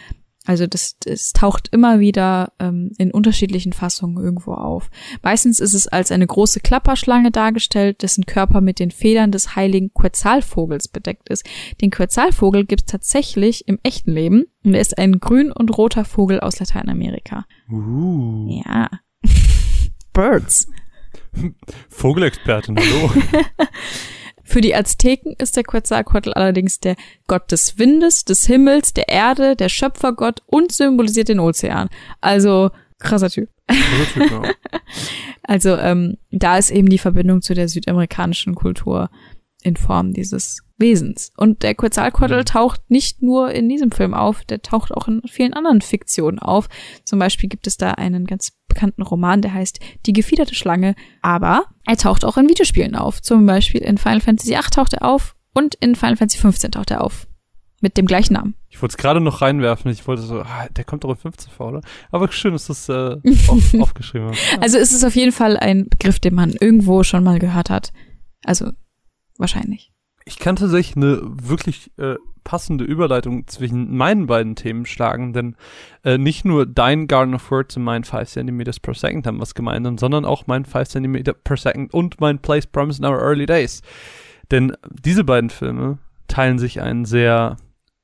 Also 0.45 0.67
das, 0.67 0.99
das 1.01 1.33
taucht 1.33 1.69
immer 1.73 2.01
wieder 2.01 2.53
ähm, 2.59 2.93
in 2.99 3.11
unterschiedlichen 3.11 3.73
Fassungen 3.73 4.23
irgendwo 4.23 4.53
auf. 4.53 4.91
Meistens 5.23 5.59
ist 5.59 5.73
es 5.73 5.89
als 5.89 6.13
eine 6.13 6.27
große 6.27 6.61
Klapperschlange 6.61 7.31
dargestellt, 7.31 8.03
dessen 8.03 8.27
Körper 8.27 8.61
mit 8.61 8.79
den 8.79 8.91
Federn 8.91 9.33
des 9.33 9.57
heiligen 9.57 9.93
Quetzalvogels 9.95 10.89
bedeckt 10.89 11.31
ist. 11.31 11.45
Den 11.81 11.91
Quetzalvogel 11.91 12.67
gibt 12.67 12.83
es 12.83 12.87
tatsächlich 12.87 13.67
im 13.69 13.79
echten 13.83 14.13
Leben 14.13 14.45
und 14.65 14.75
er 14.75 14.83
ist 14.83 14.99
ein 14.99 15.19
grün 15.19 15.51
und 15.51 15.77
roter 15.77 16.05
Vogel 16.05 16.41
aus 16.41 16.61
Lateinamerika. 16.61 17.47
Uh. 17.71 18.63
Ja. 18.67 18.91
Birds. 20.13 20.69
Vogelexpertin, 21.89 22.79
hallo. 22.79 23.11
Für 24.45 24.61
die 24.61 24.75
Azteken 24.75 25.35
ist 25.39 25.57
der 25.57 25.65
Quetzalcoatl 25.65 26.33
allerdings 26.35 26.79
der 26.79 26.97
Gott 27.27 27.51
des 27.51 27.79
Windes, 27.79 28.25
des 28.25 28.47
Himmels, 28.47 28.93
der 28.93 29.09
Erde, 29.09 29.57
der 29.57 29.71
Schöpfergott 29.71 30.43
und 30.47 30.71
symbolisiert 30.71 31.29
den 31.29 31.41
Ozean. 31.41 31.89
Also 32.21 32.71
krasser 32.99 33.31
Typ. 33.31 33.49
Krasser 33.67 34.13
typ 34.13 34.31
ja. 34.31 34.43
also 35.43 35.77
ähm, 35.77 36.19
da 36.31 36.59
ist 36.59 36.71
eben 36.71 36.89
die 36.89 36.99
Verbindung 36.99 37.41
zu 37.41 37.55
der 37.55 37.69
südamerikanischen 37.69 38.55
Kultur 38.55 39.11
in 39.63 39.77
Form 39.77 40.13
dieses 40.13 40.64
Wesens. 40.77 41.31
Und 41.37 41.63
der 41.63 41.75
Quetzalcoatl 41.75 42.39
mhm. 42.39 42.45
taucht 42.45 42.81
nicht 42.89 43.23
nur 43.23 43.53
in 43.53 43.69
diesem 43.69 43.93
Film 43.93 44.13
auf, 44.13 44.45
der 44.45 44.61
taucht 44.63 44.93
auch 44.93 45.07
in 45.07 45.23
vielen 45.27 45.55
anderen 45.55 45.81
Fiktionen 45.81 46.41
auf. 46.41 46.69
Zum 47.05 47.19
Beispiel 47.19 47.49
gibt 47.49 47.67
es 47.67 47.77
da 47.77 47.93
einen 47.93 48.27
ganz 48.27 48.53
bekannten 48.67 49.03
Roman, 49.03 49.41
der 49.41 49.55
heißt 49.55 49.79
Die 50.07 50.13
gefiederte 50.13 50.55
Schlange, 50.55 50.97
aber 51.23 51.67
er 51.87 51.97
taucht 51.97 52.25
auch 52.25 52.37
in 52.37 52.49
Videospielen 52.49 52.97
auf. 52.97 53.23
Zum 53.23 53.47
Beispiel 53.47 53.83
in 53.83 53.99
Final 53.99 54.21
Fantasy 54.21 54.51
VIII 54.51 54.63
taucht 54.73 54.95
er 54.95 55.05
auf 55.05 55.37
und 55.53 55.77
in 55.77 55.95
Final 55.95 56.17
Fantasy 56.17 56.39
XV 56.39 56.71
taucht 56.71 56.91
er 56.91 57.03
auf. 57.03 57.29
Mit 57.81 57.99
dem 57.99 58.07
gleichen 58.07 58.33
Namen. 58.33 58.55
Ich 58.71 58.81
wollte 58.81 58.95
es 58.95 58.97
gerade 58.97 59.21
noch 59.21 59.43
reinwerfen. 59.43 59.91
Ich 59.91 60.07
wollte 60.09 60.23
so, 60.23 60.41
ah, 60.41 60.69
der 60.75 60.85
kommt 60.85 61.05
doch 61.05 61.11
in 61.11 61.17
15 61.17 61.53
vor, 61.53 61.69
oder? 61.69 61.83
Aber 62.11 62.33
schön, 62.33 62.53
dass 62.53 62.67
das 62.67 62.89
äh, 62.89 63.17
auf, 63.49 63.75
aufgeschrieben 63.79 64.29
hast. 64.29 64.53
Ja. 64.53 64.59
Also 64.61 64.79
es 64.79 64.93
ist 64.93 65.05
auf 65.05 65.15
jeden 65.15 65.33
Fall 65.33 65.59
ein 65.59 65.89
Begriff, 65.89 66.19
den 66.19 66.35
man 66.35 66.51
irgendwo 66.53 67.03
schon 67.03 67.23
mal 67.23 67.39
gehört 67.39 67.69
hat. 67.69 67.93
Also 68.43 68.71
wahrscheinlich. 69.37 69.94
Ich 70.27 70.39
kann 70.39 70.57
tatsächlich 70.57 70.97
eine 70.97 71.21
wirklich 71.23 71.91
äh, 71.99 72.17
passende 72.45 72.85
Überleitung 72.85 73.47
zwischen 73.47 73.97
meinen 73.97 74.27
beiden 74.27 74.55
Themen 74.55 74.87
schlagen, 74.87 75.33
denn 75.33 75.57
äh, 76.05 76.19
nicht 76.19 76.45
nur 76.45 76.67
dein 76.67 77.09
Garden 77.09 77.35
of 77.35 77.51
Words 77.51 77.77
und 77.77 77.85
mein 77.85 78.05
5 78.05 78.29
cm 78.29 78.65
per 78.81 78.95
second 78.95 79.27
haben 79.27 79.41
was 79.41 79.55
gemeinsam, 79.55 79.99
sondern 79.99 80.25
auch 80.25 80.47
mein 80.47 80.65
5 80.65 80.89
cm 80.89 81.25
per 81.43 81.57
second 81.57 81.93
und 81.93 82.21
mein 82.21 82.39
Place 82.39 82.67
Promise 82.67 83.01
in 83.01 83.07
Our 83.07 83.21
Early 83.21 83.47
Days. 83.47 83.83
Denn 84.51 84.77
diese 85.03 85.25
beiden 85.25 85.51
Filme 85.51 85.99
teilen 86.29 86.59
sich 86.59 86.81
einen 86.81 87.05
sehr 87.05 87.57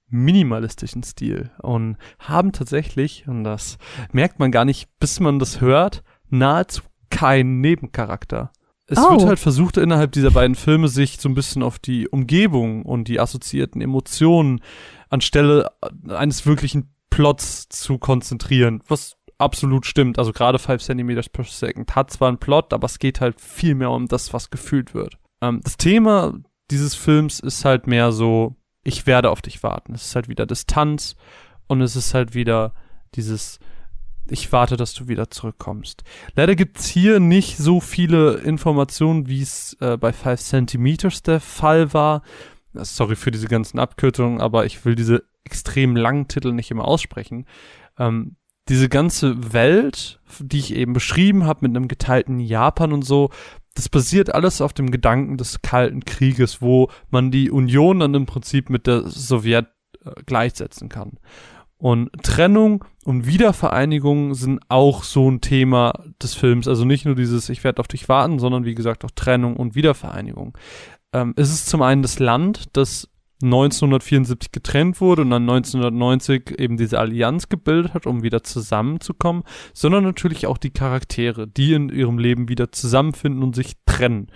minimalistischen 0.08 1.02
Stil 1.04 1.50
und 1.62 1.96
haben 2.18 2.52
tatsächlich, 2.52 3.28
und 3.28 3.44
das 3.44 3.78
merkt 4.12 4.38
man 4.38 4.50
gar 4.50 4.64
nicht, 4.64 4.88
bis 4.98 5.20
man 5.20 5.38
das 5.38 5.60
hört, 5.60 6.02
nahezu 6.28 6.82
keinen 7.10 7.60
Nebencharakter 7.60 8.50
es 8.90 8.98
oh. 8.98 9.12
wird 9.12 9.24
halt 9.24 9.38
versucht, 9.38 9.76
innerhalb 9.76 10.10
dieser 10.12 10.32
beiden 10.32 10.56
Filme 10.56 10.88
sich 10.88 11.20
so 11.20 11.28
ein 11.28 11.34
bisschen 11.34 11.62
auf 11.62 11.78
die 11.78 12.08
Umgebung 12.08 12.84
und 12.84 13.06
die 13.06 13.20
assoziierten 13.20 13.80
Emotionen 13.80 14.60
anstelle 15.08 15.70
eines 16.08 16.44
wirklichen 16.44 16.92
Plots 17.08 17.68
zu 17.68 17.98
konzentrieren, 17.98 18.82
was 18.88 19.16
absolut 19.38 19.86
stimmt. 19.86 20.18
Also 20.18 20.32
gerade 20.32 20.58
5 20.58 20.82
cm 20.82 21.20
per 21.32 21.44
second 21.44 21.94
hat 21.94 22.10
zwar 22.10 22.28
einen 22.28 22.38
Plot, 22.38 22.72
aber 22.72 22.86
es 22.86 22.98
geht 22.98 23.20
halt 23.20 23.40
viel 23.40 23.76
mehr 23.76 23.92
um 23.92 24.08
das, 24.08 24.32
was 24.32 24.50
gefühlt 24.50 24.92
wird. 24.92 25.18
Ähm, 25.40 25.60
das 25.62 25.76
Thema 25.76 26.34
dieses 26.72 26.96
Films 26.96 27.38
ist 27.38 27.64
halt 27.64 27.86
mehr 27.86 28.10
so, 28.10 28.56
ich 28.82 29.06
werde 29.06 29.30
auf 29.30 29.40
dich 29.40 29.62
warten. 29.62 29.94
Es 29.94 30.06
ist 30.06 30.16
halt 30.16 30.28
wieder 30.28 30.46
Distanz 30.46 31.14
und 31.68 31.80
es 31.80 31.94
ist 31.94 32.12
halt 32.12 32.34
wieder 32.34 32.74
dieses 33.14 33.60
ich 34.30 34.52
warte, 34.52 34.76
dass 34.76 34.94
du 34.94 35.08
wieder 35.08 35.30
zurückkommst. 35.30 36.02
Leider 36.34 36.54
gibt's 36.54 36.86
hier 36.86 37.20
nicht 37.20 37.56
so 37.56 37.80
viele 37.80 38.34
Informationen, 38.38 39.28
wie 39.28 39.42
es 39.42 39.76
äh, 39.80 39.96
bei 39.96 40.12
5 40.12 40.40
Centimeters 40.40 41.22
der 41.22 41.40
Fall 41.40 41.92
war. 41.92 42.22
Sorry 42.72 43.16
für 43.16 43.30
diese 43.30 43.48
ganzen 43.48 43.78
Abkürzungen, 43.78 44.40
aber 44.40 44.64
ich 44.64 44.84
will 44.84 44.94
diese 44.94 45.24
extrem 45.44 45.96
langen 45.96 46.28
Titel 46.28 46.52
nicht 46.52 46.70
immer 46.70 46.86
aussprechen. 46.86 47.46
Ähm, 47.98 48.36
diese 48.68 48.88
ganze 48.88 49.52
Welt, 49.52 50.20
die 50.38 50.58
ich 50.58 50.74
eben 50.74 50.92
beschrieben 50.92 51.44
habe 51.44 51.66
mit 51.66 51.76
einem 51.76 51.88
geteilten 51.88 52.38
Japan 52.38 52.92
und 52.92 53.02
so, 53.02 53.30
das 53.74 53.88
basiert 53.88 54.34
alles 54.34 54.60
auf 54.60 54.72
dem 54.72 54.90
Gedanken 54.90 55.36
des 55.36 55.62
Kalten 55.62 56.04
Krieges, 56.04 56.60
wo 56.60 56.90
man 57.10 57.30
die 57.30 57.50
Union 57.50 58.00
dann 58.00 58.14
im 58.14 58.26
Prinzip 58.26 58.70
mit 58.70 58.86
der 58.86 59.08
Sowjet 59.08 59.66
äh, 60.04 60.10
gleichsetzen 60.24 60.88
kann. 60.88 61.18
Und 61.80 62.10
Trennung 62.22 62.84
und 63.06 63.26
Wiedervereinigung 63.26 64.34
sind 64.34 64.60
auch 64.68 65.02
so 65.02 65.30
ein 65.30 65.40
Thema 65.40 66.04
des 66.22 66.34
Films. 66.34 66.68
Also 66.68 66.84
nicht 66.84 67.06
nur 67.06 67.14
dieses 67.14 67.48
Ich 67.48 67.64
werde 67.64 67.80
auf 67.80 67.88
dich 67.88 68.06
warten, 68.08 68.38
sondern 68.38 68.66
wie 68.66 68.74
gesagt 68.74 69.02
auch 69.02 69.10
Trennung 69.10 69.56
und 69.56 69.74
Wiedervereinigung. 69.74 70.56
Ähm, 71.14 71.32
es 71.36 71.50
ist 71.50 71.70
zum 71.70 71.80
einen 71.80 72.02
das 72.02 72.18
Land, 72.18 72.68
das 72.74 73.08
1974 73.42 74.52
getrennt 74.52 75.00
wurde 75.00 75.22
und 75.22 75.30
dann 75.30 75.48
1990 75.48 76.60
eben 76.60 76.76
diese 76.76 76.98
Allianz 76.98 77.48
gebildet 77.48 77.94
hat, 77.94 78.06
um 78.06 78.22
wieder 78.22 78.44
zusammenzukommen, 78.44 79.44
sondern 79.72 80.04
natürlich 80.04 80.46
auch 80.46 80.58
die 80.58 80.72
Charaktere, 80.72 81.48
die 81.48 81.72
in 81.72 81.88
ihrem 81.88 82.18
Leben 82.18 82.50
wieder 82.50 82.72
zusammenfinden 82.72 83.42
und 83.42 83.56
sich 83.56 83.76
trennen. 83.86 84.30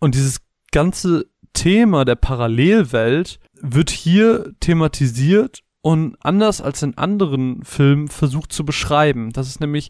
Und 0.00 0.14
dieses 0.14 0.42
ganze 0.70 1.30
Thema 1.54 2.04
der 2.04 2.16
Parallelwelt 2.16 3.40
wird 3.54 3.88
hier 3.88 4.52
thematisiert 4.60 5.62
und 5.88 6.16
anders 6.20 6.60
als 6.60 6.82
in 6.82 6.98
anderen 6.98 7.64
Filmen 7.64 8.08
versucht 8.08 8.52
zu 8.52 8.66
beschreiben. 8.66 9.30
Das 9.32 9.48
ist 9.48 9.58
nämlich 9.58 9.88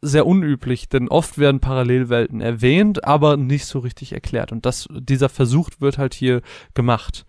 sehr 0.00 0.26
unüblich, 0.26 0.88
denn 0.88 1.10
oft 1.10 1.36
werden 1.36 1.60
Parallelwelten 1.60 2.40
erwähnt, 2.40 3.04
aber 3.04 3.36
nicht 3.36 3.66
so 3.66 3.80
richtig 3.80 4.12
erklärt. 4.12 4.52
Und 4.52 4.64
das, 4.64 4.88
dieser 4.90 5.28
Versuch 5.28 5.68
wird 5.80 5.98
halt 5.98 6.14
hier 6.14 6.40
gemacht. 6.72 7.26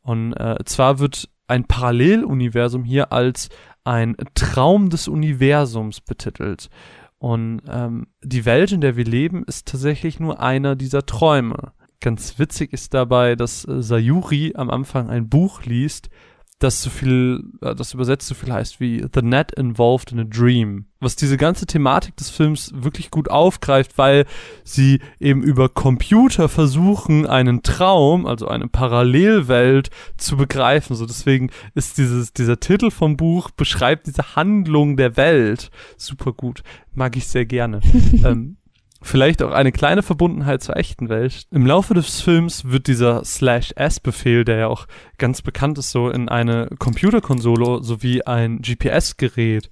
Und 0.00 0.34
äh, 0.34 0.58
zwar 0.64 1.00
wird 1.00 1.28
ein 1.48 1.64
Paralleluniversum 1.64 2.84
hier 2.84 3.12
als 3.12 3.48
ein 3.82 4.14
Traum 4.34 4.88
des 4.88 5.08
Universums 5.08 6.00
betitelt. 6.00 6.70
Und 7.18 7.62
ähm, 7.68 8.06
die 8.22 8.44
Welt, 8.44 8.70
in 8.70 8.80
der 8.80 8.94
wir 8.96 9.04
leben, 9.04 9.42
ist 9.42 9.66
tatsächlich 9.66 10.20
nur 10.20 10.38
einer 10.38 10.76
dieser 10.76 11.04
Träume. 11.04 11.72
Ganz 12.00 12.38
witzig 12.38 12.72
ist 12.72 12.94
dabei, 12.94 13.34
dass 13.34 13.66
äh, 13.66 13.82
Sayuri 13.82 14.52
am 14.54 14.70
Anfang 14.70 15.10
ein 15.10 15.28
Buch 15.28 15.64
liest, 15.64 16.10
das 16.58 16.82
so 16.82 16.88
viel, 16.88 17.44
äh, 17.60 17.74
das 17.74 17.92
übersetzt 17.92 18.28
so 18.28 18.34
viel 18.34 18.52
heißt 18.52 18.80
wie 18.80 19.04
The 19.14 19.22
Net 19.22 19.52
Involved 19.52 20.12
in 20.12 20.20
a 20.20 20.24
Dream. 20.24 20.86
Was 21.00 21.14
diese 21.14 21.36
ganze 21.36 21.66
Thematik 21.66 22.16
des 22.16 22.30
Films 22.30 22.72
wirklich 22.74 23.10
gut 23.10 23.30
aufgreift, 23.30 23.98
weil 23.98 24.24
sie 24.64 25.00
eben 25.20 25.42
über 25.42 25.68
Computer 25.68 26.48
versuchen, 26.48 27.26
einen 27.26 27.62
Traum, 27.62 28.26
also 28.26 28.48
eine 28.48 28.68
Parallelwelt 28.68 29.90
zu 30.16 30.38
begreifen. 30.38 30.96
So 30.96 31.04
deswegen 31.04 31.50
ist 31.74 31.98
dieses, 31.98 32.32
dieser 32.32 32.58
Titel 32.58 32.90
vom 32.90 33.18
Buch 33.18 33.50
beschreibt 33.50 34.06
diese 34.06 34.36
Handlung 34.36 34.96
der 34.96 35.18
Welt 35.18 35.70
super 35.98 36.32
gut. 36.32 36.62
Mag 36.94 37.16
ich 37.16 37.26
sehr 37.26 37.44
gerne. 37.44 37.80
ähm, 38.24 38.56
vielleicht 39.02 39.42
auch 39.42 39.52
eine 39.52 39.72
kleine 39.72 40.02
Verbundenheit 40.02 40.62
zur 40.62 40.76
echten 40.76 41.08
Welt. 41.08 41.46
Im 41.50 41.66
Laufe 41.66 41.94
des 41.94 42.20
Films 42.20 42.64
wird 42.64 42.86
dieser 42.86 43.24
Slash-S-Befehl, 43.24 44.44
der 44.44 44.56
ja 44.56 44.66
auch 44.68 44.86
ganz 45.18 45.42
bekannt 45.42 45.78
ist, 45.78 45.90
so 45.90 46.10
in 46.10 46.28
eine 46.28 46.68
Computerkonsole 46.78 47.82
sowie 47.82 48.22
ein 48.22 48.60
GPS-Gerät 48.62 49.70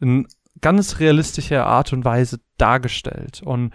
in 0.00 0.26
ganz 0.60 1.00
realistischer 1.00 1.66
Art 1.66 1.92
und 1.92 2.04
Weise 2.04 2.40
dargestellt. 2.58 3.42
Und 3.44 3.72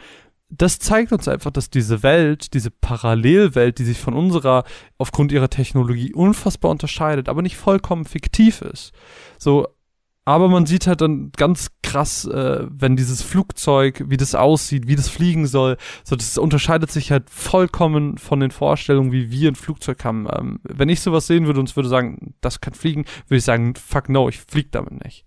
das 0.49 0.79
zeigt 0.79 1.13
uns 1.13 1.27
einfach, 1.27 1.51
dass 1.51 1.69
diese 1.69 2.03
Welt, 2.03 2.53
diese 2.53 2.71
Parallelwelt, 2.71 3.79
die 3.79 3.85
sich 3.85 3.97
von 3.97 4.13
unserer 4.13 4.65
aufgrund 4.97 5.31
ihrer 5.31 5.49
Technologie 5.49 6.13
unfassbar 6.13 6.71
unterscheidet, 6.71 7.29
aber 7.29 7.41
nicht 7.41 7.55
vollkommen 7.55 8.05
fiktiv 8.05 8.61
ist. 8.61 8.91
So 9.37 9.67
aber 10.23 10.49
man 10.49 10.65
sieht 10.65 10.85
halt 10.85 11.01
dann 11.01 11.31
ganz 11.35 11.71
krass, 11.81 12.25
äh, 12.25 12.67
wenn 12.69 12.95
dieses 12.95 13.23
Flugzeug, 13.23 14.03
wie 14.07 14.17
das 14.17 14.35
aussieht, 14.35 14.87
wie 14.87 14.95
das 14.95 15.09
fliegen 15.09 15.47
soll. 15.47 15.77
So, 16.03 16.15
das 16.15 16.37
unterscheidet 16.37 16.91
sich 16.91 17.11
halt 17.11 17.29
vollkommen 17.29 18.17
von 18.17 18.39
den 18.39 18.51
Vorstellungen, 18.51 19.11
wie 19.11 19.31
wir 19.31 19.49
ein 19.49 19.55
Flugzeug 19.55 20.03
haben. 20.05 20.27
Ähm, 20.31 20.59
wenn 20.63 20.89
ich 20.89 21.01
sowas 21.01 21.25
sehen 21.25 21.47
würde 21.47 21.59
und 21.59 21.75
würde 21.75 21.89
sagen, 21.89 22.35
das 22.41 22.61
kann 22.61 22.73
fliegen, 22.73 23.05
würde 23.27 23.37
ich 23.39 23.43
sagen, 23.43 23.73
fuck 23.75 24.09
no, 24.09 24.29
ich 24.29 24.39
flieg 24.39 24.71
damit 24.71 25.03
nicht. 25.03 25.25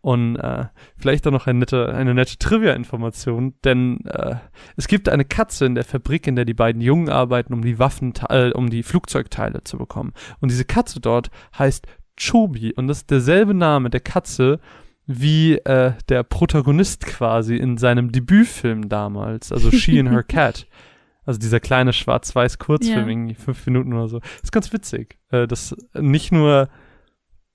Und 0.00 0.36
äh, 0.36 0.66
vielleicht 0.98 1.26
auch 1.26 1.30
noch 1.30 1.46
eine 1.46 1.60
nette, 1.60 1.94
eine 1.94 2.12
nette 2.12 2.36
Trivia-Information, 2.36 3.54
denn 3.64 4.04
äh, 4.04 4.36
es 4.76 4.86
gibt 4.86 5.08
eine 5.08 5.24
Katze 5.24 5.64
in 5.64 5.74
der 5.74 5.84
Fabrik, 5.84 6.26
in 6.26 6.36
der 6.36 6.44
die 6.44 6.52
beiden 6.52 6.82
Jungen 6.82 7.08
arbeiten, 7.08 7.54
um 7.54 7.62
die 7.62 7.78
Waffen, 7.78 8.12
äh, 8.28 8.50
um 8.50 8.68
die 8.68 8.82
Flugzeugteile 8.82 9.64
zu 9.64 9.78
bekommen. 9.78 10.12
Und 10.40 10.50
diese 10.50 10.66
Katze 10.66 11.00
dort 11.00 11.30
heißt 11.58 11.86
Chobi 12.18 12.72
und 12.74 12.88
das 12.88 12.98
ist 12.98 13.10
derselbe 13.10 13.54
Name 13.54 13.90
der 13.90 14.00
Katze 14.00 14.60
wie 15.06 15.56
äh, 15.56 15.92
der 16.08 16.22
Protagonist 16.22 17.04
quasi 17.06 17.56
in 17.56 17.76
seinem 17.76 18.10
Debütfilm 18.10 18.88
damals, 18.88 19.52
also 19.52 19.70
She 19.70 19.98
and 20.00 20.10
Her 20.10 20.22
Cat. 20.28 20.66
Also 21.26 21.40
dieser 21.40 21.60
kleine 21.60 21.92
schwarz-weiß 21.92 22.58
Kurzfilm, 22.58 22.98
ja. 22.98 23.06
irgendwie 23.06 23.34
fünf 23.34 23.64
Minuten 23.66 23.92
oder 23.94 24.08
so. 24.08 24.18
Das 24.18 24.44
ist 24.44 24.52
ganz 24.52 24.72
witzig, 24.72 25.18
äh, 25.30 25.46
dass 25.46 25.74
nicht 25.94 26.32
nur 26.32 26.68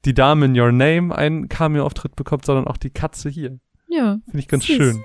die 0.05 0.13
Dame 0.13 0.45
in 0.45 0.59
Your 0.59 0.71
Name 0.71 1.15
einen 1.15 1.49
Cameo-Auftritt 1.49 2.15
bekommt, 2.15 2.45
sondern 2.45 2.67
auch 2.67 2.77
die 2.77 2.89
Katze 2.89 3.29
hier. 3.29 3.59
Ja. 3.87 4.19
Finde 4.25 4.39
ich 4.39 4.47
ganz 4.47 4.65
süß. 4.65 4.75
schön. 4.75 5.03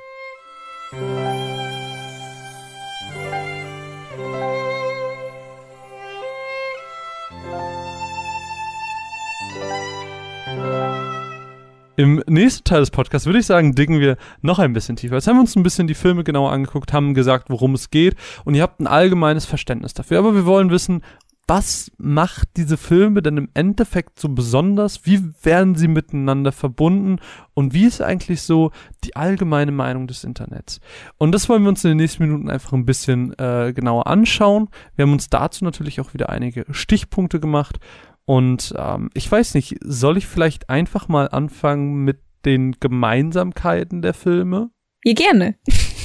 Im 11.96 12.22
nächsten 12.26 12.64
Teil 12.64 12.80
des 12.80 12.90
Podcasts 12.90 13.26
würde 13.26 13.38
ich 13.38 13.46
sagen, 13.46 13.74
diggen 13.74 14.00
wir 14.00 14.16
noch 14.42 14.58
ein 14.58 14.72
bisschen 14.72 14.96
tiefer. 14.96 15.14
Jetzt 15.14 15.28
haben 15.28 15.36
wir 15.36 15.42
uns 15.42 15.54
ein 15.54 15.62
bisschen 15.62 15.86
die 15.86 15.94
Filme 15.94 16.24
genauer 16.24 16.50
angeguckt, 16.50 16.92
haben 16.92 17.14
gesagt, 17.14 17.50
worum 17.50 17.74
es 17.74 17.90
geht 17.90 18.16
und 18.44 18.54
ihr 18.54 18.62
habt 18.62 18.80
ein 18.80 18.88
allgemeines 18.88 19.44
Verständnis 19.44 19.94
dafür. 19.94 20.18
Aber 20.18 20.34
wir 20.34 20.44
wollen 20.44 20.70
wissen, 20.70 21.02
was 21.46 21.92
macht 21.98 22.48
diese 22.56 22.76
Filme 22.76 23.20
denn 23.20 23.36
im 23.36 23.48
Endeffekt 23.52 24.18
so 24.18 24.28
besonders? 24.30 25.04
Wie 25.04 25.22
werden 25.42 25.74
sie 25.74 25.88
miteinander 25.88 26.52
verbunden? 26.52 27.20
Und 27.52 27.74
wie 27.74 27.84
ist 27.84 28.00
eigentlich 28.00 28.42
so 28.42 28.72
die 29.04 29.14
allgemeine 29.14 29.70
Meinung 29.70 30.06
des 30.06 30.24
Internets? 30.24 30.80
Und 31.18 31.32
das 31.32 31.48
wollen 31.48 31.62
wir 31.62 31.68
uns 31.68 31.84
in 31.84 31.90
den 31.90 31.98
nächsten 31.98 32.24
Minuten 32.24 32.48
einfach 32.48 32.72
ein 32.72 32.86
bisschen 32.86 33.38
äh, 33.38 33.72
genauer 33.74 34.06
anschauen. 34.06 34.68
Wir 34.96 35.04
haben 35.04 35.12
uns 35.12 35.28
dazu 35.28 35.64
natürlich 35.64 36.00
auch 36.00 36.14
wieder 36.14 36.30
einige 36.30 36.64
Stichpunkte 36.70 37.40
gemacht 37.40 37.78
und 38.26 38.74
ähm, 38.76 39.10
ich 39.14 39.30
weiß 39.30 39.54
nicht, 39.54 39.76
soll 39.80 40.16
ich 40.16 40.26
vielleicht 40.26 40.70
einfach 40.70 41.08
mal 41.08 41.28
anfangen 41.28 42.04
mit 42.04 42.20
den 42.44 42.72
Gemeinsamkeiten 42.80 44.02
der 44.02 44.14
Filme? 44.14 44.70
Ja, 45.04 45.12
gerne. 45.12 45.56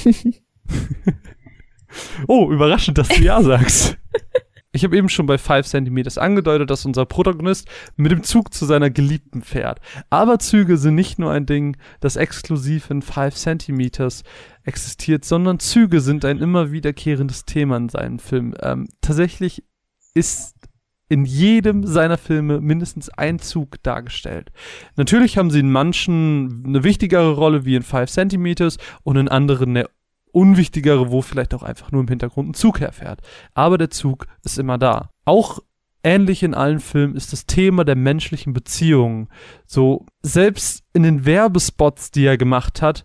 oh, 2.28 2.50
überraschend, 2.50 2.98
dass 2.98 3.08
du 3.08 3.22
ja 3.22 3.42
sagst. 3.42 3.96
Ich 4.72 4.84
habe 4.84 4.96
eben 4.96 5.08
schon 5.08 5.26
bei 5.26 5.36
5 5.36 5.66
cm 5.66 6.04
angedeutet, 6.16 6.70
dass 6.70 6.86
unser 6.86 7.04
Protagonist 7.04 7.68
mit 7.96 8.12
dem 8.12 8.22
Zug 8.22 8.54
zu 8.54 8.66
seiner 8.66 8.88
Geliebten 8.88 9.42
fährt. 9.42 9.80
Aber 10.10 10.38
Züge 10.38 10.76
sind 10.76 10.94
nicht 10.94 11.18
nur 11.18 11.32
ein 11.32 11.44
Ding, 11.44 11.76
das 11.98 12.14
exklusiv 12.14 12.88
in 12.88 13.02
5 13.02 13.34
cm 13.34 13.90
existiert, 14.62 15.24
sondern 15.24 15.58
Züge 15.58 16.00
sind 16.00 16.24
ein 16.24 16.38
immer 16.38 16.70
wiederkehrendes 16.70 17.46
Thema 17.46 17.78
in 17.78 17.88
seinen 17.88 18.20
Filmen. 18.20 18.54
Ähm, 18.62 18.86
tatsächlich 19.00 19.64
ist 20.14 20.54
in 21.10 21.24
jedem 21.24 21.84
seiner 21.84 22.16
Filme 22.16 22.60
mindestens 22.60 23.10
ein 23.10 23.40
Zug 23.40 23.82
dargestellt. 23.82 24.52
Natürlich 24.96 25.36
haben 25.36 25.50
sie 25.50 25.58
in 25.58 25.72
manchen 25.72 26.62
eine 26.64 26.84
wichtigere 26.84 27.32
Rolle 27.32 27.64
wie 27.64 27.74
in 27.74 27.82
Five 27.82 28.08
Centimeters 28.08 28.78
und 29.02 29.16
in 29.16 29.28
anderen 29.28 29.70
eine 29.70 29.88
unwichtigere, 30.30 31.10
wo 31.10 31.20
vielleicht 31.20 31.52
auch 31.52 31.64
einfach 31.64 31.90
nur 31.90 32.02
im 32.02 32.08
Hintergrund 32.08 32.50
ein 32.50 32.54
Zug 32.54 32.78
herfährt. 32.78 33.20
Aber 33.54 33.76
der 33.76 33.90
Zug 33.90 34.28
ist 34.44 34.56
immer 34.56 34.78
da. 34.78 35.10
Auch 35.24 35.58
ähnlich 36.04 36.44
in 36.44 36.54
allen 36.54 36.78
Filmen 36.78 37.16
ist 37.16 37.32
das 37.32 37.44
Thema 37.44 37.84
der 37.84 37.96
menschlichen 37.96 38.52
Beziehungen. 38.52 39.28
So, 39.66 40.06
selbst 40.22 40.84
in 40.92 41.02
den 41.02 41.26
Werbespots, 41.26 42.12
die 42.12 42.24
er 42.24 42.38
gemacht 42.38 42.82
hat, 42.82 43.04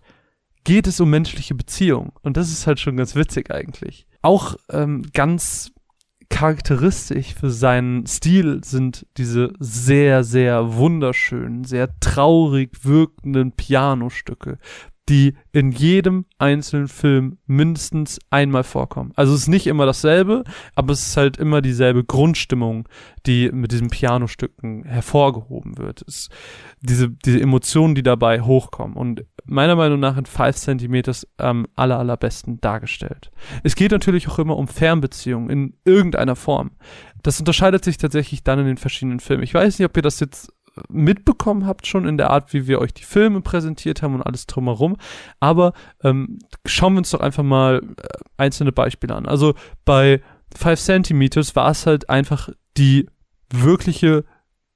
geht 0.64 0.86
es 0.86 1.00
um 1.00 1.10
menschliche 1.10 1.56
Beziehungen. 1.56 2.12
Und 2.22 2.38
das 2.38 2.52
ist 2.52 2.68
halt 2.68 2.80
schon 2.80 2.98
ganz 2.98 3.16
witzig 3.16 3.50
eigentlich. 3.52 4.06
Auch 4.22 4.56
ähm, 4.70 5.04
ganz 5.12 5.72
charakteristisch 6.30 7.34
für 7.34 7.50
seinen 7.50 8.06
Stil 8.08 8.64
sind 8.64 9.06
diese 9.18 9.54
sehr, 9.60 10.24
sehr 10.24 10.76
wunderschönen, 10.76 11.64
sehr 11.64 11.90
traurig 12.00 12.84
wirkenden 12.84 13.52
Pianostücke, 13.52 14.58
die 15.08 15.36
in 15.52 15.72
jedem 15.72 16.26
einzelnen 16.40 16.88
Film 16.88 17.38
mindestens 17.46 18.20
einmal 18.32 18.64
vorkommen. 18.64 19.12
Also 19.16 19.34
es 19.34 19.42
ist 19.42 19.48
nicht 19.48 19.68
immer 19.68 19.86
dasselbe, 19.86 20.44
aber 20.74 20.94
es 20.94 21.08
ist 21.08 21.18
halt 21.18 21.38
immer 21.38 21.62
dieselbe 21.62 22.04
Grundstimmung, 22.04 22.88
die 23.26 23.52
mit 23.52 23.72
diesen 23.72 23.90
Pianostücken 23.90 24.84
hervorgehoben 24.84 25.78
wird. 25.78 26.04
Es, 26.08 26.30
diese, 26.82 27.10
diese 27.10 27.40
Emotionen, 27.40 27.94
die 27.94 28.04
dabei 28.04 28.42
hochkommen. 28.42 28.98
Und 28.98 29.26
meiner 29.46 29.76
Meinung 29.76 30.00
nach 30.00 30.18
in 30.18 30.26
5 30.26 30.56
Centimeters 30.56 31.28
am 31.38 31.68
aller, 31.76 32.00
allerbesten 32.00 32.60
dargestellt. 32.60 33.32
Es 33.64 33.76
geht 33.76 33.92
natürlich 33.92 34.28
auch 34.28 34.40
immer 34.40 34.58
um 34.58 34.68
Fernbeziehungen 34.68 35.50
in 35.50 35.74
irgendeiner 35.86 36.36
Form. 36.36 36.72
Das 37.22 37.40
unterscheidet 37.40 37.84
sich 37.84 37.98
tatsächlich 37.98 38.44
dann 38.44 38.60
in 38.60 38.66
den 38.66 38.78
verschiedenen 38.78 39.20
Filmen. 39.20 39.44
Ich 39.44 39.54
weiß 39.54 39.78
nicht, 39.78 39.88
ob 39.88 39.96
ihr 39.96 40.04
das 40.04 40.20
jetzt 40.20 40.52
mitbekommen 40.90 41.66
habt 41.66 41.88
schon 41.88 42.08
in 42.08 42.18
der 42.18 42.30
Art, 42.30 42.54
wie 42.54 42.68
wir 42.68 42.80
euch 42.80 42.94
die 42.94 43.04
Filme 43.04 43.42
präsentiert 43.42 44.02
haben 44.02 44.16
und 44.16 44.22
alles 44.22 44.46
drumherum. 44.46 44.98
Aber 45.40 45.74
ähm, 46.04 46.40
schauen 46.66 46.94
wir 46.94 47.00
uns 47.00 47.12
doch 47.12 47.22
einfach 47.22 47.44
mal 47.44 47.82
äh, 47.98 48.08
einzelne 48.38 48.72
Beispiele 48.72 49.16
an. 49.16 49.26
Also 49.26 49.54
bei 49.86 50.22
5 50.56 50.80
Centimeters 50.80 51.56
war 51.56 51.70
es 51.70 51.86
halt 51.86 52.10
einfach 52.10 52.50
die 52.78 53.08
wirkliche 53.52 54.26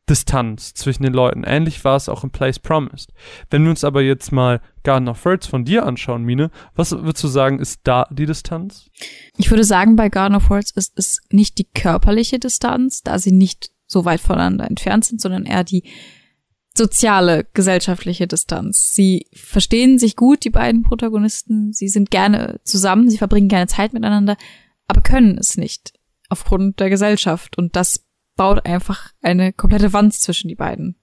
Distanz 0.10 0.74
zwischen 0.74 1.04
den 1.04 1.14
Leuten. 1.14 1.44
Ähnlich 1.44 1.84
war 1.86 1.96
es 1.96 2.10
auch 2.10 2.24
in 2.24 2.32
Place 2.32 2.60
Promised. 2.60 3.14
Wenn 3.50 3.64
wir 3.64 3.70
uns 3.70 3.84
aber 3.84 4.02
jetzt 4.02 4.32
mal 4.32 4.60
Garden 4.84 5.08
of 5.08 5.24
Words 5.24 5.46
von 5.46 5.66
dir 5.66 5.86
anschauen, 5.86 6.24
Mine, 6.24 6.50
was 6.74 6.92
würdest 6.92 7.24
du 7.24 7.28
sagen, 7.28 7.60
ist 7.60 7.82
da 7.84 8.08
die 8.10 8.26
Distanz? 8.26 8.90
Ich 9.38 9.52
würde 9.52 9.64
sagen, 9.64 9.96
bei 9.96 10.10
Garden 10.10 10.36
of 10.36 10.50
Words 10.50 10.72
ist 10.72 10.94
es 10.98 11.22
nicht 11.30 11.60
die 11.60 11.68
körperliche 11.68 12.40
Distanz, 12.40 13.04
da 13.04 13.20
sie 13.20 13.32
nicht 13.32 13.70
so 13.90 14.06
weit 14.06 14.22
voneinander 14.22 14.70
entfernt 14.70 15.04
sind, 15.04 15.20
sondern 15.20 15.46
eher 15.46 15.64
die 15.64 15.84
soziale, 16.78 17.46
gesellschaftliche 17.54 18.28
Distanz. 18.28 18.94
Sie 18.94 19.26
verstehen 19.34 20.00
sich 20.00 20.16
gut, 20.16 20.46
die 20.46 20.52
beiden 20.52 20.84
Protagonisten. 20.84 21.74
Sie 21.74 21.90
sind 21.90 22.12
gerne 22.12 22.62
zusammen, 22.64 23.10
sie 23.10 23.18
verbringen 23.18 23.50
gerne 23.50 23.68
Zeit 23.68 23.92
miteinander, 23.92 24.38
aber 24.88 25.02
können 25.02 25.38
es 25.38 25.58
nicht 25.58 25.94
aufgrund 26.30 26.80
der 26.80 26.90
Gesellschaft. 26.90 27.58
Und 27.58 27.76
das 27.76 28.06
baut 28.36 28.66
einfach 28.66 29.12
eine 29.22 29.52
komplette 29.52 29.92
Wand 29.92 30.14
zwischen 30.14 30.48
die 30.48 30.56
beiden. 30.56 30.96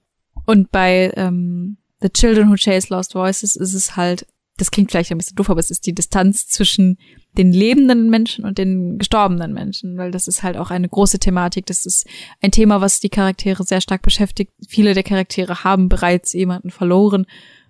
Und 0.45 0.71
bei 0.71 1.11
ähm, 1.15 1.77
The 1.99 2.09
Children 2.09 2.49
Who 2.49 2.55
Chase 2.55 2.87
Lost 2.89 3.13
Voices 3.13 3.55
ist 3.55 3.73
es 3.73 3.95
halt, 3.95 4.25
das 4.57 4.71
klingt 4.71 4.91
vielleicht 4.91 5.11
ein 5.11 5.17
bisschen 5.17 5.35
doof, 5.35 5.49
aber 5.49 5.59
es 5.59 5.71
ist 5.71 5.85
die 5.85 5.93
Distanz 5.93 6.47
zwischen 6.47 6.97
den 7.37 7.51
lebenden 7.51 8.09
Menschen 8.09 8.43
und 8.43 8.57
den 8.57 8.97
gestorbenen 8.97 9.53
Menschen, 9.53 9.97
weil 9.97 10.11
das 10.11 10.27
ist 10.27 10.41
halt 10.41 10.57
auch 10.57 10.71
eine 10.71 10.89
große 10.89 11.19
Thematik. 11.19 11.67
Das 11.67 11.85
ist 11.85 12.07
ein 12.41 12.51
Thema, 12.51 12.81
was 12.81 12.99
die 12.99 13.09
Charaktere 13.09 13.63
sehr 13.63 13.81
stark 13.81 14.01
beschäftigt. 14.01 14.51
Viele 14.67 14.95
der 14.95 15.03
Charaktere 15.03 15.63
haben 15.63 15.89
bereits 15.89 16.33
jemanden 16.33 16.71
verloren 16.71 17.27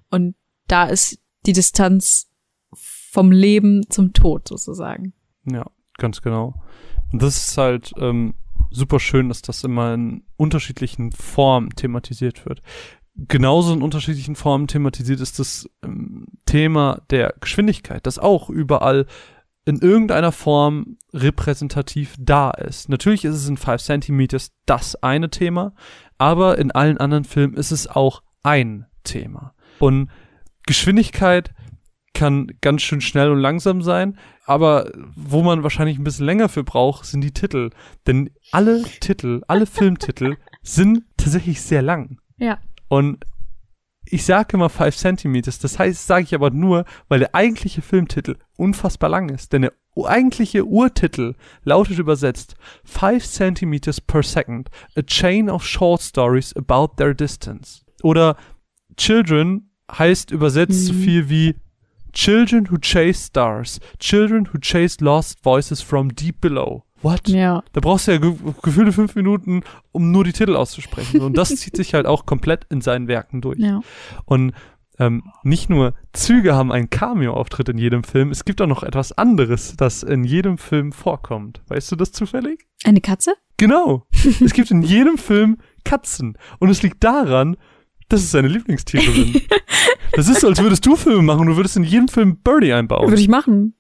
und 0.10 0.36
da 0.68 0.86
ist 0.86 1.20
die 1.46 1.54
Distanz 1.54 2.30
vom 2.74 3.32
Leben 3.32 3.90
zum 3.90 4.14
Tod 4.14 4.48
sozusagen. 4.48 5.14
Ja, 5.46 5.66
ganz 5.98 6.22
genau. 6.22 6.62
Und 7.12 7.22
das 7.22 7.38
ist 7.38 7.58
halt 7.58 7.92
ähm, 7.98 8.36
super 8.70 9.00
schön, 9.00 9.30
dass 9.30 9.42
das 9.42 9.64
immer 9.64 9.94
in 9.94 10.24
unterschiedlichen 10.36 11.12
Formen 11.12 11.70
thematisiert 11.72 12.46
wird. 12.46 12.62
Genauso 13.28 13.74
in 13.74 13.82
unterschiedlichen 13.82 14.36
Formen 14.36 14.68
thematisiert 14.68 15.20
ist 15.22 15.40
das 15.40 15.68
ähm, 15.84 16.28
Thema 16.46 17.02
der 17.10 17.34
Geschwindigkeit, 17.40 18.06
das 18.06 18.20
auch 18.20 18.50
überall 18.50 19.08
in 19.66 19.80
irgendeiner 19.80 20.32
Form 20.32 20.98
repräsentativ 21.14 22.16
da 22.20 22.52
ist. 22.52 22.90
Natürlich 22.90 23.26
ist 23.26 23.36
es 23.36 23.50
in 23.50 23.58
5 23.58 23.82
Centimeters 23.82 24.52
das 24.66 24.96
eine 25.04 25.30
Thema, 25.30 25.74
aber 26.18 26.58
in 26.58 26.72
allen 26.72 27.00
anderen 27.00 27.26
Filmen 27.26 27.56
ist 27.56 27.72
es 27.72 27.88
auch 27.88 28.22
ein 28.44 28.86
Thema. 29.04 29.54
Und 29.80 30.10
Geschwindigkeit 30.66 31.54
kann 32.14 32.48
ganz 32.62 32.82
schön 32.82 33.02
schnell 33.02 33.32
und 33.32 33.40
langsam 33.40 33.82
sein, 33.82 34.18
aber 34.46 34.92
wo 35.16 35.44
man 35.44 35.64
wahrscheinlich 35.64 35.98
ein 35.98 36.04
bisschen 36.04 36.26
länger 36.26 36.50
für 36.50 36.64
braucht, 36.64 37.06
sind 37.06 37.22
die 37.22 37.34
Titel. 37.34 37.72
Denn 38.06 38.30
alle 38.52 38.84
Titel, 38.84 39.42
alle 39.48 39.66
Filmtitel 39.66 40.38
sind 40.62 41.04
tatsächlich 41.18 41.62
sehr 41.62 41.82
lang. 41.82 42.20
Ja. 42.38 42.60
Und 42.88 43.26
ich 44.06 44.26
sage 44.26 44.56
immer 44.56 44.70
5 44.70 44.96
Centimeters, 44.96 45.60
das 45.60 45.80
heißt, 45.80 46.08
sage 46.08 46.24
ich 46.24 46.36
aber 46.36 46.50
nur, 46.50 46.86
weil 47.10 47.20
der 47.20 47.36
eigentliche 47.36 47.82
Filmtitel 47.82 48.38
unfassbar 48.56 49.10
lang 49.10 49.30
ist. 49.30 49.52
Denn 49.54 49.64
der 49.64 49.74
eigentliche 50.06 50.66
Urtitel 50.66 51.36
lautet 51.64 52.00
übersetzt 52.00 52.56
5 52.86 53.26
Centimeters 53.26 54.00
per 54.00 54.24
Second, 54.24 54.70
a 54.96 55.02
chain 55.02 55.50
of 55.50 55.66
short 55.66 56.02
stories 56.02 56.56
about 56.56 56.96
their 56.98 57.14
distance. 57.14 57.84
Oder 58.04 58.38
Children 58.96 59.70
heißt 59.92 60.32
übersetzt 60.32 60.72
mhm. 60.72 60.86
so 60.86 60.94
viel 60.94 61.30
wie 61.30 61.56
Children 62.14 62.72
who 62.72 62.78
chase 62.80 63.28
stars. 63.28 63.80
Children 64.00 64.48
who 64.52 64.58
chase 64.60 64.98
lost 65.04 65.44
voices 65.44 65.82
from 65.82 66.16
deep 66.16 66.42
below. 66.42 66.84
What? 67.02 67.28
Ja. 67.28 67.64
Da 67.74 67.82
brauchst 67.82 68.08
du 68.08 68.12
ja 68.12 68.18
ge 68.18 68.34
gefühlte 68.62 68.92
fünf 68.92 69.16
Minuten, 69.16 69.62
um 69.92 70.12
nur 70.12 70.24
die 70.24 70.34
Titel 70.34 70.56
auszusprechen. 70.56 71.22
Und 71.22 71.38
das 71.38 71.50
zieht 71.56 71.76
sich 71.76 71.94
halt 71.94 72.06
auch 72.06 72.26
komplett 72.26 72.66
in 72.70 72.82
seinen 72.82 73.08
Werken 73.08 73.42
durch. 73.42 73.60
Ja. 73.60 73.82
Und 74.26 74.54
ähm, 75.00 75.24
nicht 75.44 75.70
nur 75.70 75.94
Züge 76.14 76.56
haben 76.56 76.72
einen 76.72 76.90
Cameo-Auftritt 76.90 77.70
in 77.70 77.78
jedem 77.78 78.04
Film, 78.04 78.32
es 78.32 78.46
gibt 78.46 78.62
auch 78.62 78.68
noch 78.68 78.82
etwas 78.82 79.12
anderes, 79.12 79.76
das 79.78 80.02
in 80.02 80.24
jedem 80.24 80.58
Film 80.58 80.92
vorkommt. 80.92 81.62
Weißt 81.68 81.92
du 81.92 81.96
das 81.96 82.12
zufällig? 82.12 82.66
Eine 82.84 83.02
Katze? 83.02 83.36
Genau. 83.58 84.08
es 84.12 84.54
gibt 84.54 84.72
in 84.72 84.82
jedem 84.82 85.18
Film 85.18 85.58
Katzen. 85.84 86.38
Und 86.60 86.70
es 86.70 86.82
liegt 86.82 87.04
daran, 87.04 87.58
das 88.10 88.22
ist 88.22 88.32
seine 88.32 88.48
Lieblingstiererin. 88.48 89.42
das 90.14 90.30
ist 90.30 90.42
so, 90.42 90.48
als 90.48 90.62
würdest 90.62 90.86
du 90.86 90.96
Filme 90.96 91.22
machen 91.22 91.42
und 91.42 91.48
du 91.48 91.56
würdest 91.58 91.78
in 91.78 91.84
jedem 91.84 92.08
Film 92.08 92.38
Birdie 92.38 92.74
einbauen. 92.74 93.08
Würde 93.08 93.22
ich 93.22 93.28
machen. 93.28 93.76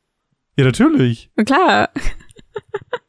Ja, 0.55 0.65
natürlich. 0.65 1.31
Na 1.35 1.43
klar. 1.43 1.89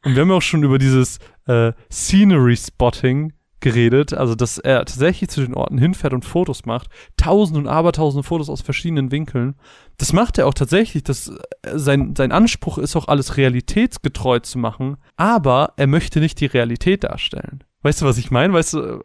Und 0.03 0.15
wir 0.15 0.21
haben 0.21 0.29
ja 0.29 0.35
auch 0.35 0.41
schon 0.41 0.63
über 0.63 0.77
dieses 0.77 1.19
äh, 1.45 1.73
Scenery 1.91 2.55
Spotting 2.55 3.33
geredet, 3.59 4.13
also 4.13 4.35
dass 4.35 4.57
er 4.57 4.85
tatsächlich 4.85 5.29
zu 5.29 5.41
den 5.41 5.53
Orten 5.53 5.77
hinfährt 5.77 6.13
und 6.13 6.23
Fotos 6.23 6.65
macht, 6.65 6.87
tausende 7.17 7.59
und 7.59 7.67
abertausende 7.67 8.23
Fotos 8.23 8.49
aus 8.49 8.61
verschiedenen 8.61 9.11
Winkeln. 9.11 9.55
Das 9.97 10.13
macht 10.13 10.37
er 10.37 10.47
auch 10.47 10.53
tatsächlich, 10.53 11.03
dass 11.03 11.27
äh, 11.27 11.37
sein, 11.77 12.15
sein 12.15 12.31
Anspruch 12.31 12.77
ist 12.77 12.95
auch 12.95 13.07
alles 13.07 13.37
realitätsgetreu 13.37 14.39
zu 14.39 14.59
machen, 14.59 14.97
aber 15.17 15.73
er 15.75 15.87
möchte 15.87 16.19
nicht 16.19 16.39
die 16.39 16.45
Realität 16.45 17.03
darstellen. 17.03 17.63
Weißt 17.81 18.01
du, 18.01 18.05
was 18.05 18.17
ich 18.17 18.31
meine? 18.31 18.53
Weißt 18.53 18.73
du, 18.73 19.01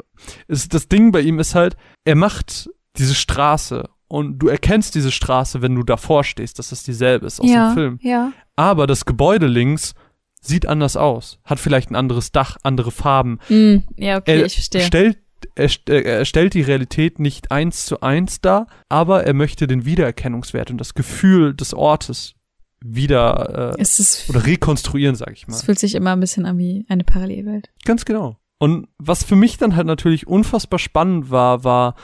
ist, 0.48 0.74
das 0.74 0.88
Ding 0.88 1.12
bei 1.12 1.20
ihm 1.20 1.38
ist 1.38 1.54
halt, 1.54 1.76
er 2.04 2.16
macht 2.16 2.70
diese 2.96 3.14
Straße 3.14 3.88
und 4.08 4.38
du 4.38 4.48
erkennst 4.48 4.94
diese 4.94 5.10
Straße, 5.10 5.62
wenn 5.62 5.74
du 5.74 5.82
davor 5.82 6.24
stehst, 6.24 6.58
dass 6.58 6.72
es 6.72 6.82
dieselbe 6.82 7.26
ist 7.26 7.40
aus 7.40 7.50
ja, 7.50 7.70
dem 7.70 7.74
Film. 7.74 7.98
Ja. 8.02 8.32
Aber 8.56 8.86
das 8.86 9.04
Gebäude 9.04 9.46
links 9.46 9.94
sieht 10.46 10.66
anders 10.66 10.96
aus, 10.96 11.38
hat 11.44 11.58
vielleicht 11.58 11.90
ein 11.90 11.96
anderes 11.96 12.32
Dach, 12.32 12.56
andere 12.62 12.90
Farben. 12.90 13.38
Mm, 13.48 13.76
ja, 13.96 14.18
okay, 14.18 14.40
er 14.40 14.46
ich 14.46 14.54
verstehe. 14.54 14.82
Stellt, 14.82 15.18
er, 15.54 15.70
er 15.86 16.24
stellt 16.24 16.54
die 16.54 16.62
Realität 16.62 17.18
nicht 17.18 17.50
eins 17.50 17.86
zu 17.86 18.00
eins 18.00 18.40
dar, 18.40 18.66
aber 18.88 19.24
er 19.24 19.34
möchte 19.34 19.66
den 19.66 19.84
Wiedererkennungswert 19.84 20.70
und 20.70 20.78
das 20.78 20.94
Gefühl 20.94 21.54
des 21.54 21.74
Ortes 21.74 22.34
wieder 22.84 23.74
äh, 23.76 23.80
es 23.80 24.28
oder 24.28 24.44
rekonstruieren, 24.44 25.16
sag 25.16 25.32
ich 25.32 25.48
mal. 25.48 25.54
Es 25.54 25.62
fühlt 25.62 25.78
sich 25.78 25.94
immer 25.94 26.12
ein 26.12 26.20
bisschen 26.20 26.44
an 26.44 26.58
wie 26.58 26.84
eine 26.88 27.04
Parallelwelt. 27.04 27.70
Ganz 27.84 28.04
genau. 28.04 28.36
Und 28.58 28.88
was 28.98 29.24
für 29.24 29.36
mich 29.36 29.56
dann 29.56 29.74
halt 29.74 29.86
natürlich 29.86 30.26
unfassbar 30.26 30.78
spannend 30.78 31.30
war, 31.30 31.64
war, 31.64 31.94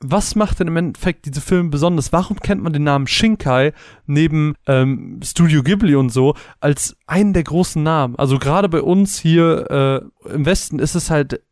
was 0.00 0.36
macht 0.36 0.60
denn 0.60 0.68
im 0.68 0.76
Endeffekt 0.76 1.26
diese 1.26 1.40
Filme 1.40 1.70
besonders? 1.70 2.12
Warum 2.12 2.38
kennt 2.38 2.62
man 2.62 2.72
den 2.72 2.84
Namen 2.84 3.06
Shinkai 3.06 3.72
neben 4.06 4.54
ähm, 4.66 5.20
Studio 5.24 5.62
Ghibli 5.62 5.96
und 5.96 6.10
so 6.10 6.34
als 6.60 6.96
einen 7.06 7.32
der 7.32 7.42
großen 7.42 7.82
Namen? 7.82 8.16
Also 8.16 8.38
gerade 8.38 8.68
bei 8.68 8.80
uns 8.80 9.18
hier 9.18 10.10
äh, 10.26 10.32
im 10.32 10.46
Westen 10.46 10.78
ist 10.78 10.94
es 10.94 11.10
halt, 11.10 11.42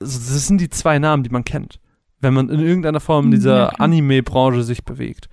das 0.00 0.46
sind 0.46 0.60
die 0.60 0.70
zwei 0.70 0.98
Namen, 0.98 1.22
die 1.22 1.30
man 1.30 1.44
kennt, 1.44 1.78
wenn 2.20 2.34
man 2.34 2.48
in 2.48 2.60
irgendeiner 2.60 3.00
Form 3.00 3.26
in 3.26 3.30
mhm, 3.30 3.34
dieser 3.34 3.56
ja, 3.56 3.68
Anime-Branche 3.68 4.64
sich 4.64 4.84
bewegt. 4.84 5.28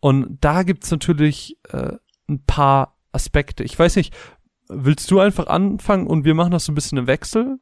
Und 0.00 0.38
da 0.40 0.62
gibt's 0.62 0.90
natürlich 0.90 1.58
äh, 1.70 1.92
ein 2.28 2.42
paar 2.46 2.96
Aspekte. 3.12 3.64
Ich 3.64 3.78
weiß 3.78 3.96
nicht, 3.96 4.14
willst 4.68 5.10
du 5.10 5.20
einfach 5.20 5.46
anfangen 5.46 6.06
und 6.06 6.24
wir 6.24 6.34
machen 6.34 6.52
das 6.52 6.64
so 6.64 6.72
ein 6.72 6.74
bisschen 6.74 6.96
im 6.96 7.06
Wechsel? 7.06 7.58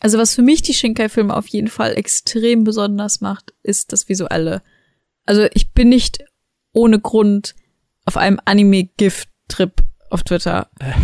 Also 0.00 0.18
was 0.18 0.34
für 0.34 0.42
mich 0.42 0.62
die 0.62 0.74
Shinkai-Filme 0.74 1.34
auf 1.34 1.46
jeden 1.48 1.68
Fall 1.68 1.96
extrem 1.96 2.64
besonders 2.64 3.20
macht, 3.20 3.54
ist 3.62 3.92
das 3.92 4.08
Visuelle. 4.08 4.62
Also 5.24 5.46
ich 5.54 5.72
bin 5.72 5.88
nicht 5.88 6.24
ohne 6.72 7.00
Grund 7.00 7.54
auf 8.04 8.16
einem 8.16 8.40
Anime-Gift-Trip 8.44 9.82
auf 10.10 10.22
Twitter. 10.22 10.68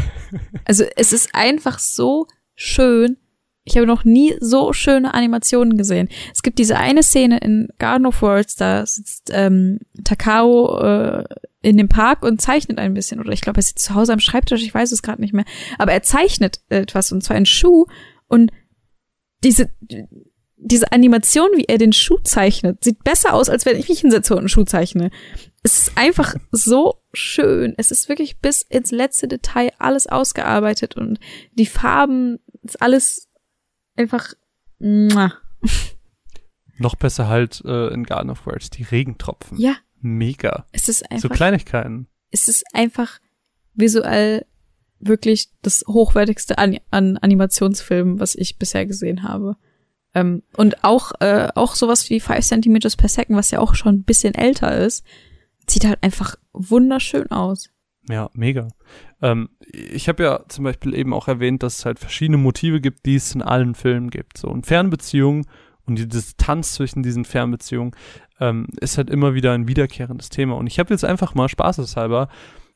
Also 0.64 0.84
es 0.94 1.12
ist 1.12 1.30
einfach 1.32 1.80
so 1.80 2.28
schön. 2.54 3.16
Ich 3.64 3.76
habe 3.76 3.86
noch 3.86 4.04
nie 4.04 4.36
so 4.38 4.72
schöne 4.72 5.12
Animationen 5.12 5.76
gesehen. 5.76 6.08
Es 6.32 6.44
gibt 6.44 6.60
diese 6.60 6.76
eine 6.76 7.02
Szene 7.02 7.38
in 7.38 7.68
Garden 7.78 8.06
of 8.06 8.22
Worlds, 8.22 8.54
da 8.54 8.86
sitzt 8.86 9.30
ähm, 9.32 9.80
Takao 10.04 10.78
äh, 10.78 11.24
in 11.62 11.76
dem 11.76 11.88
Park 11.88 12.22
und 12.22 12.40
zeichnet 12.40 12.78
ein 12.78 12.94
bisschen. 12.94 13.18
Oder 13.18 13.32
ich 13.32 13.40
glaube, 13.40 13.58
er 13.58 13.64
sitzt 13.64 13.86
zu 13.86 13.94
Hause 13.96 14.12
am 14.12 14.20
Schreibtisch, 14.20 14.62
ich 14.62 14.72
weiß 14.72 14.92
es 14.92 15.02
gerade 15.02 15.20
nicht 15.20 15.34
mehr. 15.34 15.46
Aber 15.78 15.90
er 15.90 16.04
zeichnet 16.04 16.60
etwas, 16.68 17.10
und 17.10 17.24
zwar 17.24 17.36
einen 17.36 17.46
Schuh. 17.46 17.86
Und 18.28 18.52
diese, 19.42 19.70
diese 20.56 20.92
Animation, 20.92 21.48
wie 21.56 21.64
er 21.64 21.78
den 21.78 21.92
Schuh 21.92 22.18
zeichnet, 22.18 22.84
sieht 22.84 23.02
besser 23.02 23.34
aus, 23.34 23.48
als 23.48 23.64
wenn 23.66 23.78
ich 23.78 23.88
mich 23.88 24.00
hinsetze 24.00 24.34
und 24.34 24.40
einen 24.40 24.48
Schuh 24.48 24.64
zeichne. 24.64 25.10
Es 25.62 25.78
ist 25.78 25.98
einfach 25.98 26.34
so 26.50 26.96
schön. 27.12 27.74
Es 27.76 27.90
ist 27.90 28.08
wirklich 28.08 28.38
bis 28.38 28.62
ins 28.62 28.90
letzte 28.90 29.28
Detail 29.28 29.72
alles 29.78 30.06
ausgearbeitet 30.06 30.96
und 30.96 31.18
die 31.54 31.66
Farben, 31.66 32.38
ist 32.62 32.80
alles 32.80 33.28
einfach. 33.96 34.34
Muah. 34.78 35.34
Noch 36.78 36.94
besser 36.94 37.28
halt 37.28 37.62
äh, 37.64 37.88
in 37.92 38.04
Garden 38.04 38.30
of 38.30 38.46
Words, 38.46 38.70
die 38.70 38.84
Regentropfen. 38.84 39.58
Ja. 39.58 39.76
Mega. 40.00 40.66
Es 40.72 40.88
ist 40.88 41.10
einfach. 41.10 41.28
So 41.28 41.34
Kleinigkeiten. 41.34 42.08
Es 42.30 42.48
ist 42.48 42.64
einfach 42.72 43.18
visuell 43.74 44.46
wirklich 45.00 45.48
das 45.62 45.84
hochwertigste 45.88 46.58
an, 46.58 46.78
an 46.90 47.16
Animationsfilmen, 47.16 48.20
was 48.20 48.34
ich 48.34 48.58
bisher 48.58 48.86
gesehen 48.86 49.22
habe. 49.22 49.56
Ähm, 50.14 50.42
und 50.56 50.84
auch, 50.84 51.12
äh, 51.20 51.48
auch 51.54 51.74
sowas 51.74 52.10
wie 52.10 52.20
5 52.20 52.44
Centimeters 52.44 52.96
per 52.96 53.08
Second, 53.08 53.36
was 53.36 53.50
ja 53.50 53.60
auch 53.60 53.74
schon 53.74 53.96
ein 53.96 54.04
bisschen 54.04 54.34
älter 54.34 54.76
ist, 54.76 55.04
sieht 55.68 55.86
halt 55.86 56.02
einfach 56.02 56.36
wunderschön 56.52 57.30
aus. 57.30 57.70
Ja, 58.08 58.28
mega. 58.32 58.68
Ähm, 59.22 59.50
ich 59.72 60.08
habe 60.08 60.22
ja 60.22 60.44
zum 60.48 60.64
Beispiel 60.64 60.94
eben 60.94 61.14
auch 61.14 61.28
erwähnt, 61.28 61.62
dass 61.62 61.78
es 61.78 61.84
halt 61.84 61.98
verschiedene 61.98 62.38
Motive 62.38 62.80
gibt, 62.80 63.06
die 63.06 63.14
es 63.14 63.34
in 63.34 63.42
allen 63.42 63.74
Filmen 63.74 64.10
gibt. 64.10 64.38
So 64.38 64.48
und 64.48 64.66
Fernbeziehungen 64.66 65.46
und 65.86 65.98
die 65.98 66.08
Distanz 66.08 66.74
zwischen 66.74 67.02
diesen 67.02 67.24
Fernbeziehungen 67.24 67.92
ähm, 68.40 68.66
ist 68.80 68.96
halt 68.96 69.10
immer 69.10 69.34
wieder 69.34 69.52
ein 69.52 69.68
wiederkehrendes 69.68 70.28
Thema. 70.28 70.56
Und 70.56 70.66
ich 70.66 70.78
habe 70.78 70.92
jetzt 70.92 71.04
einfach 71.04 71.34
mal 71.34 71.48
spaßeshalber 71.48 72.28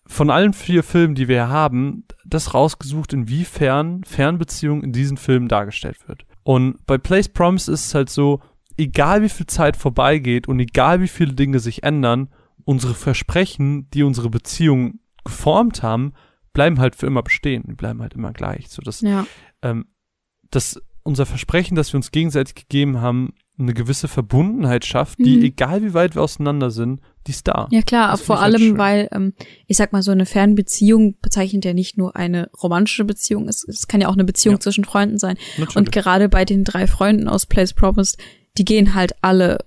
von 0.07 0.31
allen 0.31 0.53
vier 0.53 0.83
Filmen, 0.83 1.14
die 1.14 1.29
wir 1.29 1.49
haben, 1.49 2.05
das 2.25 2.55
rausgesucht, 2.55 3.12
inwiefern 3.12 4.05
Fernbeziehung 4.05 4.83
in 4.83 4.93
diesen 4.93 5.16
Filmen 5.16 5.49
dargestellt 5.49 6.09
wird. 6.09 6.25
Und 6.43 6.85
bei 6.87 6.99
Place 6.99 7.29
Promise 7.29 7.72
ist 7.72 7.87
es 7.87 7.95
halt 7.95 8.11
so, 8.11 8.41
egal 8.77 9.22
wie 9.22 9.29
viel 9.29 9.47
Zeit 9.47 9.77
vorbeigeht 9.77 10.49
und 10.49 10.59
egal 10.61 11.01
wie 11.01 11.09
viele 11.09 11.35
Dinge 11.35 11.61
sich 11.61 11.83
ändern, 11.83 12.29
unsere 12.64 12.95
Versprechen, 12.95 13.89
die 13.91 14.03
unsere 14.03 14.31
Beziehung 14.31 15.01
geformt 15.25 15.83
haben, 15.83 16.12
bleiben 16.53 16.79
halt 16.79 16.97
für 16.97 17.07
immer 17.07 17.22
bestehen, 17.22 17.64
die 17.68 17.75
bleiben 17.75 18.01
halt 18.01 18.14
immer 18.14 18.33
gleich. 18.33 18.68
So 18.68 18.81
dass, 18.83 19.01
Ja. 19.01 19.27
ähm, 19.62 19.87
dass 20.51 20.81
unser 21.03 21.27
Versprechen, 21.27 21.75
das 21.75 21.93
wir 21.93 21.97
uns 21.99 22.11
gegenseitig 22.11 22.55
gegeben 22.55 23.01
haben, 23.01 23.35
eine 23.57 23.73
gewisse 23.73 24.09
Verbundenheit 24.09 24.85
schafft, 24.85 25.19
die, 25.21 25.37
Mhm. 25.37 25.45
egal 25.45 25.83
wie 25.83 25.95
weit 25.95 26.17
wir 26.17 26.23
auseinander 26.23 26.71
sind, 26.73 27.01
die 27.27 27.31
ist 27.31 27.47
da. 27.47 27.69
Ja 27.71 27.83
klar, 27.83 28.11
Das 28.11 28.21
vor 28.23 28.41
halt 28.41 28.55
allem, 28.55 28.61
schön. 28.69 28.79
weil, 28.79 29.09
ähm, 29.13 29.33
ich 29.69 29.77
sag 29.77 29.93
mal, 29.93 30.03
so 30.03 30.11
eine 30.11 30.27
Fernbeziehung 30.27 31.15
bezeichnet 31.23 31.65
ja 31.65 31.73
nicht 31.73 31.97
nur 31.97 32.17
eine 32.17 32.51
romantische 32.63 33.05
Beziehung, 33.05 33.49
es, 33.49 33.63
es 33.69 33.87
kann 33.87 34.01
ja 34.01 34.09
auch 34.09 34.15
eine 34.15 34.25
Beziehung 34.25 34.57
Ja. 34.57 34.61
zwischen 34.61 34.85
Freunden 34.85 35.19
sein. 35.19 35.37
Natürlich. 35.57 35.77
Und 35.77 35.93
gerade 35.93 36.29
bei 36.29 36.45
den 36.45 36.65
drei 36.65 36.87
Freunden 36.89 37.29
aus 37.29 37.47
Place 37.47 37.73
Promised, 37.75 38.19
die 38.59 38.65
gehen 38.65 38.95
halt 38.95 39.13
alle, 39.23 39.59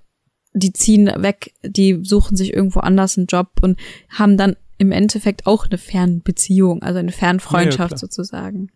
die 0.54 0.74
ziehen 0.74 1.08
weg, 1.18 1.54
die 1.64 2.00
suchen 2.04 2.36
sich 2.36 2.54
irgendwo 2.54 2.82
anders 2.82 3.18
einen 3.18 3.28
Job 3.28 3.52
und 3.62 3.80
haben 4.10 4.36
dann 4.38 4.58
im 4.80 4.92
Endeffekt 4.92 5.48
auch 5.48 5.66
eine 5.68 5.78
Fernbeziehung, 5.78 6.84
also 6.84 7.00
eine 7.00 7.12
Fernfreundschaft 7.14 7.90
klar. 7.92 7.98
sozusagen. 8.00 8.70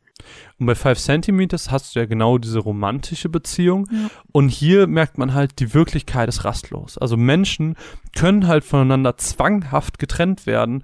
Und 0.59 0.65
bei 0.65 0.76
Five 0.76 0.99
Centimeters 0.99 1.72
hast 1.72 1.95
du 1.95 1.99
ja 1.99 2.05
genau 2.05 2.38
diese 2.38 2.59
romantische 2.59 3.30
Beziehung. 3.30 3.88
Ja. 3.91 4.09
Und 4.32 4.49
hier 4.49 4.88
merkt 4.88 5.17
man 5.17 5.34
halt, 5.34 5.59
die 5.59 5.74
Wirklichkeit 5.74 6.30
ist 6.30 6.45
rastlos. 6.45 6.97
Also 6.97 7.17
Menschen 7.17 7.76
können 8.15 8.47
halt 8.47 8.63
voneinander 8.63 9.17
zwanghaft 9.17 9.99
getrennt 9.99 10.45
werden. 10.45 10.84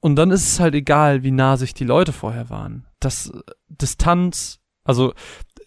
Und 0.00 0.16
dann 0.16 0.30
ist 0.30 0.46
es 0.46 0.60
halt 0.60 0.74
egal, 0.74 1.22
wie 1.22 1.32
nah 1.32 1.56
sich 1.56 1.74
die 1.74 1.84
Leute 1.84 2.12
vorher 2.12 2.50
waren. 2.50 2.86
Das 3.00 3.30
äh, 3.30 3.40
Distanz, 3.68 4.60
also 4.84 5.12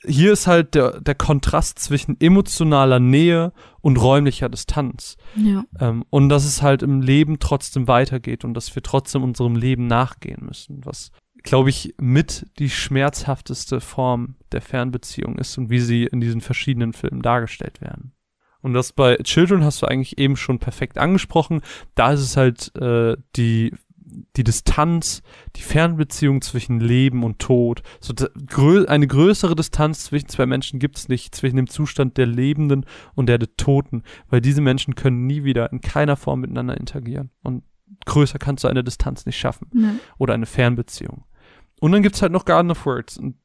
hier 0.03 0.33
ist 0.33 0.47
halt 0.47 0.73
der, 0.73 0.99
der 0.99 1.15
Kontrast 1.15 1.79
zwischen 1.79 2.19
emotionaler 2.19 2.99
Nähe 2.99 3.53
und 3.81 3.97
räumlicher 3.97 4.49
Distanz. 4.49 5.17
Ja. 5.35 5.63
Ähm, 5.79 6.05
und 6.09 6.29
dass 6.29 6.45
es 6.45 6.61
halt 6.61 6.81
im 6.81 7.01
Leben 7.01 7.39
trotzdem 7.39 7.87
weitergeht 7.87 8.43
und 8.43 8.53
dass 8.53 8.73
wir 8.73 8.81
trotzdem 8.81 9.23
unserem 9.23 9.55
Leben 9.55 9.87
nachgehen 9.87 10.45
müssen, 10.45 10.85
was, 10.85 11.11
glaube 11.43 11.69
ich, 11.69 11.95
mit 11.99 12.47
die 12.59 12.69
schmerzhafteste 12.69 13.81
Form 13.81 14.35
der 14.51 14.61
Fernbeziehung 14.61 15.37
ist 15.37 15.57
und 15.57 15.69
wie 15.69 15.79
sie 15.79 16.05
in 16.05 16.21
diesen 16.21 16.41
verschiedenen 16.41 16.93
Filmen 16.93 17.21
dargestellt 17.21 17.81
werden. 17.81 18.13
Und 18.61 18.73
das 18.73 18.93
bei 18.93 19.17
Children 19.17 19.63
hast 19.63 19.81
du 19.81 19.87
eigentlich 19.87 20.17
eben 20.19 20.37
schon 20.37 20.59
perfekt 20.59 20.97
angesprochen. 20.97 21.61
Da 21.95 22.13
ist 22.13 22.21
es 22.21 22.37
halt 22.37 22.75
äh, 22.75 23.17
die 23.35 23.73
die 24.35 24.43
Distanz, 24.43 25.23
die 25.55 25.61
Fernbeziehung 25.61 26.41
zwischen 26.41 26.79
Leben 26.79 27.23
und 27.23 27.39
Tod. 27.39 27.81
So 27.99 28.13
grö 28.45 28.85
eine 28.85 29.07
größere 29.07 29.55
Distanz 29.55 30.05
zwischen 30.05 30.27
zwei 30.27 30.45
Menschen 30.45 30.79
gibt 30.79 30.97
es 30.97 31.07
nicht, 31.07 31.33
zwischen 31.33 31.55
dem 31.55 31.67
Zustand 31.67 32.17
der 32.17 32.25
Lebenden 32.25 32.85
und 33.15 33.27
der 33.27 33.37
der 33.37 33.55
Toten, 33.55 34.03
weil 34.29 34.41
diese 34.41 34.61
Menschen 34.61 34.95
können 34.95 35.27
nie 35.27 35.43
wieder 35.43 35.71
in 35.71 35.81
keiner 35.81 36.17
Form 36.17 36.41
miteinander 36.41 36.77
interagieren. 36.77 37.31
Und 37.41 37.63
größer 38.05 38.39
kannst 38.39 38.63
du 38.63 38.67
eine 38.67 38.83
Distanz 38.83 39.25
nicht 39.25 39.37
schaffen 39.37 39.67
ja. 39.73 39.95
oder 40.17 40.33
eine 40.33 40.45
Fernbeziehung. 40.45 41.23
Und 41.81 41.91
dann 41.91 42.03
gibt's 42.03 42.21
halt 42.21 42.31
noch 42.31 42.45
Garden 42.45 42.71
of 42.71 42.85
Words. 42.85 43.17
Und 43.17 43.35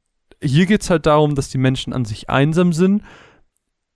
hier 0.41 0.67
geht's 0.67 0.89
halt 0.89 1.07
darum, 1.07 1.33
dass 1.33 1.49
die 1.49 1.57
Menschen 1.57 1.91
an 1.91 2.05
sich 2.05 2.29
einsam 2.29 2.71
sind, 2.71 3.01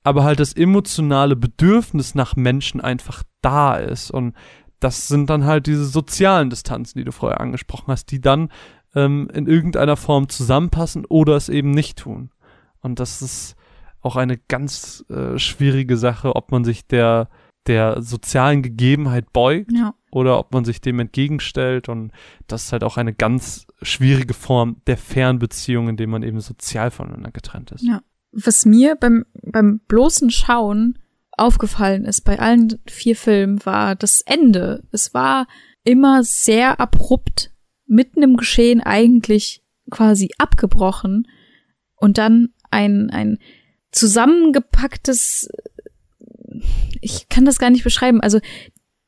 aber 0.03 0.23
halt 0.23 0.39
das 0.39 0.53
emotionale 0.53 1.35
Bedürfnis 1.35 2.15
nach 2.15 2.35
Menschen 2.35 2.81
einfach 2.81 3.23
da 3.41 3.75
ist. 3.75 4.09
Und 4.09 4.35
das 4.79 5.07
sind 5.07 5.29
dann 5.29 5.45
halt 5.45 5.67
diese 5.67 5.85
sozialen 5.85 6.49
Distanzen, 6.49 6.97
die 6.97 7.05
du 7.05 7.11
vorher 7.11 7.39
angesprochen 7.39 7.89
hast, 7.89 8.05
die 8.07 8.19
dann 8.19 8.49
ähm, 8.95 9.29
in 9.31 9.45
irgendeiner 9.45 9.95
Form 9.95 10.27
zusammenpassen 10.27 11.05
oder 11.05 11.35
es 11.35 11.47
eben 11.47 11.69
nicht 11.69 11.99
tun. 11.99 12.31
Und 12.79 12.99
das 12.99 13.21
ist 13.21 13.55
auch 14.01 14.15
eine 14.15 14.37
ganz 14.37 15.05
äh, 15.09 15.37
schwierige 15.37 15.97
Sache, 15.97 16.35
ob 16.35 16.51
man 16.51 16.63
sich 16.63 16.87
der 16.87 17.29
der 17.67 18.01
sozialen 18.01 18.63
Gegebenheit 18.63 19.31
beugt 19.33 19.71
ja. 19.71 19.93
Oder 20.11 20.37
ob 20.39 20.53
man 20.53 20.65
sich 20.65 20.81
dem 20.81 20.99
entgegenstellt 20.99 21.89
und 21.89 22.11
das 22.47 22.65
ist 22.65 22.71
halt 22.71 22.83
auch 22.83 22.97
eine 22.97 23.13
ganz 23.13 23.65
schwierige 23.81 24.33
Form 24.33 24.81
der 24.87 24.97
Fernbeziehung, 24.97 25.89
in 25.89 25.97
dem 25.97 26.09
man 26.09 26.23
eben 26.23 26.39
sozial 26.39 26.91
voneinander 26.91 27.31
getrennt 27.31 27.71
ist. 27.71 27.83
Ja. 27.83 28.01
Was 28.31 28.65
mir 28.65 28.95
beim, 28.95 29.25
beim 29.41 29.79
bloßen 29.87 30.29
Schauen 30.31 30.97
aufgefallen 31.31 32.05
ist 32.05 32.21
bei 32.21 32.39
allen 32.39 32.79
vier 32.87 33.15
Filmen, 33.15 33.65
war 33.65 33.95
das 33.95 34.21
Ende. 34.21 34.83
Es 34.91 35.13
war 35.13 35.47
immer 35.83 36.23
sehr 36.23 36.79
abrupt, 36.79 37.51
mitten 37.87 38.21
im 38.21 38.37
Geschehen 38.37 38.81
eigentlich 38.81 39.63
quasi 39.89 40.29
abgebrochen 40.37 41.27
und 41.95 42.17
dann 42.17 42.49
ein, 42.69 43.09
ein 43.09 43.39
zusammengepacktes, 43.91 45.49
ich 47.01 47.27
kann 47.29 47.45
das 47.45 47.59
gar 47.59 47.69
nicht 47.69 47.83
beschreiben, 47.83 48.21
also 48.21 48.39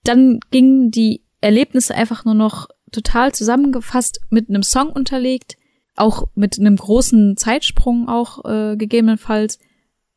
dann 0.04 0.40
gingen 0.52 0.92
die 0.92 1.24
Erlebnisse 1.42 1.96
einfach 1.96 2.26
nur 2.26 2.36
noch 2.36 2.68
total 2.92 3.34
zusammengefasst 3.34 4.22
mit 4.30 4.50
einem 4.50 4.64
Song 4.64 4.90
unterlegt, 4.90 5.58
auch 5.96 6.28
mit 6.36 6.60
einem 6.60 6.76
großen 6.76 7.38
Zeitsprung 7.38 8.08
auch 8.08 8.46
äh, 8.46 8.78
gegebenenfalls 8.78 9.60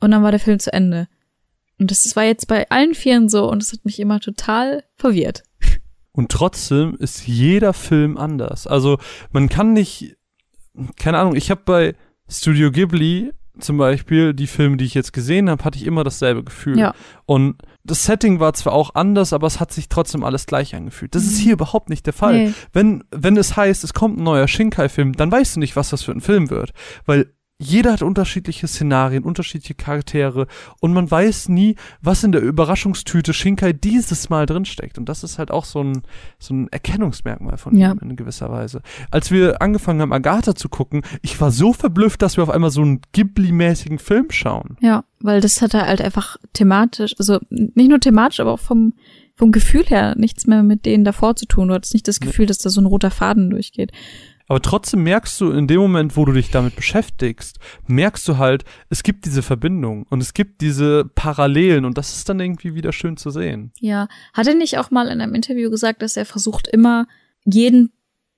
und 0.01 0.11
dann 0.11 0.23
war 0.23 0.31
der 0.31 0.41
Film 0.41 0.59
zu 0.59 0.73
Ende. 0.73 1.09
Und 1.79 1.91
das 1.91 2.17
war 2.17 2.25
jetzt 2.25 2.49
bei 2.49 2.69
allen 2.71 2.95
Vieren 2.95 3.29
so 3.29 3.51
und 3.51 3.63
es 3.63 3.73
hat 3.73 3.85
mich 3.85 4.01
immer 4.01 4.21
total 4.21 4.85
verwirrt. 4.97 5.43
Und 6.13 6.31
trotzdem 6.31 6.97
ist 6.99 7.27
jeder 7.27 7.75
Film 7.75 8.17
anders. 8.17 8.67
Also 8.67 8.99
man 9.33 9.51
kann 9.51 9.75
nicht, 9.75 10.17
keine 10.97 11.19
Ahnung, 11.19 11.37
ich 11.37 11.51
habe 11.51 11.61
bei 11.67 11.95
Studio 12.29 12.71
Ghibli 12.71 13.33
zum 13.59 13.77
Beispiel 13.77 14.33
die 14.33 14.47
Filme, 14.47 14.77
die 14.77 14.85
ich 14.85 14.95
jetzt 14.95 15.13
gesehen 15.13 15.51
habe, 15.51 15.63
hatte 15.65 15.79
ich 15.79 15.87
immer 15.87 16.05
dasselbe 16.05 16.45
Gefühl. 16.45 16.79
Ja. 16.79 16.95
Und 17.27 17.57
das 17.87 18.05
Setting 18.05 18.41
war 18.41 18.53
zwar 18.55 18.73
auch 18.75 18.95
anders, 18.95 19.33
aber 19.33 19.47
es 19.47 19.61
hat 19.61 19.73
sich 19.73 19.89
trotzdem 19.89 20.25
alles 20.25 20.47
gleich 20.47 20.75
angefühlt. 20.75 21.15
Das 21.15 21.25
ist 21.25 21.39
Mhm. 21.39 21.43
hier 21.43 21.53
überhaupt 21.55 21.89
nicht 21.89 22.07
der 22.07 22.13
Fall. 22.13 22.37
Nee. 22.47 22.53
Wenn, 22.73 23.05
wenn 23.11 23.37
es 23.37 23.57
heißt, 23.57 23.85
es 23.85 23.95
kommt 23.95 24.19
ein 24.19 24.25
neuer 24.25 24.49
Shinkai-Film, 24.49 25.13
dann 25.15 25.31
weißt 25.33 25.57
du 25.57 25.61
nicht, 25.61 25.77
was 25.77 25.91
das 25.91 26.03
für 26.03 26.13
ein 26.13 26.21
Film 26.21 26.51
wird. 26.51 26.73
Weil 27.07 27.33
jeder 27.59 27.93
hat 27.95 28.03
unterschiedliche 28.03 28.69
Szenarien, 28.69 29.25
unterschiedliche 29.25 29.73
Charaktere 29.75 30.47
und 30.81 30.93
man 30.93 31.11
weiß 31.11 31.49
nie, 31.49 31.77
was 32.03 32.23
in 32.23 32.33
der 32.33 32.43
Überraschungstüte 32.43 33.33
Shinkai 33.33 33.73
dieses 33.73 34.29
Mal 34.29 34.45
drinsteckt. 34.45 34.99
Und 34.99 35.09
das 35.09 35.25
ist 35.25 35.39
halt 35.39 35.51
auch 35.51 35.65
so 35.65 35.83
ein, 35.83 36.03
so 36.39 36.53
ein 36.53 36.69
Erkennungsmerkmal 36.69 37.57
von 37.57 37.75
Ja. 37.75 37.93
ihm 37.93 37.99
in 38.11 38.17
gewisser 38.17 38.51
Weise. 38.51 38.83
Als 39.11 39.31
wir 39.31 39.63
angefangen 39.63 40.03
haben, 40.03 40.13
Agatha 40.13 40.55
zu 40.55 40.69
gucken, 40.69 41.01
ich 41.23 41.41
war 41.41 41.51
so 41.51 41.73
verblüfft, 41.73 42.21
dass 42.21 42.37
wir 42.37 42.43
auf 42.43 42.51
einmal 42.51 42.71
so 42.71 42.83
einen 42.83 43.01
Ghibli-mäßigen 43.15 43.99
Film 44.01 44.27
schauen. 44.33 44.77
Ja, 44.81 45.05
weil 45.27 45.41
das 45.41 45.61
hat 45.61 45.75
halt 45.75 46.01
einfach 46.01 46.37
thematisch, 46.53 47.15
also 47.19 47.41
nicht 47.51 47.89
nur 47.89 48.01
thematisch, 48.01 48.41
aber 48.41 48.53
auch 48.53 48.61
vom, 48.61 48.95
vom 49.35 49.53
Gefühl 49.53 49.85
her 49.85 50.15
nichts 50.17 50.47
mehr 50.47 50.63
mit 50.63 50.87
denen 50.87 51.05
davor 51.05 51.37
zu 51.37 51.47
tun. 51.47 51.69
Du 51.69 51.75
hattest 51.75 51.93
nicht 51.93 52.09
das. 52.09 52.21
Gefühl, 52.21 52.47
dass 52.47 52.59
da 52.59 52.71
so 52.71 52.81
ein 52.81 52.87
roter 52.87 53.11
Faden 53.11 53.51
durchgeht. 53.51 53.93
Aber 54.49 54.63
trotzdem 54.63 55.03
merkst 55.03 55.41
du 55.41 55.51
in 55.51 55.67
dem 55.67 55.81
Moment, 55.81 56.17
wo 56.17 56.25
du 56.25 56.33
dich 56.33 56.51
damit 56.51 56.77
beschäftigst, 56.77 57.59
merkst 57.89 58.27
du 58.29 58.39
halt, 58.39 58.65
es 58.89 59.03
gibt 59.03 59.25
diese 59.27 59.43
Verbindung 59.43 60.07
und 60.09 60.23
es 60.23 60.33
gibt 60.33 60.61
diese 60.61 61.05
Parallelen 61.05 61.85
und 61.85 61.99
das 61.99 62.17
ist 62.17 62.29
dann 62.29 62.39
irgendwie 62.39 62.75
wieder 62.75 62.93
schön 62.93 63.17
zu 63.17 63.31
sehen. 63.31 63.73
Ja, 63.81 64.07
hat 64.33 64.47
er 64.47 64.55
nicht 64.55 64.79
auch 64.79 64.91
mal 64.93 65.09
in 65.09 65.21
einem 65.21 65.35
Interview 65.35 65.69
gesagt, 65.71 66.03
dass 66.03 66.17
er 66.17 66.25
versucht 66.25 66.69
immer 66.69 67.09
jeden 67.45 67.93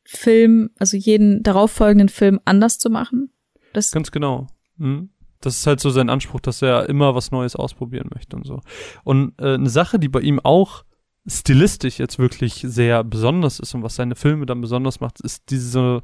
Film, 0.05 0.71
also 0.79 0.97
jeden 0.97 1.43
darauffolgenden 1.43 2.09
Film 2.09 2.41
anders 2.47 2.79
zu 2.79 2.89
machen? 2.89 3.31
Das, 3.75 3.91
Ganz 3.91 4.11
genau. 4.11 4.47
Mhm. 4.79 5.11
Das 5.41 5.57
ist 5.57 5.67
halt 5.67 5.81
so 5.81 5.91
sein 5.91 6.11
Anspruch, 6.11 6.41
dass 6.41 6.63
er 6.63 6.89
immer 6.89 7.15
was 7.15 7.31
Neues 7.31 7.57
ausprobieren 7.57 8.11
möchte 8.15 8.37
und 8.37 8.47
so. 8.47 8.61
Und 9.05 9.35
äh, 9.41 9.55
eine 9.55 9.71
Sache, 9.71 9.99
die 9.99 10.09
bei 10.09 10.21
ihm 10.21 10.41
auch 10.41 10.85
stilistisch 11.27 11.99
jetzt 11.99 12.19
wirklich 12.19 12.65
sehr 12.67 13.05
besonders 13.05 13.61
ist 13.61 13.75
und 13.75 13.83
was 13.83 13.97
seine 13.97 14.15
Filme 14.15 14.47
dann 14.47 14.61
besonders 14.61 15.01
macht, 15.01 15.21
ist 15.21 15.51
diese, 15.51 16.03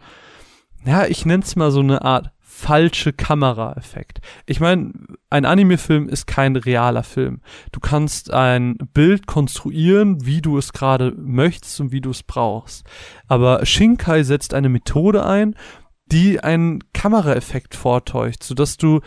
ja, 0.85 1.07
ich 1.07 1.24
nenne 1.24 1.43
es 1.43 1.57
mal 1.57 1.70
so 1.70 1.80
eine 1.80 2.03
Art 2.03 2.30
falsche 2.55 3.12
Kameraeffekt. 3.12 4.20
Ich 4.47 4.61
meine, 4.61 4.93
ein 5.28 5.45
Anime-Film 5.45 6.09
ist 6.09 6.26
kein 6.26 6.55
realer 6.55 7.03
Film. 7.03 7.41
Du 7.72 7.80
kannst 7.80 8.32
ein 8.32 8.76
Bild 8.93 9.26
konstruieren, 9.26 10.24
wie 10.24 10.41
du 10.41 10.57
es 10.57 10.72
gerade 10.72 11.12
möchtest 11.16 11.80
und 11.80 11.91
wie 11.91 12.01
du 12.01 12.11
es 12.11 12.22
brauchst. 12.22 12.87
Aber 13.26 13.66
Shinkai 13.66 14.22
setzt 14.22 14.55
eine 14.55 14.68
Methode 14.68 15.26
ein, 15.26 15.57
die 16.07 16.40
einen 16.40 16.80
Kameraeffekt 16.92 17.74
vortäuscht, 17.74 18.42
sodass 18.42 18.76
du 18.76 19.00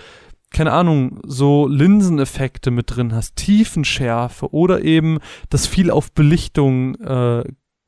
keine 0.50 0.72
Ahnung, 0.72 1.20
so 1.26 1.68
Linseneffekte 1.68 2.72
mit 2.72 2.96
drin 2.96 3.14
hast, 3.14 3.36
Tiefenschärfe 3.36 4.54
oder 4.54 4.82
eben, 4.82 5.20
dass 5.50 5.68
viel 5.68 5.92
auf 5.92 6.14
Belichtung 6.14 6.96
äh, 6.96 7.44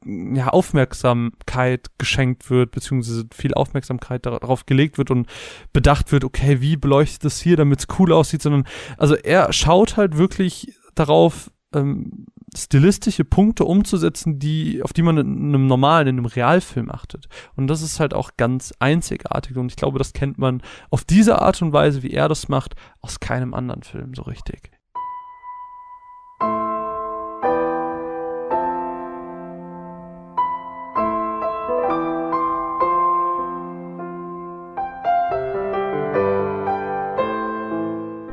ja, 0.06 0.48
Aufmerksamkeit 0.48 1.88
geschenkt 1.98 2.50
wird, 2.50 2.72
beziehungsweise 2.72 3.26
viel 3.34 3.54
Aufmerksamkeit 3.54 4.26
darauf 4.26 4.66
gelegt 4.66 4.98
wird 4.98 5.12
und 5.12 5.28
bedacht 5.74 6.12
wird, 6.12 6.24
okay, 6.24 6.62
wie 6.62 6.78
beleuchtet 6.78 7.26
das 7.26 7.42
hier, 7.42 7.58
damit 7.58 7.80
es 7.80 7.88
cool 8.00 8.14
aussieht, 8.14 8.42
sondern 8.42 8.66
also 8.98 9.16
er 9.16 9.52
schaut 9.52 9.98
halt 9.98 10.18
wirklich 10.18 10.74
darauf, 10.96 11.52
ähm, 11.74 12.26
stilistische 12.56 13.26
Punkte 13.26 13.66
umzusetzen, 13.66 14.40
die, 14.40 14.82
auf 14.84 14.94
die 14.94 15.02
man 15.02 15.18
in 15.18 15.50
einem 15.50 15.68
normalen, 15.68 16.08
in 16.08 16.18
einem 16.18 16.26
Realfilm 16.26 16.90
achtet. 16.90 17.28
Und 17.56 17.68
das 17.68 17.82
ist 17.82 18.00
halt 18.00 18.14
auch 18.14 18.32
ganz 18.38 18.74
einzigartig. 18.80 19.58
Und 19.58 19.70
ich 19.70 19.76
glaube, 19.76 19.98
das 20.00 20.14
kennt 20.14 20.38
man 20.38 20.62
auf 20.90 21.04
diese 21.04 21.42
Art 21.42 21.62
und 21.62 21.74
Weise, 21.74 22.04
wie 22.04 22.12
er 22.12 22.30
das 22.30 22.50
macht, 22.50 22.76
aus 23.02 23.20
keinem 23.20 23.54
anderen 23.54 23.84
Film 23.84 24.14
so 24.16 24.24
richtig. 24.24 24.72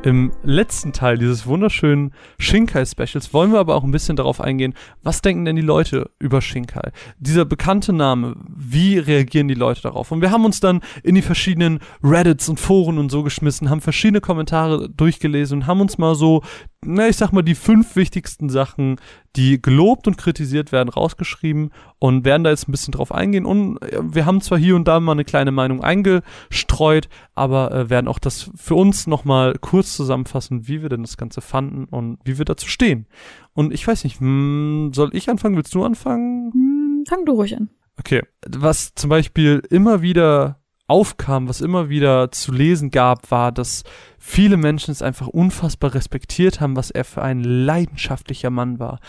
Im 0.07 0.31
letzten 0.41 0.93
Teil 0.93 1.17
dieses 1.17 1.47
wunderschönen 1.47 2.13
Shinkai-Specials 2.39 3.33
wollen 3.33 3.51
wir 3.51 3.59
aber 3.59 3.75
auch 3.75 3.83
ein 3.83 3.91
bisschen 3.91 4.15
darauf 4.15 4.39
eingehen, 4.39 4.73
was 5.03 5.21
denken 5.21 5.43
denn 5.43 5.57
die 5.57 5.61
Leute 5.61 6.09
über 6.17 6.41
Shinkai? 6.41 6.93
Dieser 7.19 7.43
bekannte 7.43 7.91
Name, 7.91 8.37
wie 8.47 8.99
reagieren 8.99 9.49
die 9.49 9.53
Leute 9.53 9.81
darauf? 9.81 10.13
Und 10.13 10.21
wir 10.21 10.31
haben 10.31 10.45
uns 10.45 10.61
dann 10.61 10.79
in 11.03 11.15
die 11.15 11.21
verschiedenen 11.21 11.79
Reddits 12.01 12.47
und 12.47 12.57
Foren 12.57 12.99
und 12.99 13.11
so 13.11 13.21
geschmissen, 13.21 13.69
haben 13.69 13.81
verschiedene 13.81 14.21
Kommentare 14.21 14.87
durchgelesen 14.89 15.59
und 15.59 15.67
haben 15.67 15.81
uns 15.81 15.97
mal 15.97 16.15
so 16.15 16.41
na, 16.85 17.07
ich 17.07 17.17
sag 17.17 17.31
mal, 17.31 17.41
die 17.41 17.55
fünf 17.55 17.95
wichtigsten 17.95 18.49
Sachen, 18.49 18.97
die 19.35 19.61
gelobt 19.61 20.07
und 20.07 20.17
kritisiert 20.17 20.71
werden, 20.71 20.89
rausgeschrieben 20.89 21.71
und 21.99 22.23
werden 22.23 22.43
da 22.43 22.51
jetzt 22.51 22.67
ein 22.67 22.71
bisschen 22.71 22.91
drauf 22.91 23.11
eingehen. 23.11 23.45
Und 23.45 23.81
äh, 23.81 23.99
wir 24.01 24.25
haben 24.25 24.41
zwar 24.41 24.57
hier 24.57 24.75
und 24.75 24.87
da 24.87 24.99
mal 24.99 25.13
eine 25.13 25.25
kleine 25.25 25.51
Meinung 25.51 25.83
eingestreut, 25.83 27.09
aber 27.33 27.71
äh, 27.71 27.89
werden 27.89 28.07
auch 28.07 28.19
das 28.19 28.51
für 28.55 28.75
uns 28.75 29.07
nochmal 29.07 29.55
kurz 29.59 29.95
zusammenfassen, 29.95 30.67
wie 30.67 30.81
wir 30.81 30.89
denn 30.89 31.01
das 31.01 31.17
Ganze 31.17 31.41
fanden 31.41 31.85
und 31.85 32.19
wie 32.25 32.37
wir 32.37 32.45
dazu 32.45 32.67
stehen. 32.67 33.07
Und 33.53 33.73
ich 33.73 33.87
weiß 33.87 34.03
nicht, 34.03 34.19
hm, 34.19 34.91
soll 34.93 35.09
ich 35.13 35.29
anfangen? 35.29 35.55
Willst 35.55 35.73
du 35.73 35.83
anfangen? 35.83 36.51
Hm, 36.53 37.03
fang 37.07 37.25
du 37.25 37.33
ruhig 37.33 37.57
an. 37.57 37.69
Okay. 37.99 38.21
Was 38.47 38.93
zum 38.93 39.09
Beispiel 39.09 39.63
immer 39.69 40.03
wieder 40.03 40.59
aufkam, 40.87 41.49
was 41.49 41.59
immer 41.59 41.89
wieder 41.89 42.31
zu 42.31 42.51
lesen 42.53 42.91
gab, 42.91 43.29
war, 43.29 43.51
dass 43.51 43.83
viele 44.17 44.55
Menschen 44.55 44.91
es 44.91 45.01
einfach 45.01 45.27
unfassbar 45.27 45.93
respektiert 45.93 46.61
haben, 46.61 46.75
was 46.77 46.91
er 46.91 47.03
für 47.03 47.21
ein 47.21 47.43
leidenschaftlicher 47.43 48.49
Mann 48.49 48.79
war. 48.79 48.99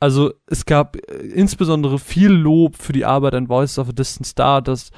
Also 0.00 0.32
es 0.46 0.66
gab 0.66 0.96
äh, 0.96 1.16
insbesondere 1.28 1.98
viel 1.98 2.30
Lob 2.30 2.76
für 2.76 2.92
die 2.92 3.04
Arbeit 3.04 3.34
an 3.34 3.48
Voices 3.48 3.78
of 3.78 3.88
a 3.88 3.92
Distant 3.92 4.26
Star, 4.26 4.62
das, 4.62 4.90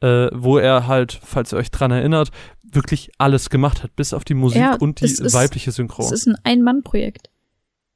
äh, 0.00 0.28
wo 0.32 0.58
er 0.58 0.86
halt, 0.86 1.18
falls 1.22 1.52
ihr 1.52 1.58
euch 1.58 1.70
dran 1.70 1.90
erinnert, 1.90 2.30
wirklich 2.62 3.10
alles 3.18 3.50
gemacht 3.50 3.82
hat, 3.82 3.96
bis 3.96 4.12
auf 4.12 4.24
die 4.24 4.34
Musik 4.34 4.60
ja, 4.60 4.74
und 4.76 5.00
die 5.00 5.06
ist, 5.06 5.32
weibliche 5.32 5.72
Synchron. 5.72 6.04
Es 6.04 6.12
ist 6.12 6.28
ein 6.28 6.36
Ein-Mann-Projekt. 6.44 7.30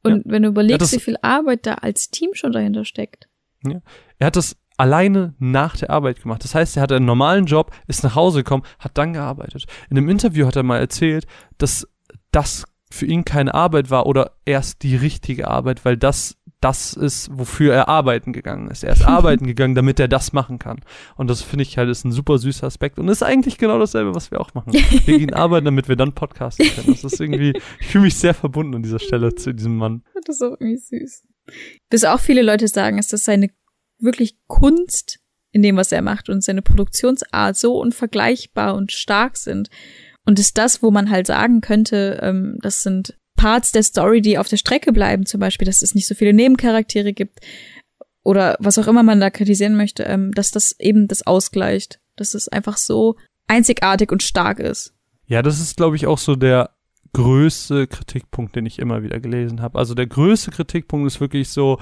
Und 0.03 0.25
ja. 0.25 0.33
wenn 0.33 0.43
du 0.43 0.49
überlegst, 0.49 0.93
ja, 0.93 0.99
wie 0.99 1.03
viel 1.03 1.17
Arbeit 1.23 1.67
da 1.67 1.75
als 1.75 2.11
Team 2.11 2.31
schon 2.33 2.53
dahinter 2.53 2.85
steckt. 2.85 3.29
Ja. 3.65 3.81
Er 4.19 4.27
hat 4.27 4.37
das 4.37 4.57
alleine 4.83 5.33
nach 5.39 5.77
der 5.77 5.91
Arbeit 5.91 6.21
gemacht. 6.21 6.43
Das 6.43 6.57
heißt, 6.57 6.77
er 6.77 6.83
hatte 6.83 6.97
einen 6.97 7.07
normalen 7.07 7.47
Job, 7.47 7.71
ist 7.87 8.03
nach 8.03 8.17
Hause 8.17 8.41
gekommen, 8.43 8.65
hat 8.81 8.99
dann 8.99 9.13
gearbeitet. 9.13 9.67
In 9.89 9.97
einem 9.97 10.09
Interview 10.09 10.45
hat 10.45 10.57
er 10.57 10.65
mal 10.65 10.81
erzählt, 10.81 11.29
dass 11.57 11.87
das 12.33 12.65
für 12.91 13.07
ihn 13.07 13.25
keine 13.25 13.55
Arbeit 13.55 13.91
war 13.91 14.07
oder 14.07 14.33
erst 14.45 14.83
die 14.83 14.97
richtige 14.97 15.47
Arbeit, 15.47 15.85
weil 15.85 15.97
das 15.97 16.37
das 16.61 16.95
ist, 16.95 17.29
wofür 17.33 17.75
er 17.75 17.89
arbeiten 17.89 18.33
gegangen 18.33 18.71
ist. 18.71 18.83
Er 18.83 18.93
ist 18.93 19.03
arbeiten 19.07 19.47
gegangen, 19.47 19.77
damit 19.77 20.01
er 20.01 20.09
das 20.09 20.33
machen 20.33 20.59
kann. 20.59 20.81
Und 21.17 21.31
das 21.31 21.43
finde 21.43 21.63
ich 21.63 21.79
halt 21.79 21.89
ist 21.89 22.05
ein 22.05 22.11
super 22.11 22.39
süßer 22.39 22.67
Aspekt 22.67 22.99
und 22.99 23.09
ist 23.09 23.23
eigentlich 23.23 23.59
genau 23.59 23.79
dasselbe, 23.79 24.17
was 24.17 24.33
wir 24.33 24.41
auch 24.41 24.53
machen. 24.55 24.73
Wir 25.05 25.19
gehen 25.19 25.33
arbeiten, 25.33 25.65
damit 25.65 25.89
wir 25.89 25.97
dann 25.97 26.13
podcasten 26.13 26.67
können. 26.67 26.89
Das 26.89 27.05
ist 27.05 27.21
irgendwie, 27.21 27.53
ich 27.81 27.87
fühle 27.87 28.05
mich 28.05 28.17
sehr 28.17 28.35
verbunden 28.35 28.75
an 28.77 28.83
dieser 28.83 28.99
Stelle 28.99 29.33
zu 29.35 29.55
diesem 29.55 29.77
Mann. 29.77 30.03
Das 30.25 30.37
ist 30.37 30.43
auch 30.43 30.57
irgendwie 30.59 30.77
süß. 30.77 31.25
Bis 31.89 32.05
auch 32.05 32.21
viele 32.21 32.43
Leute 32.43 32.69
sagen, 32.69 32.99
ist 32.99 33.13
das 33.13 33.25
seine 33.25 33.51
wirklich 34.03 34.37
Kunst 34.47 35.21
in 35.51 35.63
dem, 35.63 35.77
was 35.77 35.93
er 35.93 36.03
macht 36.03 36.29
und 36.29 36.43
seine 36.43 36.63
Produktionsart 36.63 37.57
so 37.57 37.79
unvergleichbar 37.79 38.75
und 38.75 38.93
stark 38.93 39.37
sind. 39.37 39.69
Und 40.25 40.39
ist 40.39 40.57
das, 40.59 40.83
wo 40.83 40.91
man 40.91 41.11
halt 41.11 41.27
sagen 41.27 41.61
könnte, 41.61 42.19
ähm, 42.23 42.59
das 42.63 42.83
sind 42.83 43.19
Parts 43.37 43.73
der 43.73 43.83
Story, 43.83 44.21
die 44.21 44.39
auf 44.39 44.49
der 44.49 44.57
Strecke 44.57 44.93
bleiben, 44.93 45.27
zum 45.27 45.41
Beispiel, 45.41 45.67
dass 45.67 45.83
es 45.83 45.95
nicht 45.95 46.07
so 46.07 46.15
viele 46.15 46.33
Nebencharaktere 46.33 47.13
gibt 47.13 47.41
oder 48.23 48.57
was 48.61 48.79
auch 48.79 48.87
immer 48.87 49.03
man 49.03 49.21
da 49.21 49.31
kritisieren 49.31 49.77
möchte, 49.77 50.05
ähm, 50.05 50.33
dass 50.33 50.51
das 50.51 50.79
eben 50.79 51.09
das 51.09 51.27
ausgleicht, 51.27 52.01
dass 52.17 52.35
es 52.35 52.49
einfach 52.49 52.77
so 52.77 53.17
einzigartig 53.49 54.13
und 54.13 54.23
stark 54.23 54.61
ist. 54.61 54.95
Ja, 55.27 55.43
das 55.43 55.61
ist, 55.61 55.77
glaube 55.77 55.97
ich, 55.97 56.07
auch 56.07 56.19
so 56.19 56.37
der 56.37 56.71
größte 57.13 57.87
Kritikpunkt, 57.87 58.57
den 58.57 58.67
ich 58.67 58.79
immer 58.79 59.03
wieder 59.03 59.21
gelesen 59.21 59.61
habe. 59.61 59.79
Also 59.79 59.95
der 59.95 60.07
größte 60.07 60.51
Kritikpunkt 60.51 61.07
ist 61.07 61.21
wirklich 61.21 61.49
so, 61.49 61.79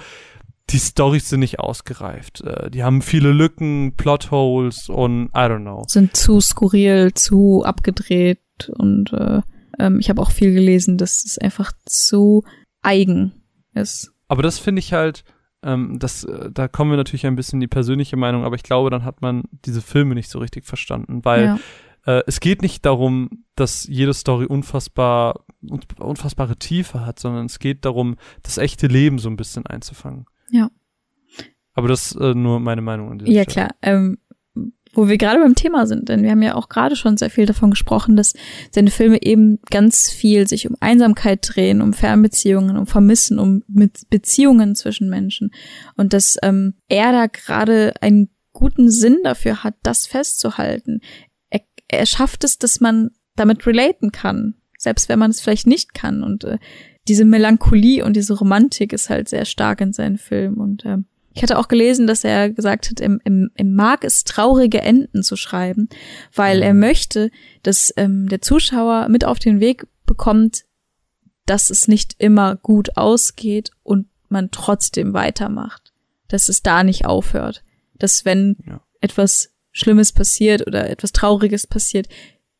die 0.69 0.79
Storys 0.79 1.29
sind 1.29 1.41
nicht 1.41 1.59
ausgereift. 1.59 2.43
Äh, 2.43 2.71
die 2.71 2.83
haben 2.83 3.03
viele 3.03 3.33
Lücken, 3.33 3.95
Plotholes 3.97 4.89
und 4.89 5.27
I 5.35 5.41
don't 5.41 5.63
know. 5.63 5.85
Sind 5.89 6.17
zu 6.17 6.41
skurril, 6.41 7.13
zu 7.15 7.65
abgedreht 7.65 8.39
und 8.77 9.13
äh, 9.13 9.41
ähm, 9.79 9.99
ich 9.99 10.11
habe 10.11 10.21
auch 10.21 10.31
viel 10.31 10.53
gelesen, 10.53 10.99
dass 10.99 11.25
es 11.25 11.39
einfach 11.39 11.73
zu 11.87 12.45
eigen 12.83 13.33
ist. 13.75 14.13
Aber 14.29 14.43
das 14.43 14.59
finde 14.59 14.81
ich 14.81 14.93
halt, 14.93 15.25
ähm, 15.63 15.99
das, 15.99 16.25
äh, 16.25 16.51
da 16.53 16.69
kommen 16.69 16.91
wir 16.91 16.97
natürlich 16.97 17.27
ein 17.27 17.37
bisschen 17.37 17.57
in 17.57 17.63
die 17.63 17.69
persönliche 17.69 18.17
Meinung, 18.17 18.45
aber 18.45 18.57
ich 18.57 18.63
glaube, 18.63 18.91
dann 18.91 19.05
hat 19.05 19.23
man 19.23 19.45
diese 19.65 19.83
Filme 19.83 20.15
nicht 20.15 20.31
so 20.31 20.39
richtig 20.39 20.67
verstanden, 20.67 21.25
weil 21.25 21.45
ja. 21.45 21.59
äh, 22.07 22.23
es 22.27 22.41
geht 22.41 22.63
nicht 22.63 22.87
darum, 22.87 23.45
dass 23.57 23.87
jede 23.87 24.15
Story 24.15 24.47
unfassbar 24.47 25.45
unfassbare 25.99 26.57
Tiefe 26.57 27.05
hat, 27.05 27.19
sondern 27.19 27.47
es 27.47 27.59
geht 27.59 27.85
darum, 27.85 28.17
das 28.43 28.57
echte 28.57 28.87
Leben 28.87 29.19
so 29.19 29.29
ein 29.29 29.37
bisschen 29.37 29.67
einzufangen. 29.67 30.27
Ja. 30.51 30.71
Aber 31.75 31.89
das 31.89 32.13
ist 32.13 32.21
äh, 32.21 32.35
nur 32.35 32.61
meine 32.61 32.83
Meinung 32.83 33.11
an 33.11 33.19
Ja, 33.21 33.43
Stelle. 33.43 33.47
klar. 33.47 33.69
Ähm, 33.83 34.19
wo 34.93 35.09
wir 35.09 35.19
gerade 35.19 35.39
beim 35.41 35.55
Thema 35.55 35.87
sind, 35.87 36.09
denn 36.09 36.23
wir 36.23 36.31
haben 36.33 36.43
ja 36.43 36.57
auch 36.57 36.69
gerade 36.69 36.97
schon 36.97 37.17
sehr 37.17 37.31
viel 37.31 37.47
davon 37.47 37.71
gesprochen, 37.71 38.17
dass 38.17 38.35
seine 38.73 38.91
Filme 38.91 39.23
eben 39.23 39.61
ganz 39.71 40.11
viel 40.11 40.49
sich 40.49 40.69
um 40.69 40.77
Einsamkeit 40.81 41.49
drehen, 41.49 41.81
um 41.81 41.93
Fernbeziehungen, 41.93 42.77
um 42.77 42.87
Vermissen, 42.87 43.39
um 43.39 43.63
Beziehungen 44.09 44.75
zwischen 44.75 45.09
Menschen 45.09 45.53
und 45.97 46.13
dass 46.13 46.37
ähm, 46.43 46.75
er 46.89 47.13
da 47.13 47.27
gerade 47.27 47.95
einen 48.01 48.31
guten 48.53 48.91
Sinn 48.91 49.19
dafür 49.23 49.63
hat, 49.63 49.75
das 49.85 50.07
festzuhalten. 50.07 51.01
Er, 51.51 51.61
er 51.87 52.07
schafft 52.07 52.43
es, 52.43 52.59
dass 52.59 52.81
man 52.81 53.11
damit 53.37 53.67
relaten 53.67 54.11
kann, 54.11 54.55
selbst 54.77 55.09
wenn 55.09 55.21
man 55.21 55.31
es 55.31 55.41
vielleicht 55.41 55.69
nicht 55.69 55.95
kann 55.95 56.25
und 56.25 56.43
äh, 56.43 56.59
diese 57.11 57.25
Melancholie 57.25 58.05
und 58.05 58.15
diese 58.15 58.35
Romantik 58.35 58.93
ist 58.93 59.11
halt 59.11 59.29
sehr 59.29 59.45
stark 59.45 59.81
in 59.81 59.93
seinen 59.93 60.17
Filmen. 60.17 60.59
Und 60.59 60.85
äh, 60.85 60.99
ich 61.35 61.43
hatte 61.43 61.59
auch 61.59 61.67
gelesen, 61.67 62.07
dass 62.07 62.23
er 62.23 62.51
gesagt 62.51 62.89
hat, 62.89 63.01
im, 63.01 63.21
im, 63.25 63.51
im 63.57 63.75
mag 63.75 64.05
es 64.05 64.23
traurige 64.23 64.81
Enden 64.81 65.25
zu 65.25 65.35
schreiben, 65.35 65.89
weil 66.33 66.63
er 66.63 66.73
mhm. 66.73 66.79
möchte, 66.79 67.33
dass 67.65 67.93
ähm, 67.97 68.29
der 68.29 68.41
Zuschauer 68.41 69.09
mit 69.09 69.25
auf 69.25 69.41
den 69.41 69.59
Weg 69.59 69.89
bekommt, 70.07 70.67
dass 71.47 71.71
es 71.71 71.89
nicht 71.89 72.15
immer 72.19 72.55
gut 72.55 72.97
ausgeht 72.97 73.73
und 73.83 74.07
man 74.29 74.53
trotzdem 74.53 75.13
weitermacht. 75.13 75.93
Dass 76.29 76.49
es 76.49 76.63
da 76.63 76.85
nicht 76.85 77.07
aufhört. 77.07 77.65
Dass 77.95 78.25
wenn 78.25 78.57
ja. 78.65 78.81
etwas 79.01 79.51
Schlimmes 79.73 80.13
passiert 80.13 80.65
oder 80.65 80.89
etwas 80.89 81.11
Trauriges 81.11 81.67
passiert, 81.67 82.09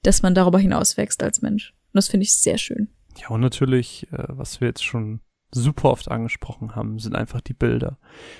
dass 0.03 0.23
man 0.23 0.35
darüber 0.35 0.59
hinaus 0.59 0.97
wächst 0.97 1.23
als 1.23 1.41
Mensch. 1.41 1.73
Und 1.93 1.99
das 1.99 2.09
finde 2.09 2.25
ich 2.25 2.35
sehr 2.35 2.59
schön. 2.59 2.89
Ja, 3.21 3.29
und 3.29 3.41
natürlich, 3.41 4.11
äh, 4.13 4.25
was 4.29 4.61
wir 4.61 4.69
jetzt 4.69 4.85
schon 4.85 5.21
super 5.53 5.91
oft 5.91 6.11
angesprochen 6.11 6.77
haben, 6.77 6.99
sind 6.99 7.17
einfach 7.17 7.41
die 7.41 7.55
Bilder. 7.55 7.99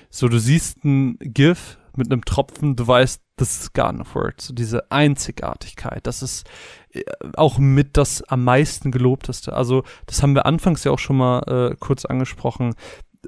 So, 0.09 0.27
du 0.27 0.39
siehst 0.39 0.83
ein 0.85 1.17
GIF 1.19 1.77
mit 1.95 2.09
einem 2.09 2.23
Tropfen, 2.23 2.75
du 2.77 2.87
weißt, 2.87 3.21
das 3.35 3.61
ist 3.61 3.73
Gardenford. 3.73 4.39
So 4.39 4.53
diese 4.53 4.91
Einzigartigkeit, 4.91 6.07
das 6.07 6.21
ist 6.21 6.49
äh, 6.91 7.03
auch 7.35 7.57
mit 7.57 7.97
das 7.97 8.23
am 8.23 8.43
meisten 8.43 8.91
gelobteste. 8.91 9.53
Also, 9.53 9.83
das 10.05 10.23
haben 10.23 10.35
wir 10.35 10.45
anfangs 10.45 10.83
ja 10.83 10.91
auch 10.91 10.99
schon 10.99 11.17
mal 11.17 11.71
äh, 11.71 11.75
kurz 11.79 12.05
angesprochen 12.05 12.75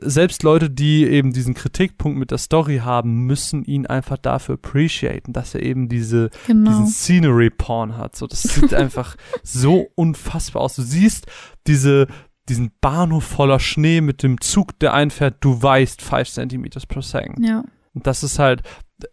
selbst 0.01 0.43
Leute, 0.43 0.69
die 0.69 1.05
eben 1.05 1.33
diesen 1.33 1.53
Kritikpunkt 1.53 2.17
mit 2.17 2.31
der 2.31 2.37
Story 2.37 2.79
haben, 2.79 3.25
müssen 3.25 3.63
ihn 3.63 3.85
einfach 3.85 4.17
dafür 4.17 4.55
appreciaten, 4.55 5.33
dass 5.33 5.53
er 5.53 5.61
eben 5.61 5.87
diese, 5.87 6.29
genau. 6.47 6.71
diesen 6.71 6.87
Scenery 6.87 7.49
Porn 7.49 7.97
hat. 7.97 8.15
So, 8.15 8.27
das 8.27 8.41
sieht 8.41 8.73
einfach 8.73 9.15
so 9.43 9.87
unfassbar 9.95 10.63
aus. 10.63 10.75
Du 10.75 10.81
siehst 10.81 11.27
diese, 11.67 12.07
diesen 12.49 12.71
Bahnhof 12.81 13.23
voller 13.23 13.59
Schnee 13.59 14.01
mit 14.01 14.23
dem 14.23 14.41
Zug, 14.41 14.77
der 14.79 14.93
einfährt, 14.93 15.37
du 15.41 15.61
weißt, 15.61 16.01
5 16.01 16.29
Centimeters 16.29 16.85
per 16.85 17.01
second. 17.01 17.39
Ja. 17.39 17.63
Und 17.93 18.07
das 18.07 18.23
ist 18.23 18.39
halt, 18.39 18.63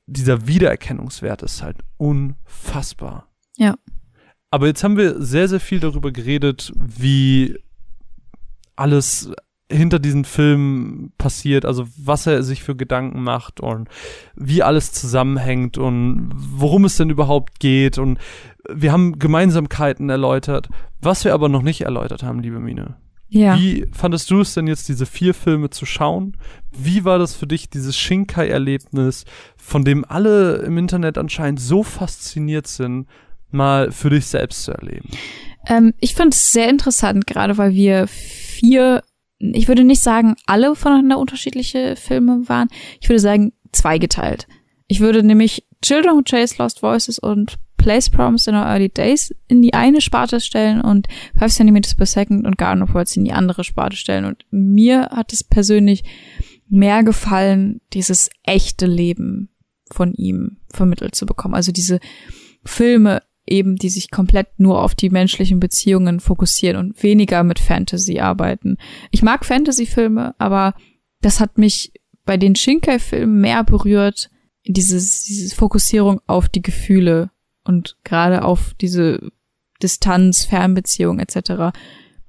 dieser 0.07 0.47
Wiedererkennungswert 0.47 1.43
ist 1.43 1.63
halt 1.63 1.77
unfassbar. 1.99 3.29
Ja. 3.57 3.75
Aber 4.51 4.67
jetzt 4.67 4.83
haben 4.83 4.97
wir 4.97 5.23
sehr, 5.23 5.49
sehr 5.49 5.61
viel 5.61 5.81
darüber 5.81 6.11
geredet, 6.11 6.73
wie 6.75 7.59
alles 8.77 9.31
hinter 9.71 9.99
diesen 9.99 10.25
Filmen 10.25 11.13
passiert, 11.17 11.65
also 11.65 11.87
was 11.97 12.27
er 12.27 12.43
sich 12.43 12.63
für 12.63 12.77
Gedanken 12.77 13.23
macht 13.23 13.61
und 13.61 13.89
wie 14.35 14.63
alles 14.63 14.93
zusammenhängt 14.93 15.79
und 15.79 16.31
worum 16.35 16.85
es 16.85 16.97
denn 16.97 17.11
überhaupt 17.11 17.61
geht 17.61 17.99
und 17.99 18.19
wir 18.69 18.93
haben 18.93 19.19
Gemeinsamkeiten 19.19 20.11
erläutert. 20.11 20.69
Was 21.01 21.25
wir 21.25 21.35
aber 21.35 21.49
noch 21.49 21.63
nicht 21.63 21.83
erläutert 21.83 22.23
haben, 22.23 22.41
liebe 22.41 22.61
Mine. 22.61 22.97
Ja. 23.29 23.57
Wie 23.57 23.87
fandest 23.93 24.31
du 24.31 24.41
es 24.41 24.55
denn 24.55 24.67
jetzt, 24.67 24.89
diese 24.89 25.07
vier 25.07 25.35
Filme 25.35 25.71
zu 25.71 25.87
schauen? 25.87 26.37
Wie 26.73 27.05
war 27.05 27.19
das 27.19 27.35
für 27.35 27.47
dich, 27.47 27.71
dieses 27.71 27.97
Shinkai-Erlebnis, 27.97 29.25
von 29.57 29.85
dem 29.85 30.05
alle 30.05 30.57
im 30.57 30.77
Internet 30.77 31.17
anscheinend 31.17 31.61
so 31.61 31.85
fasziniert 31.85 32.67
sind, 32.67 33.07
mal 33.51 33.93
für 33.93 34.11
dich 34.11 34.27
selbst 34.27 34.65
zu 34.65 34.73
erleben? 34.73 35.11
Ähm, 35.67 35.95
ich 36.01 36.15
fand 36.15 36.35
es 36.35 36.53
sehr 36.53 36.69
interessant, 36.69 37.27
gerade 37.27 37.57
weil 37.57 37.73
wir 37.73 38.09
vier, 38.09 39.03
ich 39.41 39.69
würde 39.69 39.85
nicht 39.85 40.03
sagen, 40.03 40.37
alle 40.47 40.77
voneinander 40.77 41.19
unterschiedliche 41.19 41.97
Filme 41.97 42.49
waren. 42.49 42.69
Ich 43.01 43.09
würde 43.09 43.21
sagen, 43.21 43.53
zweigeteilt. 43.73 44.47
Ich 44.87 45.01
würde 45.01 45.23
nämlich 45.23 45.67
Children 45.83 46.17
Who 46.17 46.23
Chase 46.23 46.57
Lost 46.59 46.83
Voices 46.83 47.19
und 47.19 47.59
Place 47.79 48.11
Promised 48.11 48.49
in 48.49 48.55
Our 48.55 48.67
Early 48.67 48.91
Days 48.91 49.35
in 49.49 49.63
die 49.63 49.73
eine 49.73 50.03
Sparte 50.03 50.41
stellen 50.41 50.83
und 50.83 51.09
5 51.39 51.53
cm 51.53 51.81
per 51.97 52.07
second 52.07 52.47
und 52.47 52.59
Garden 52.59 52.83
of 52.83 52.93
Words 52.93 53.17
in 53.17 53.25
die 53.25 53.33
andere 53.33 53.65
Sparte 53.65 53.97
stellen. 53.97 54.27
Und 54.27 54.45
mir 54.51 55.09
hat 55.13 55.33
es 55.33 55.43
persönlich 55.43 56.05
mehr 56.69 57.03
gefallen, 57.03 57.81
dieses 57.95 58.29
echte 58.43 58.87
Leben 58.87 59.49
von 59.91 60.13
ihm 60.13 60.59
vermittelt 60.69 61.15
zu 61.15 61.25
bekommen. 61.25 61.55
Also 61.55 61.73
diese 61.73 62.01
Filme 62.65 63.23
eben, 63.51 63.77
die 63.77 63.91
sich 63.91 64.11
komplett 64.11 64.49
nur 64.59 64.83
auf 64.83 64.95
die 64.95 65.11
menschlichen 65.11 65.61
Beziehungen 65.61 66.21
fokussieren 66.21 66.77
und 66.77 67.03
weniger 67.03 67.43
mit 67.43 67.59
Fantasy 67.59 68.21
arbeiten. 68.21 68.77
Ich 69.11 69.23
mag 69.23 69.45
Fantasy-Filme, 69.45 70.35
aber 70.39 70.75
das 71.21 71.41
hat 71.41 71.59
mich 71.59 71.93
bei 72.25 72.37
den 72.37 72.55
Shinkai-Filmen 72.55 73.41
mehr 73.41 73.65
berührt, 73.65 74.31
dieses, 74.67 75.25
diese 75.25 75.55
Fokussierung 75.55 76.21
auf 76.27 76.49
die 76.49 76.63
Gefühle 76.63 77.31
und 77.65 77.97
gerade 78.05 78.45
auf 78.45 78.75
diese 78.81 79.31
Distanz, 79.83 80.45
Fernbeziehung 80.45 81.19
etc. 81.19 81.77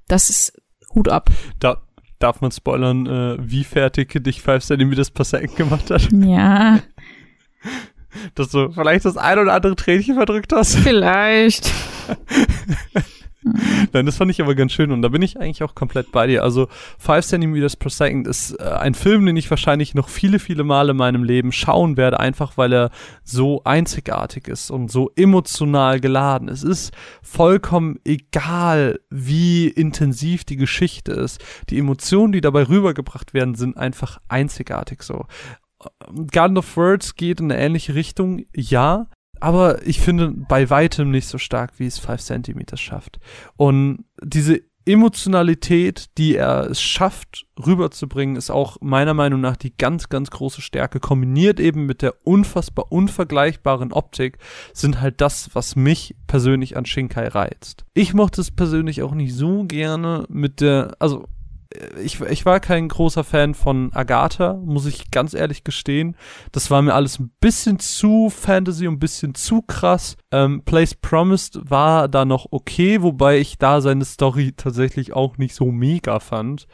Das 0.08 0.30
ist 0.30 0.60
Hut 0.94 1.08
ab. 1.08 1.30
Da 1.60 1.82
darf 2.18 2.40
man 2.40 2.50
spoilern, 2.52 3.06
äh, 3.06 3.36
wie 3.40 3.64
fertig 3.64 4.22
dich 4.24 4.42
5 4.42 4.64
cm 4.64 4.94
per 5.12 5.24
Second 5.24 5.56
gemacht 5.56 5.90
hat. 5.90 6.08
Ja. 6.12 6.80
Dass 8.34 8.50
du 8.50 8.70
vielleicht 8.72 9.04
das 9.04 9.16
ein 9.16 9.38
oder 9.38 9.52
andere 9.52 9.76
Tränchen 9.76 10.16
verdrückt 10.16 10.52
hast. 10.52 10.76
Vielleicht. 10.82 11.72
Nein, 13.92 14.06
das 14.06 14.16
fand 14.16 14.30
ich 14.30 14.40
aber 14.40 14.54
ganz 14.54 14.72
schön 14.72 14.92
und 14.92 15.02
da 15.02 15.08
bin 15.08 15.20
ich 15.20 15.38
eigentlich 15.40 15.64
auch 15.64 15.74
komplett 15.74 16.12
bei 16.12 16.28
dir. 16.28 16.44
Also 16.44 16.68
5 16.98 17.26
cm 17.26 17.66
per 17.78 17.90
second 17.90 18.28
ist 18.28 18.52
äh, 18.52 18.62
ein 18.62 18.94
Film, 18.94 19.26
den 19.26 19.36
ich 19.36 19.50
wahrscheinlich 19.50 19.94
noch 19.94 20.08
viele, 20.08 20.38
viele 20.38 20.62
Male 20.62 20.92
in 20.92 20.96
meinem 20.96 21.24
Leben 21.24 21.50
schauen 21.50 21.96
werde, 21.96 22.20
einfach 22.20 22.56
weil 22.56 22.72
er 22.72 22.90
so 23.24 23.62
einzigartig 23.64 24.46
ist 24.46 24.70
und 24.70 24.92
so 24.92 25.10
emotional 25.16 25.98
geladen. 25.98 26.48
Es 26.48 26.62
ist 26.62 26.92
vollkommen 27.22 27.98
egal, 28.04 29.00
wie 29.10 29.66
intensiv 29.66 30.44
die 30.44 30.56
Geschichte 30.56 31.12
ist. 31.12 31.42
Die 31.68 31.78
Emotionen, 31.78 32.32
die 32.32 32.40
dabei 32.40 32.68
rübergebracht 32.68 33.34
werden, 33.34 33.56
sind 33.56 33.76
einfach 33.76 34.20
einzigartig 34.28 35.02
so. 35.02 35.26
Garden 36.30 36.58
of 36.58 36.76
Words 36.76 37.16
geht 37.16 37.40
in 37.40 37.50
eine 37.50 37.60
ähnliche 37.60 37.94
Richtung, 37.94 38.44
ja, 38.54 39.08
aber 39.40 39.86
ich 39.86 40.00
finde 40.00 40.32
bei 40.48 40.70
weitem 40.70 41.10
nicht 41.10 41.26
so 41.26 41.38
stark, 41.38 41.78
wie 41.78 41.86
es 41.86 41.98
5 41.98 42.20
cm 42.20 42.76
schafft. 42.76 43.18
Und 43.56 44.04
diese 44.22 44.60
Emotionalität, 44.84 46.16
die 46.18 46.34
er 46.34 46.68
es 46.68 46.82
schafft, 46.82 47.46
rüberzubringen, 47.64 48.36
ist 48.36 48.50
auch 48.50 48.78
meiner 48.80 49.14
Meinung 49.14 49.40
nach 49.40 49.56
die 49.56 49.76
ganz, 49.76 50.08
ganz 50.08 50.30
große 50.30 50.60
Stärke. 50.60 50.98
Kombiniert 50.98 51.60
eben 51.60 51.86
mit 51.86 52.02
der 52.02 52.14
unfassbar 52.24 52.90
unvergleichbaren 52.90 53.92
Optik, 53.92 54.38
sind 54.72 55.00
halt 55.00 55.20
das, 55.20 55.50
was 55.54 55.76
mich 55.76 56.16
persönlich 56.26 56.76
an 56.76 56.84
Shinkai 56.84 57.28
reizt. 57.28 57.84
Ich 57.94 58.12
mochte 58.12 58.40
es 58.40 58.50
persönlich 58.50 59.02
auch 59.02 59.14
nicht 59.14 59.34
so 59.34 59.64
gerne 59.64 60.24
mit 60.28 60.60
der, 60.60 60.96
also 60.98 61.28
ich, 62.02 62.20
ich 62.20 62.44
war 62.44 62.60
kein 62.60 62.88
großer 62.88 63.24
Fan 63.24 63.54
von 63.54 63.90
Agatha, 63.92 64.54
muss 64.54 64.86
ich 64.86 65.10
ganz 65.10 65.34
ehrlich 65.34 65.64
gestehen. 65.64 66.16
Das 66.52 66.70
war 66.70 66.82
mir 66.82 66.94
alles 66.94 67.18
ein 67.18 67.32
bisschen 67.40 67.78
zu 67.78 68.30
Fantasy 68.30 68.86
und 68.86 68.94
ein 68.94 69.00
bisschen 69.00 69.34
zu 69.34 69.62
krass. 69.62 70.16
Ähm, 70.30 70.62
Place 70.64 70.94
Promised 70.94 71.60
war 71.70 72.08
da 72.08 72.24
noch 72.24 72.46
okay, 72.50 73.02
wobei 73.02 73.38
ich 73.38 73.58
da 73.58 73.80
seine 73.80 74.04
Story 74.04 74.52
tatsächlich 74.56 75.12
auch 75.12 75.38
nicht 75.38 75.54
so 75.54 75.66
mega 75.66 76.20
fand. 76.20 76.66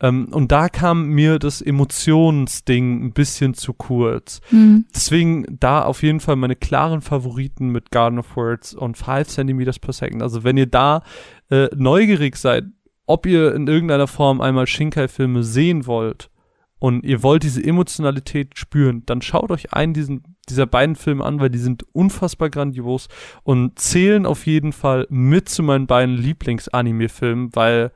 Ähm, 0.00 0.28
und 0.32 0.50
da 0.50 0.68
kam 0.68 1.08
mir 1.08 1.38
das 1.38 1.60
Emotionsding 1.60 3.04
ein 3.04 3.12
bisschen 3.12 3.54
zu 3.54 3.74
kurz. 3.74 4.40
Mhm. 4.50 4.86
Deswegen 4.94 5.44
da 5.60 5.82
auf 5.82 6.02
jeden 6.02 6.20
Fall 6.20 6.36
meine 6.36 6.56
klaren 6.56 7.02
Favoriten 7.02 7.68
mit 7.68 7.90
Garden 7.90 8.18
of 8.18 8.36
Words 8.36 8.74
und 8.74 8.96
5 8.96 9.28
cm 9.28 9.64
per 9.80 9.92
second. 9.92 10.22
Also 10.22 10.42
wenn 10.42 10.56
ihr 10.56 10.66
da 10.66 11.02
äh, 11.50 11.68
neugierig 11.76 12.36
seid, 12.36 12.64
ob 13.10 13.26
ihr 13.26 13.54
in 13.54 13.66
irgendeiner 13.66 14.06
Form 14.06 14.40
einmal 14.40 14.66
Shinkai-Filme 14.66 15.42
sehen 15.42 15.86
wollt 15.86 16.30
und 16.78 17.04
ihr 17.04 17.22
wollt 17.24 17.42
diese 17.42 17.62
Emotionalität 17.62 18.56
spüren, 18.56 19.02
dann 19.04 19.20
schaut 19.20 19.50
euch 19.50 19.74
einen 19.74 19.92
diesen, 19.92 20.36
dieser 20.48 20.66
beiden 20.66 20.94
Filme 20.94 21.24
an, 21.24 21.40
weil 21.40 21.50
die 21.50 21.58
sind 21.58 21.84
unfassbar 21.92 22.50
grandios 22.50 23.08
und 23.42 23.78
zählen 23.80 24.26
auf 24.26 24.46
jeden 24.46 24.72
Fall 24.72 25.06
mit 25.10 25.48
zu 25.48 25.64
meinen 25.64 25.88
beiden 25.88 26.14
Lieblings-Anime-Filmen, 26.14 27.50
weil 27.54 27.90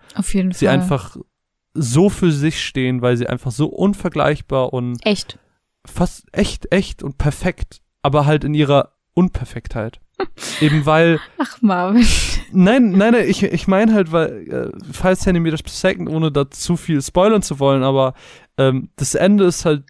sie 0.52 0.66
Fall. 0.66 0.74
einfach 0.74 1.16
so 1.74 2.10
für 2.10 2.32
sich 2.32 2.60
stehen, 2.60 3.00
weil 3.00 3.16
sie 3.16 3.28
einfach 3.28 3.52
so 3.52 3.66
unvergleichbar 3.68 4.72
und 4.72 4.98
Echt. 5.06 5.38
fast 5.86 6.26
echt, 6.32 6.72
echt 6.72 7.04
und 7.04 7.18
perfekt, 7.18 7.82
aber 8.02 8.26
halt 8.26 8.42
in 8.42 8.52
ihrer 8.52 8.92
Unperfektheit. 9.14 10.00
Eben 10.60 10.86
weil 10.86 11.20
Ach, 11.38 11.60
Marvin. 11.60 12.06
Nein, 12.52 12.90
nein, 12.92 13.12
nein, 13.12 13.28
ich, 13.28 13.42
ich 13.42 13.66
meine 13.66 13.92
halt, 13.94 14.12
weil 14.12 14.72
äh, 14.82 14.92
5 14.92 15.18
cm 15.18 15.44
per 15.44 15.58
second, 15.66 16.08
ohne 16.08 16.30
da 16.30 16.50
zu 16.50 16.76
viel 16.76 17.02
spoilern 17.02 17.42
zu 17.42 17.58
wollen, 17.58 17.82
aber 17.82 18.14
ähm, 18.56 18.90
das 18.96 19.14
Ende 19.14 19.44
ist 19.44 19.64
halt 19.64 19.84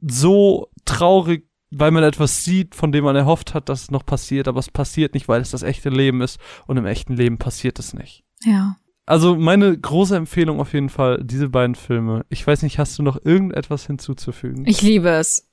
so 0.00 0.68
traurig, 0.84 1.46
weil 1.70 1.92
man 1.92 2.02
etwas 2.02 2.44
sieht, 2.44 2.74
von 2.74 2.90
dem 2.90 3.04
man 3.04 3.16
erhofft 3.16 3.54
hat, 3.54 3.68
dass 3.68 3.82
es 3.82 3.90
noch 3.90 4.04
passiert, 4.04 4.48
aber 4.48 4.58
es 4.58 4.70
passiert 4.70 5.14
nicht, 5.14 5.28
weil 5.28 5.40
es 5.40 5.50
das 5.52 5.62
echte 5.62 5.88
Leben 5.88 6.20
ist 6.20 6.40
und 6.66 6.76
im 6.76 6.86
echten 6.86 7.14
Leben 7.14 7.38
passiert 7.38 7.78
es 7.78 7.94
nicht. 7.94 8.24
Ja. 8.44 8.76
Also 9.06 9.36
meine 9.36 9.76
große 9.76 10.16
Empfehlung 10.16 10.60
auf 10.60 10.72
jeden 10.72 10.88
Fall, 10.88 11.20
diese 11.22 11.48
beiden 11.48 11.74
Filme. 11.74 12.24
Ich 12.28 12.46
weiß 12.46 12.62
nicht, 12.62 12.78
hast 12.78 12.98
du 12.98 13.02
noch 13.02 13.18
irgendetwas 13.24 13.86
hinzuzufügen? 13.86 14.66
Ich 14.66 14.82
liebe 14.82 15.08
es. 15.08 15.48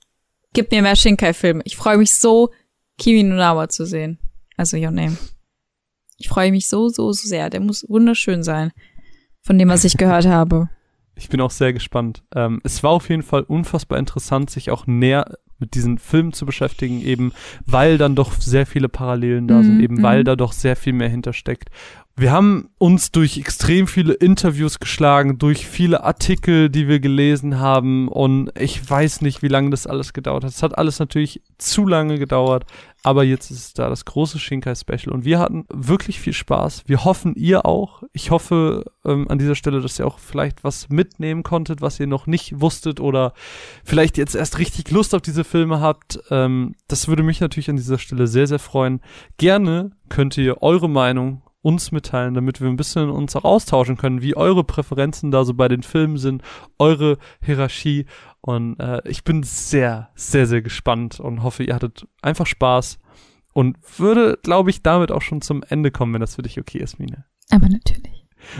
Gib 0.53 0.71
mir 0.71 0.81
mehr 0.81 0.95
Shinkai-Filme. 0.95 1.61
Ich 1.65 1.75
freue 1.75 1.97
mich 1.97 2.11
so, 2.11 2.51
Kimi 2.97 3.23
no 3.23 3.35
Nawa 3.35 3.69
zu 3.69 3.85
sehen. 3.85 4.17
Also 4.55 4.77
Your 4.77 4.91
Name. 4.91 5.17
Ich 6.17 6.29
freue 6.29 6.51
mich 6.51 6.67
so, 6.67 6.89
so, 6.89 7.11
so 7.13 7.27
sehr. 7.27 7.49
Der 7.49 7.59
muss 7.59 7.85
wunderschön 7.87 8.43
sein. 8.43 8.71
Von 9.43 9.59
dem, 9.59 9.69
was 9.69 9.83
ich 9.83 9.97
gehört 9.97 10.25
habe. 10.25 10.69
Ich 11.19 11.29
bin 11.29 11.41
auch 11.41 11.49
sehr 11.49 11.73
gespannt. 11.73 12.21
Ähm, 12.35 12.61
es 12.63 12.83
war 12.83 12.91
auf 12.91 13.09
jeden 13.09 13.23
Fall 13.23 13.41
unfassbar 13.41 13.97
interessant, 13.97 14.51
sich 14.51 14.69
auch 14.69 14.85
näher 14.85 15.39
mit 15.57 15.73
diesen 15.73 15.97
Filmen 15.97 16.31
zu 16.31 16.45
beschäftigen, 16.45 17.01
eben 17.01 17.33
weil 17.65 17.97
dann 17.97 18.13
doch 18.15 18.33
sehr 18.33 18.67
viele 18.67 18.87
Parallelen 18.87 19.47
da 19.47 19.63
sind, 19.63 19.77
Mhm, 19.77 19.83
eben 19.83 20.03
weil 20.03 20.19
mhm. 20.19 20.25
da 20.25 20.35
doch 20.35 20.51
sehr 20.51 20.75
viel 20.75 20.93
mehr 20.93 21.09
hintersteckt. 21.09 21.69
Wir 22.19 22.31
haben 22.31 22.71
uns 22.79 23.11
durch 23.11 23.37
extrem 23.37 23.85
viele 23.85 24.13
Interviews 24.13 24.79
geschlagen, 24.79 25.37
durch 25.37 25.67
viele 25.67 26.03
Artikel, 26.03 26.67
die 26.67 26.87
wir 26.87 26.99
gelesen 26.99 27.59
haben 27.59 28.07
und 28.07 28.49
ich 28.59 28.89
weiß 28.89 29.21
nicht, 29.21 29.43
wie 29.43 29.47
lange 29.49 29.69
das 29.69 29.85
alles 29.85 30.13
gedauert 30.13 30.43
hat. 30.43 30.49
Es 30.49 30.63
hat 30.63 30.79
alles 30.79 30.97
natürlich 30.97 31.43
zu 31.59 31.85
lange 31.85 32.17
gedauert, 32.17 32.65
aber 33.03 33.23
jetzt 33.23 33.51
ist 33.51 33.77
da 33.77 33.87
das 33.87 34.05
große 34.05 34.39
Shinkai-Special 34.39 35.13
und 35.13 35.25
wir 35.25 35.37
hatten 35.37 35.65
wirklich 35.71 36.19
viel 36.19 36.33
Spaß. 36.33 36.85
Wir 36.87 37.03
hoffen, 37.03 37.35
ihr 37.35 37.67
auch. 37.67 38.01
Ich 38.13 38.31
hoffe 38.31 38.85
ähm, 39.05 39.27
an 39.29 39.37
dieser 39.37 39.53
Stelle, 39.53 39.79
dass 39.79 39.99
ihr 39.99 40.07
auch 40.07 40.17
vielleicht 40.17 40.63
was 40.63 40.89
mitnehmen 40.89 41.43
konntet, 41.43 41.81
was 41.81 41.99
ihr 41.99 42.07
noch 42.07 42.25
nicht 42.25 42.59
wusstet 42.59 42.99
oder 42.99 43.33
vielleicht 43.83 44.17
jetzt 44.17 44.33
erst 44.33 44.57
richtig 44.57 44.89
Lust 44.89 45.13
auf 45.13 45.21
diese 45.21 45.43
Filme 45.43 45.81
habt. 45.81 46.19
Ähm, 46.31 46.73
das 46.87 47.07
würde 47.07 47.21
mich 47.21 47.41
natürlich 47.41 47.69
an 47.69 47.75
dieser 47.75 47.99
Stelle 47.99 48.25
sehr, 48.25 48.47
sehr 48.47 48.57
freuen. 48.57 49.01
Gerne 49.37 49.91
könnt 50.09 50.35
ihr 50.35 50.63
eure 50.63 50.89
Meinung 50.89 51.43
uns 51.67 51.91
mitteilen, 51.91 52.33
damit 52.33 52.61
wir 52.61 52.69
ein 52.69 52.77
bisschen 52.77 53.09
uns 53.09 53.35
auch 53.35 53.43
austauschen 53.43 53.97
können, 53.97 54.21
wie 54.21 54.37
eure 54.37 54.63
Präferenzen 54.63 55.31
da 55.31 55.43
so 55.43 55.53
bei 55.53 55.67
den 55.67 55.83
Filmen 55.83 56.17
sind, 56.17 56.41
eure 56.79 57.17
Hierarchie. 57.43 58.05
Und 58.39 58.79
äh, 58.79 59.01
ich 59.03 59.25
bin 59.25 59.43
sehr, 59.43 60.09
sehr, 60.15 60.47
sehr 60.47 60.61
gespannt 60.61 61.19
und 61.19 61.43
hoffe, 61.43 61.65
ihr 61.65 61.75
hattet 61.75 62.07
einfach 62.21 62.45
Spaß 62.45 62.99
und 63.51 63.75
würde, 63.97 64.39
glaube 64.43 64.69
ich, 64.69 64.81
damit 64.81 65.11
auch 65.11 65.21
schon 65.21 65.41
zum 65.41 65.61
Ende 65.61 65.91
kommen, 65.91 66.13
wenn 66.13 66.21
das 66.21 66.35
für 66.35 66.41
dich 66.41 66.57
okay 66.57 66.77
ist, 66.77 66.99
Mine. 66.99 67.25
Aber 67.49 67.67
natürlich. 67.67 68.16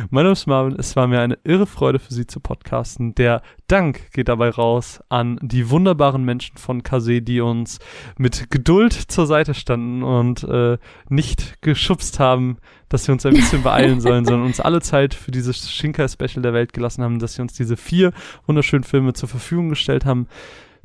Mein 0.09 0.23
Name 0.23 0.33
ist 0.33 0.47
Marvin. 0.47 0.75
Es 0.77 0.95
war 0.95 1.07
mir 1.07 1.21
eine 1.21 1.37
irre 1.43 1.65
Freude 1.65 1.99
für 1.99 2.13
Sie 2.13 2.27
zu 2.27 2.39
podcasten. 2.39 3.15
Der 3.15 3.41
Dank 3.67 4.11
geht 4.11 4.27
dabei 4.29 4.49
raus 4.49 5.01
an 5.09 5.39
die 5.41 5.69
wunderbaren 5.69 6.23
Menschen 6.23 6.57
von 6.57 6.83
Kase, 6.83 7.21
die 7.21 7.41
uns 7.41 7.79
mit 8.17 8.49
Geduld 8.49 8.93
zur 8.93 9.27
Seite 9.27 9.53
standen 9.53 10.03
und 10.03 10.43
äh, 10.43 10.77
nicht 11.09 11.61
geschubst 11.61 12.19
haben, 12.19 12.57
dass 12.89 13.07
wir 13.07 13.13
uns 13.13 13.25
ein 13.25 13.33
bisschen 13.33 13.63
beeilen 13.63 14.01
sollen, 14.01 14.25
sondern 14.25 14.45
uns 14.45 14.59
alle 14.59 14.81
Zeit 14.81 15.13
für 15.13 15.31
dieses 15.31 15.69
Shinkai-Special 15.71 16.41
der 16.41 16.53
Welt 16.53 16.73
gelassen 16.73 17.03
haben, 17.03 17.19
dass 17.19 17.35
sie 17.35 17.41
uns 17.41 17.53
diese 17.53 17.77
vier 17.77 18.13
wunderschönen 18.45 18.83
Filme 18.83 19.13
zur 19.13 19.29
Verfügung 19.29 19.69
gestellt 19.69 20.05
haben. 20.05 20.27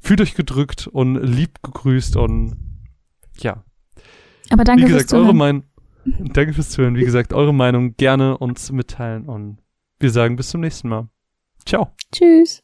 Fühlt 0.00 0.20
euch 0.20 0.34
gedrückt 0.34 0.88
und 0.88 1.16
lieb 1.16 1.62
gegrüßt 1.62 2.16
und 2.16 2.56
ja. 3.38 3.62
Aber 4.50 4.64
danke 4.64 4.82
Wie 4.82 4.88
gesagt, 4.88 5.10
fürs 5.10 5.22
eure. 5.22 5.34
Meinung. 5.34 5.64
Danke 6.18 6.52
fürs 6.52 6.70
Zuhören. 6.70 6.96
Wie 6.96 7.04
gesagt, 7.04 7.32
eure 7.32 7.54
Meinung 7.54 7.96
gerne 7.96 8.38
uns 8.38 8.72
mitteilen 8.72 9.28
und 9.28 9.58
wir 9.98 10.10
sagen 10.10 10.36
bis 10.36 10.50
zum 10.50 10.60
nächsten 10.60 10.88
Mal. 10.88 11.08
Ciao. 11.64 11.92
Tschüss. 12.12 12.62